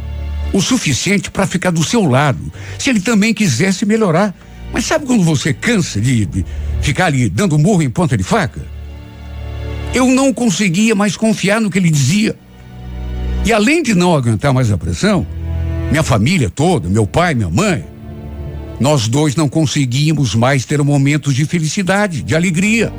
O 0.51 0.61
suficiente 0.61 1.29
para 1.29 1.45
ficar 1.45 1.71
do 1.71 1.83
seu 1.83 2.05
lado, 2.05 2.51
se 2.77 2.89
ele 2.89 2.99
também 2.99 3.33
quisesse 3.33 3.85
melhorar. 3.85 4.33
Mas 4.71 4.85
sabe 4.85 5.05
quando 5.05 5.23
você 5.23 5.53
cansa 5.53 5.99
de, 5.99 6.25
de 6.25 6.45
ficar 6.81 7.05
ali 7.05 7.29
dando 7.29 7.57
murro 7.57 7.81
em 7.81 7.89
ponta 7.89 8.17
de 8.17 8.23
faca? 8.23 8.61
Eu 9.93 10.07
não 10.07 10.33
conseguia 10.33 10.93
mais 10.95 11.17
confiar 11.17 11.59
no 11.59 11.69
que 11.69 11.77
ele 11.77 11.89
dizia. 11.89 12.35
E 13.45 13.51
além 13.51 13.81
de 13.81 13.95
não 13.95 14.15
aguentar 14.15 14.53
mais 14.53 14.71
a 14.71 14.77
pressão, 14.77 15.25
minha 15.89 16.03
família 16.03 16.49
toda, 16.49 16.87
meu 16.87 17.07
pai, 17.07 17.33
minha 17.33 17.49
mãe, 17.49 17.83
nós 18.79 19.07
dois 19.07 19.35
não 19.35 19.49
conseguíamos 19.49 20.35
mais 20.35 20.65
ter 20.65 20.81
momentos 20.83 21.33
de 21.33 21.45
felicidade, 21.45 22.21
de 22.21 22.35
alegria. 22.35 22.93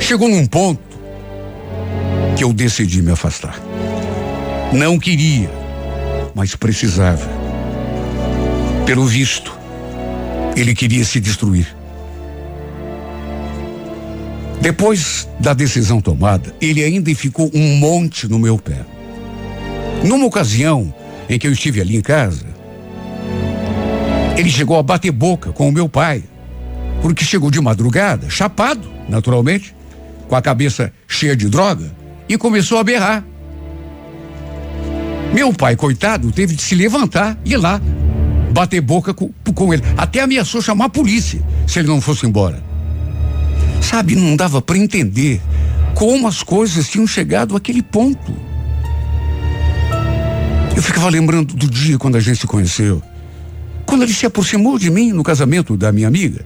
Chegou 0.00 0.28
num 0.28 0.46
ponto 0.46 0.80
que 2.36 2.42
eu 2.42 2.52
decidi 2.52 3.02
me 3.02 3.12
afastar. 3.12 3.60
Não 4.72 4.98
queria, 4.98 5.50
mas 6.34 6.54
precisava. 6.54 7.28
Pelo 8.86 9.06
visto, 9.06 9.56
ele 10.56 10.74
queria 10.74 11.04
se 11.04 11.20
destruir. 11.20 11.76
Depois 14.60 15.28
da 15.40 15.52
decisão 15.54 16.00
tomada, 16.00 16.54
ele 16.60 16.84
ainda 16.84 17.12
ficou 17.14 17.50
um 17.52 17.76
monte 17.76 18.28
no 18.28 18.38
meu 18.38 18.58
pé. 18.58 18.84
Numa 20.04 20.26
ocasião 20.26 20.94
em 21.28 21.38
que 21.38 21.46
eu 21.46 21.52
estive 21.52 21.80
ali 21.80 21.96
em 21.96 22.00
casa, 22.00 22.46
ele 24.36 24.50
chegou 24.50 24.78
a 24.78 24.82
bater 24.82 25.10
boca 25.10 25.52
com 25.52 25.68
o 25.68 25.72
meu 25.72 25.88
pai, 25.88 26.22
porque 27.00 27.24
chegou 27.24 27.50
de 27.50 27.60
madrugada, 27.60 28.30
chapado, 28.30 28.88
naturalmente, 29.08 29.74
com 30.28 30.36
a 30.36 30.42
cabeça 30.42 30.92
cheia 31.06 31.36
de 31.36 31.48
droga, 31.48 31.92
e 32.28 32.38
começou 32.38 32.78
a 32.78 32.84
berrar. 32.84 33.24
Meu 35.32 35.52
pai, 35.52 35.76
coitado, 35.76 36.30
teve 36.30 36.54
de 36.54 36.62
se 36.62 36.74
levantar 36.74 37.38
e 37.44 37.52
ir 37.52 37.56
lá 37.56 37.80
bater 38.52 38.80
boca 38.80 39.14
com, 39.14 39.30
com 39.54 39.72
ele. 39.72 39.82
Até 39.96 40.20
ameaçou 40.20 40.60
chamar 40.60 40.86
a 40.86 40.90
polícia 40.90 41.42
se 41.66 41.78
ele 41.78 41.88
não 41.88 42.00
fosse 42.00 42.26
embora. 42.26 42.62
Sabe, 43.80 44.14
não 44.14 44.36
dava 44.36 44.60
para 44.60 44.78
entender 44.78 45.40
como 45.94 46.28
as 46.28 46.42
coisas 46.42 46.88
tinham 46.88 47.06
chegado 47.06 47.56
àquele 47.56 47.82
ponto. 47.82 48.34
Eu 50.76 50.82
ficava 50.82 51.08
lembrando 51.08 51.54
do 51.54 51.68
dia 51.68 51.98
quando 51.98 52.16
a 52.16 52.20
gente 52.20 52.40
se 52.40 52.46
conheceu. 52.46 53.02
Quando 53.86 54.02
ele 54.02 54.12
se 54.12 54.24
aproximou 54.24 54.78
de 54.78 54.90
mim 54.90 55.12
no 55.12 55.22
casamento 55.22 55.76
da 55.76 55.92
minha 55.92 56.08
amiga, 56.08 56.44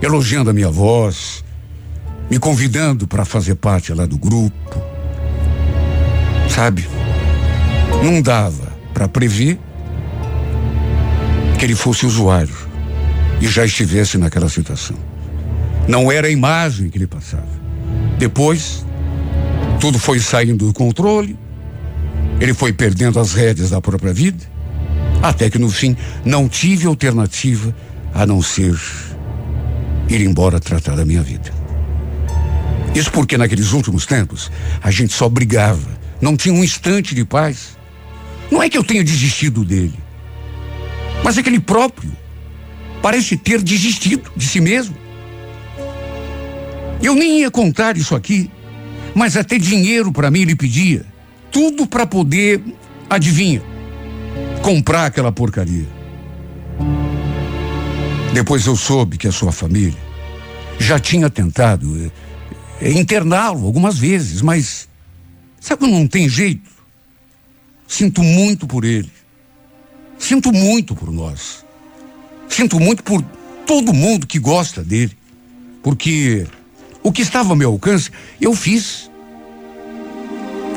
elogiando 0.00 0.50
a 0.50 0.52
minha 0.52 0.70
voz, 0.70 1.44
me 2.30 2.38
convidando 2.38 3.06
para 3.06 3.24
fazer 3.24 3.54
parte 3.56 3.92
lá 3.92 4.06
do 4.06 4.18
grupo. 4.18 4.82
Sabe? 6.48 6.86
Não 8.02 8.20
dava 8.20 8.72
para 8.92 9.08
prever 9.08 9.58
que 11.58 11.64
ele 11.64 11.74
fosse 11.74 12.04
usuário 12.04 12.54
e 13.40 13.46
já 13.46 13.64
estivesse 13.64 14.18
naquela 14.18 14.48
situação. 14.48 14.96
Não 15.86 16.10
era 16.10 16.26
a 16.26 16.30
imagem 16.30 16.90
que 16.90 16.98
ele 16.98 17.06
passava. 17.06 17.46
Depois, 18.18 18.84
tudo 19.80 19.98
foi 19.98 20.20
saindo 20.20 20.66
do 20.66 20.72
controle, 20.72 21.38
ele 22.40 22.54
foi 22.54 22.72
perdendo 22.72 23.18
as 23.20 23.32
rédeas 23.32 23.70
da 23.70 23.80
própria 23.80 24.12
vida, 24.12 24.44
até 25.22 25.48
que 25.48 25.58
no 25.58 25.70
fim 25.70 25.96
não 26.24 26.48
tive 26.48 26.86
alternativa 26.86 27.74
a 28.12 28.26
não 28.26 28.42
ser 28.42 28.76
ir 30.08 30.20
embora 30.20 30.60
tratar 30.60 30.96
da 30.96 31.04
minha 31.04 31.22
vida. 31.22 31.52
Isso 32.94 33.10
porque 33.10 33.38
naqueles 33.38 33.72
últimos 33.72 34.04
tempos 34.04 34.50
a 34.82 34.90
gente 34.90 35.12
só 35.12 35.28
brigava, 35.28 35.88
não 36.20 36.36
tinha 36.36 36.54
um 36.54 36.62
instante 36.62 37.14
de 37.14 37.24
paz. 37.24 37.76
Não 38.52 38.62
é 38.62 38.68
que 38.68 38.76
eu 38.76 38.84
tenha 38.84 39.02
desistido 39.02 39.64
dele, 39.64 39.98
mas 41.24 41.38
é 41.38 41.42
que 41.42 41.48
ele 41.48 41.58
próprio 41.58 42.12
parece 43.00 43.34
ter 43.34 43.62
desistido 43.62 44.30
de 44.36 44.46
si 44.46 44.60
mesmo. 44.60 44.94
Eu 47.02 47.14
nem 47.14 47.40
ia 47.40 47.50
contar 47.50 47.96
isso 47.96 48.14
aqui, 48.14 48.50
mas 49.14 49.38
até 49.38 49.58
dinheiro 49.58 50.12
para 50.12 50.30
mim 50.30 50.42
ele 50.42 50.54
pedia. 50.54 51.02
Tudo 51.50 51.86
para 51.86 52.04
poder, 52.04 52.62
adivinha, 53.08 53.62
comprar 54.60 55.06
aquela 55.06 55.32
porcaria. 55.32 55.88
Depois 58.34 58.66
eu 58.66 58.76
soube 58.76 59.16
que 59.16 59.26
a 59.26 59.32
sua 59.32 59.50
família 59.50 59.98
já 60.78 60.98
tinha 60.98 61.30
tentado 61.30 62.12
é, 62.82 62.90
interná-lo 62.90 63.64
algumas 63.64 63.96
vezes, 63.96 64.42
mas 64.42 64.90
sabe 65.58 65.86
não 65.86 66.06
tem 66.06 66.28
jeito? 66.28 66.81
Sinto 67.86 68.22
muito 68.22 68.66
por 68.66 68.84
ele. 68.84 69.10
Sinto 70.18 70.52
muito 70.52 70.94
por 70.94 71.10
nós. 71.12 71.64
Sinto 72.48 72.78
muito 72.78 73.02
por 73.02 73.22
todo 73.66 73.92
mundo 73.92 74.26
que 74.26 74.38
gosta 74.38 74.82
dele. 74.82 75.16
Porque 75.82 76.46
o 77.02 77.10
que 77.10 77.22
estava 77.22 77.50
ao 77.50 77.56
meu 77.56 77.70
alcance, 77.70 78.10
eu 78.40 78.54
fiz. 78.54 79.10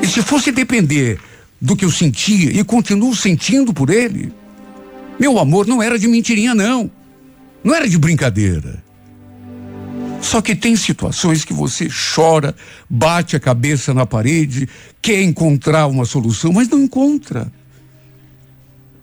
E 0.02 0.06
se 0.06 0.22
fosse 0.22 0.50
depender 0.50 1.20
do 1.60 1.76
que 1.76 1.84
eu 1.84 1.90
sentia 1.90 2.50
e 2.50 2.62
continuo 2.64 3.14
sentindo 3.14 3.72
por 3.72 3.90
ele, 3.90 4.32
meu 5.18 5.38
amor 5.38 5.66
não 5.66 5.82
era 5.82 5.98
de 5.98 6.08
mentirinha, 6.08 6.54
não. 6.54 6.90
Não 7.62 7.74
era 7.74 7.88
de 7.88 7.98
brincadeira. 7.98 8.84
Só 10.26 10.42
que 10.42 10.56
tem 10.56 10.74
situações 10.74 11.44
que 11.44 11.52
você 11.52 11.88
chora, 11.88 12.52
bate 12.90 13.36
a 13.36 13.40
cabeça 13.40 13.94
na 13.94 14.04
parede, 14.04 14.68
quer 15.00 15.22
encontrar 15.22 15.86
uma 15.86 16.04
solução, 16.04 16.52
mas 16.52 16.68
não 16.68 16.80
encontra. 16.80 17.50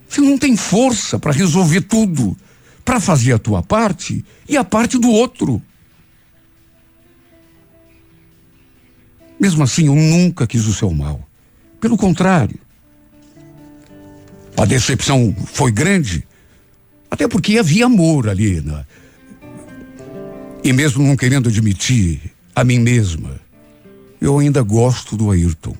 Você 0.06 0.20
não 0.20 0.38
tem 0.38 0.58
força 0.58 1.18
para 1.18 1.32
resolver 1.32 1.80
tudo, 1.80 2.36
para 2.84 3.00
fazer 3.00 3.32
a 3.32 3.40
tua 3.40 3.64
parte 3.64 4.24
e 4.50 4.58
a 4.58 4.66
parte 4.66 5.00
do 5.00 5.10
outro. 5.10 5.62
Mesmo 9.40 9.64
assim, 9.64 9.86
eu 9.88 9.96
nunca 9.96 10.46
quis 10.46 10.68
o 10.68 10.74
seu 10.74 10.92
mal. 10.92 11.26
Pelo 11.80 11.96
contrário. 11.96 12.60
A 14.58 14.66
decepção 14.66 15.34
foi 15.54 15.72
grande, 15.72 16.28
até 17.10 17.30
porque 17.30 17.58
havia 17.58 17.86
amor 17.86 18.28
ali. 18.28 18.60
Né? 18.60 18.86
E 20.64 20.72
mesmo 20.72 21.06
não 21.06 21.18
querendo 21.18 21.50
admitir 21.50 22.32
a 22.56 22.64
mim 22.64 22.80
mesma, 22.80 23.38
eu 24.22 24.40
ainda 24.40 24.62
gosto 24.62 25.18
do 25.18 25.30
Ayrton. 25.30 25.76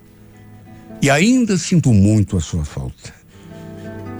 E 1.00 1.08
ainda 1.08 1.56
sinto 1.56 1.90
muito 1.90 2.36
a 2.36 2.40
sua 2.40 2.66
falta. 2.66 3.14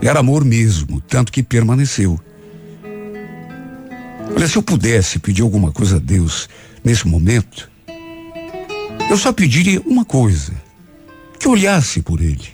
Era 0.01 0.21
amor 0.21 0.43
mesmo, 0.43 1.03
tanto 1.03 1.31
que 1.31 1.43
permaneceu. 1.43 2.19
Olha, 4.35 4.49
se 4.49 4.57
eu 4.57 4.63
pudesse 4.63 5.19
pedir 5.19 5.43
alguma 5.43 5.71
coisa 5.71 5.97
a 5.97 6.01
Deus 6.01 6.49
nesse 6.83 7.07
momento, 7.07 7.71
eu 9.11 9.19
só 9.19 9.33
pediria 9.33 9.83
uma 9.83 10.05
coisa: 10.05 10.53
que 11.39 11.47
olhasse 11.47 12.01
por 12.01 12.23
ele, 12.23 12.49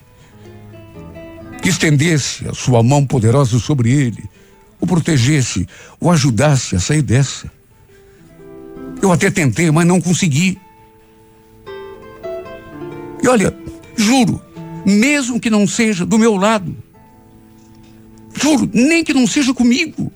que 1.63 1.69
estendesse 1.69 2.49
a 2.49 2.55
sua 2.55 2.83
mão 2.83 3.07
poderosa 3.07 3.59
sobre 3.61 3.93
ele, 3.93 4.25
o 4.81 4.87
protegesse, 4.87 5.67
o 6.01 6.11
ajudasse 6.11 6.75
a 6.75 6.81
sair 6.81 7.03
dessa. 7.03 7.60
Eu 9.03 9.12
até 9.12 9.30
tentei, 9.30 9.70
mas 9.70 9.86
não 9.86 10.01
consegui. 10.01 10.59
E 13.22 13.28
olha, 13.28 13.55
juro, 13.96 14.40
mesmo 14.84 15.40
que 15.40 15.51
não 15.51 15.66
seja 15.66 16.05
do 16.07 16.18
meu 16.18 16.36
lado, 16.36 16.74
Juro, 18.40 18.70
nem 18.72 19.05
que 19.05 19.12
não 19.12 19.26
seja 19.26 19.53
comigo. 19.53 20.11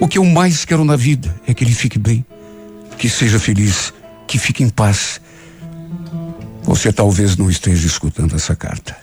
O 0.00 0.08
que 0.08 0.16
eu 0.16 0.24
mais 0.24 0.64
quero 0.64 0.84
na 0.84 0.96
vida 0.96 1.38
é 1.46 1.52
que 1.52 1.62
ele 1.62 1.74
fique 1.74 1.98
bem, 1.98 2.24
que 2.96 3.10
seja 3.10 3.38
feliz 3.38 3.92
que 4.26 4.38
fique 4.38 4.62
em 4.62 4.70
paz. 4.70 5.20
Você 6.62 6.92
talvez 6.92 7.36
não 7.36 7.50
esteja 7.50 7.86
escutando 7.86 8.34
essa 8.34 8.56
carta. 8.56 8.96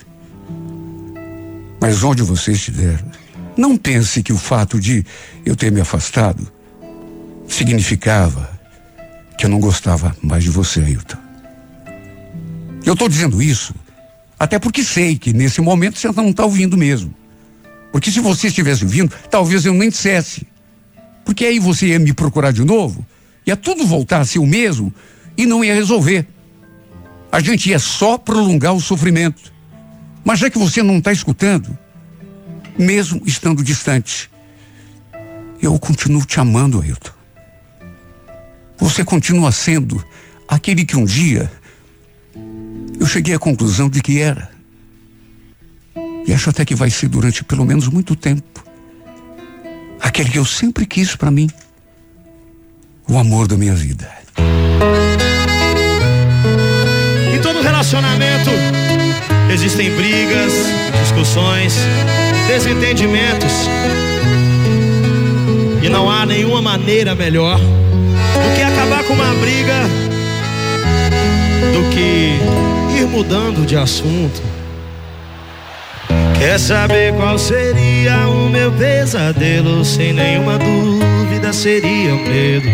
Mas 1.79 2.03
onde 2.03 2.23
você 2.23 2.53
estiver, 2.53 3.03
não 3.55 3.77
pense 3.77 4.23
que 4.23 4.33
o 4.33 4.37
fato 4.37 4.79
de 4.79 5.05
eu 5.45 5.55
ter 5.55 5.71
me 5.71 5.81
afastado 5.81 6.51
significava 7.47 8.49
que 9.37 9.45
eu 9.45 9.49
não 9.49 9.59
gostava 9.59 10.15
mais 10.21 10.43
de 10.43 10.49
você, 10.49 10.79
Ailton. 10.79 11.17
Eu 12.85 12.93
estou 12.93 13.09
dizendo 13.09 13.41
isso 13.41 13.73
até 14.39 14.59
porque 14.59 14.83
sei 14.83 15.17
que 15.17 15.33
nesse 15.33 15.61
momento 15.61 15.97
você 15.97 16.11
não 16.11 16.29
está 16.29 16.43
ouvindo 16.43 16.77
mesmo. 16.77 17.13
Porque 17.91 18.11
se 18.11 18.19
você 18.19 18.47
estivesse 18.47 18.83
ouvindo, 18.83 19.13
talvez 19.29 19.65
eu 19.65 19.73
nem 19.73 19.89
dissesse. 19.89 20.45
Porque 21.23 21.45
aí 21.45 21.59
você 21.59 21.87
ia 21.87 21.99
me 21.99 22.13
procurar 22.13 22.51
de 22.51 22.63
novo, 22.63 23.05
ia 23.45 23.55
tudo 23.55 23.87
voltar 23.87 24.19
a 24.19 24.25
ser 24.25 24.39
o 24.39 24.45
mesmo 24.45 24.93
e 25.37 25.45
não 25.45 25.63
ia 25.63 25.73
resolver. 25.73 26.27
A 27.31 27.39
gente 27.39 27.69
ia 27.69 27.79
só 27.79 28.17
prolongar 28.17 28.73
o 28.73 28.81
sofrimento. 28.81 29.53
Mas 30.23 30.39
já 30.39 30.49
que 30.49 30.57
você 30.57 30.83
não 30.83 30.97
está 30.97 31.11
escutando, 31.11 31.77
mesmo 32.77 33.21
estando 33.25 33.63
distante, 33.63 34.29
eu 35.61 35.77
continuo 35.79 36.25
te 36.25 36.39
amando, 36.39 36.81
Ailton. 36.81 37.14
Você 38.77 39.03
continua 39.03 39.51
sendo 39.51 40.03
aquele 40.47 40.85
que 40.85 40.95
um 40.95 41.05
dia 41.05 41.51
eu 42.99 43.05
cheguei 43.05 43.33
à 43.35 43.39
conclusão 43.39 43.89
de 43.89 44.01
que 44.01 44.19
era. 44.19 44.49
E 46.27 46.33
acho 46.33 46.49
até 46.49 46.65
que 46.65 46.75
vai 46.75 46.89
ser 46.89 47.07
durante 47.07 47.43
pelo 47.43 47.65
menos 47.65 47.87
muito 47.87 48.15
tempo. 48.15 48.63
Aquele 50.01 50.29
que 50.29 50.39
eu 50.39 50.45
sempre 50.45 50.85
quis 50.85 51.15
para 51.15 51.31
mim. 51.31 51.49
O 53.07 53.17
amor 53.17 53.47
da 53.47 53.55
minha 53.55 53.75
vida. 53.75 54.09
Em 57.33 57.39
todo 57.41 57.61
relacionamento 57.61 58.49
existem 59.53 59.95
brigas, 59.95 60.53
discussões, 61.01 61.75
desentendimentos. 62.47 63.53
E 65.83 65.89
não 65.89 66.09
há 66.09 66.25
nenhuma 66.25 66.61
maneira 66.61 67.13
melhor 67.13 67.59
do 68.35 68.55
que 68.55 68.61
acabar 68.61 69.03
com 69.03 69.13
uma 69.13 69.33
briga 69.35 69.73
do 71.73 71.89
que 71.89 72.39
ir 72.97 73.07
mudando 73.07 73.65
de 73.65 73.75
assunto. 73.75 74.41
Quer 76.37 76.59
saber 76.59 77.13
qual 77.13 77.37
seria 77.39 78.27
o 78.27 78.49
meu 78.49 78.71
pesadelo? 78.71 79.83
Sem 79.83 80.13
nenhuma 80.13 80.57
dúvida 80.57 81.51
seria 81.53 82.13
o 82.13 82.19
medo. 82.19 82.67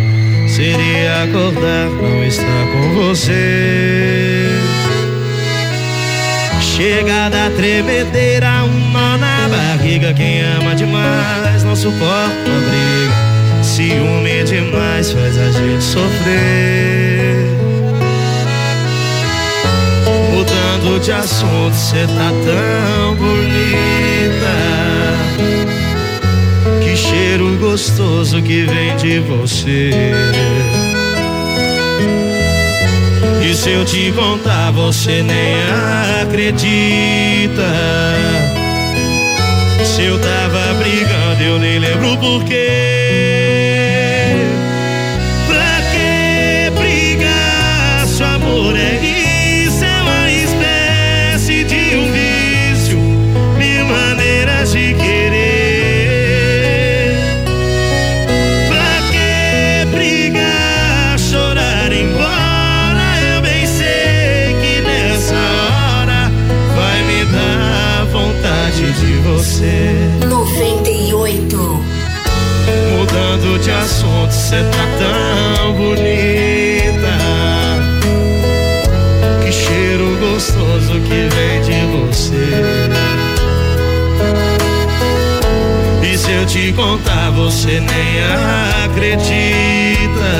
Seria 0.49 1.23
acordar, 1.23 1.89
não 1.89 2.23
estar 2.25 2.67
com 2.73 2.93
você. 2.95 4.49
Chega 6.59 7.29
da 7.29 7.49
tremedeira, 7.55 8.63
um 8.63 8.91
nó 8.91 9.17
na 9.17 9.47
barriga. 9.47 10.13
Quem 10.13 10.41
ama 10.41 10.75
demais 10.75 11.63
não 11.63 11.75
suporta 11.75 12.49
uma 12.49 12.59
briga. 12.69 13.00
Ciúme 13.81 14.43
demais 14.43 15.11
faz 15.11 15.35
a 15.39 15.51
gente 15.51 15.83
sofrer. 15.83 17.47
Mudando 20.29 20.99
de 20.99 21.11
assunto, 21.11 21.73
cê 21.73 22.05
tá 22.05 22.31
tão 22.45 23.15
bonita. 23.15 24.53
Que 26.83 26.95
cheiro 26.95 27.57
gostoso 27.57 28.39
que 28.43 28.65
vem 28.65 28.95
de 28.97 29.19
você. 29.21 29.89
E 33.43 33.55
se 33.55 33.71
eu 33.71 33.83
te 33.83 34.11
contar, 34.11 34.69
você 34.73 35.23
nem 35.23 35.55
acredita. 36.21 37.67
Se 39.83 40.03
eu 40.03 40.19
tava 40.19 40.75
brigando, 40.75 41.43
eu 41.43 41.57
nem 41.57 41.79
lembro 41.79 42.15
porquê. 42.17 43.00
Você. 69.61 70.25
98. 70.27 71.57
Mudando 72.97 73.59
de 73.59 73.71
assunto, 73.71 74.31
cê 74.31 74.63
tá 74.63 74.87
tão 74.97 75.73
bonita. 75.73 77.17
Que 79.43 79.51
cheiro 79.51 80.17
gostoso 80.19 80.99
que 81.01 81.27
vem 81.35 81.61
de 81.61 81.85
você. 81.97 82.49
E 86.03 86.17
se 86.17 86.31
eu 86.31 86.45
te 86.45 86.73
contar, 86.73 87.31
você 87.31 87.79
nem 87.79 88.23
acredita. 88.85 90.31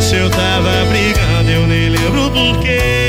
Se 0.00 0.16
eu 0.16 0.30
tava 0.30 0.84
brigando, 0.90 1.50
eu 1.50 1.66
nem 1.66 1.90
lembro 1.90 2.30
porquê. 2.30 3.01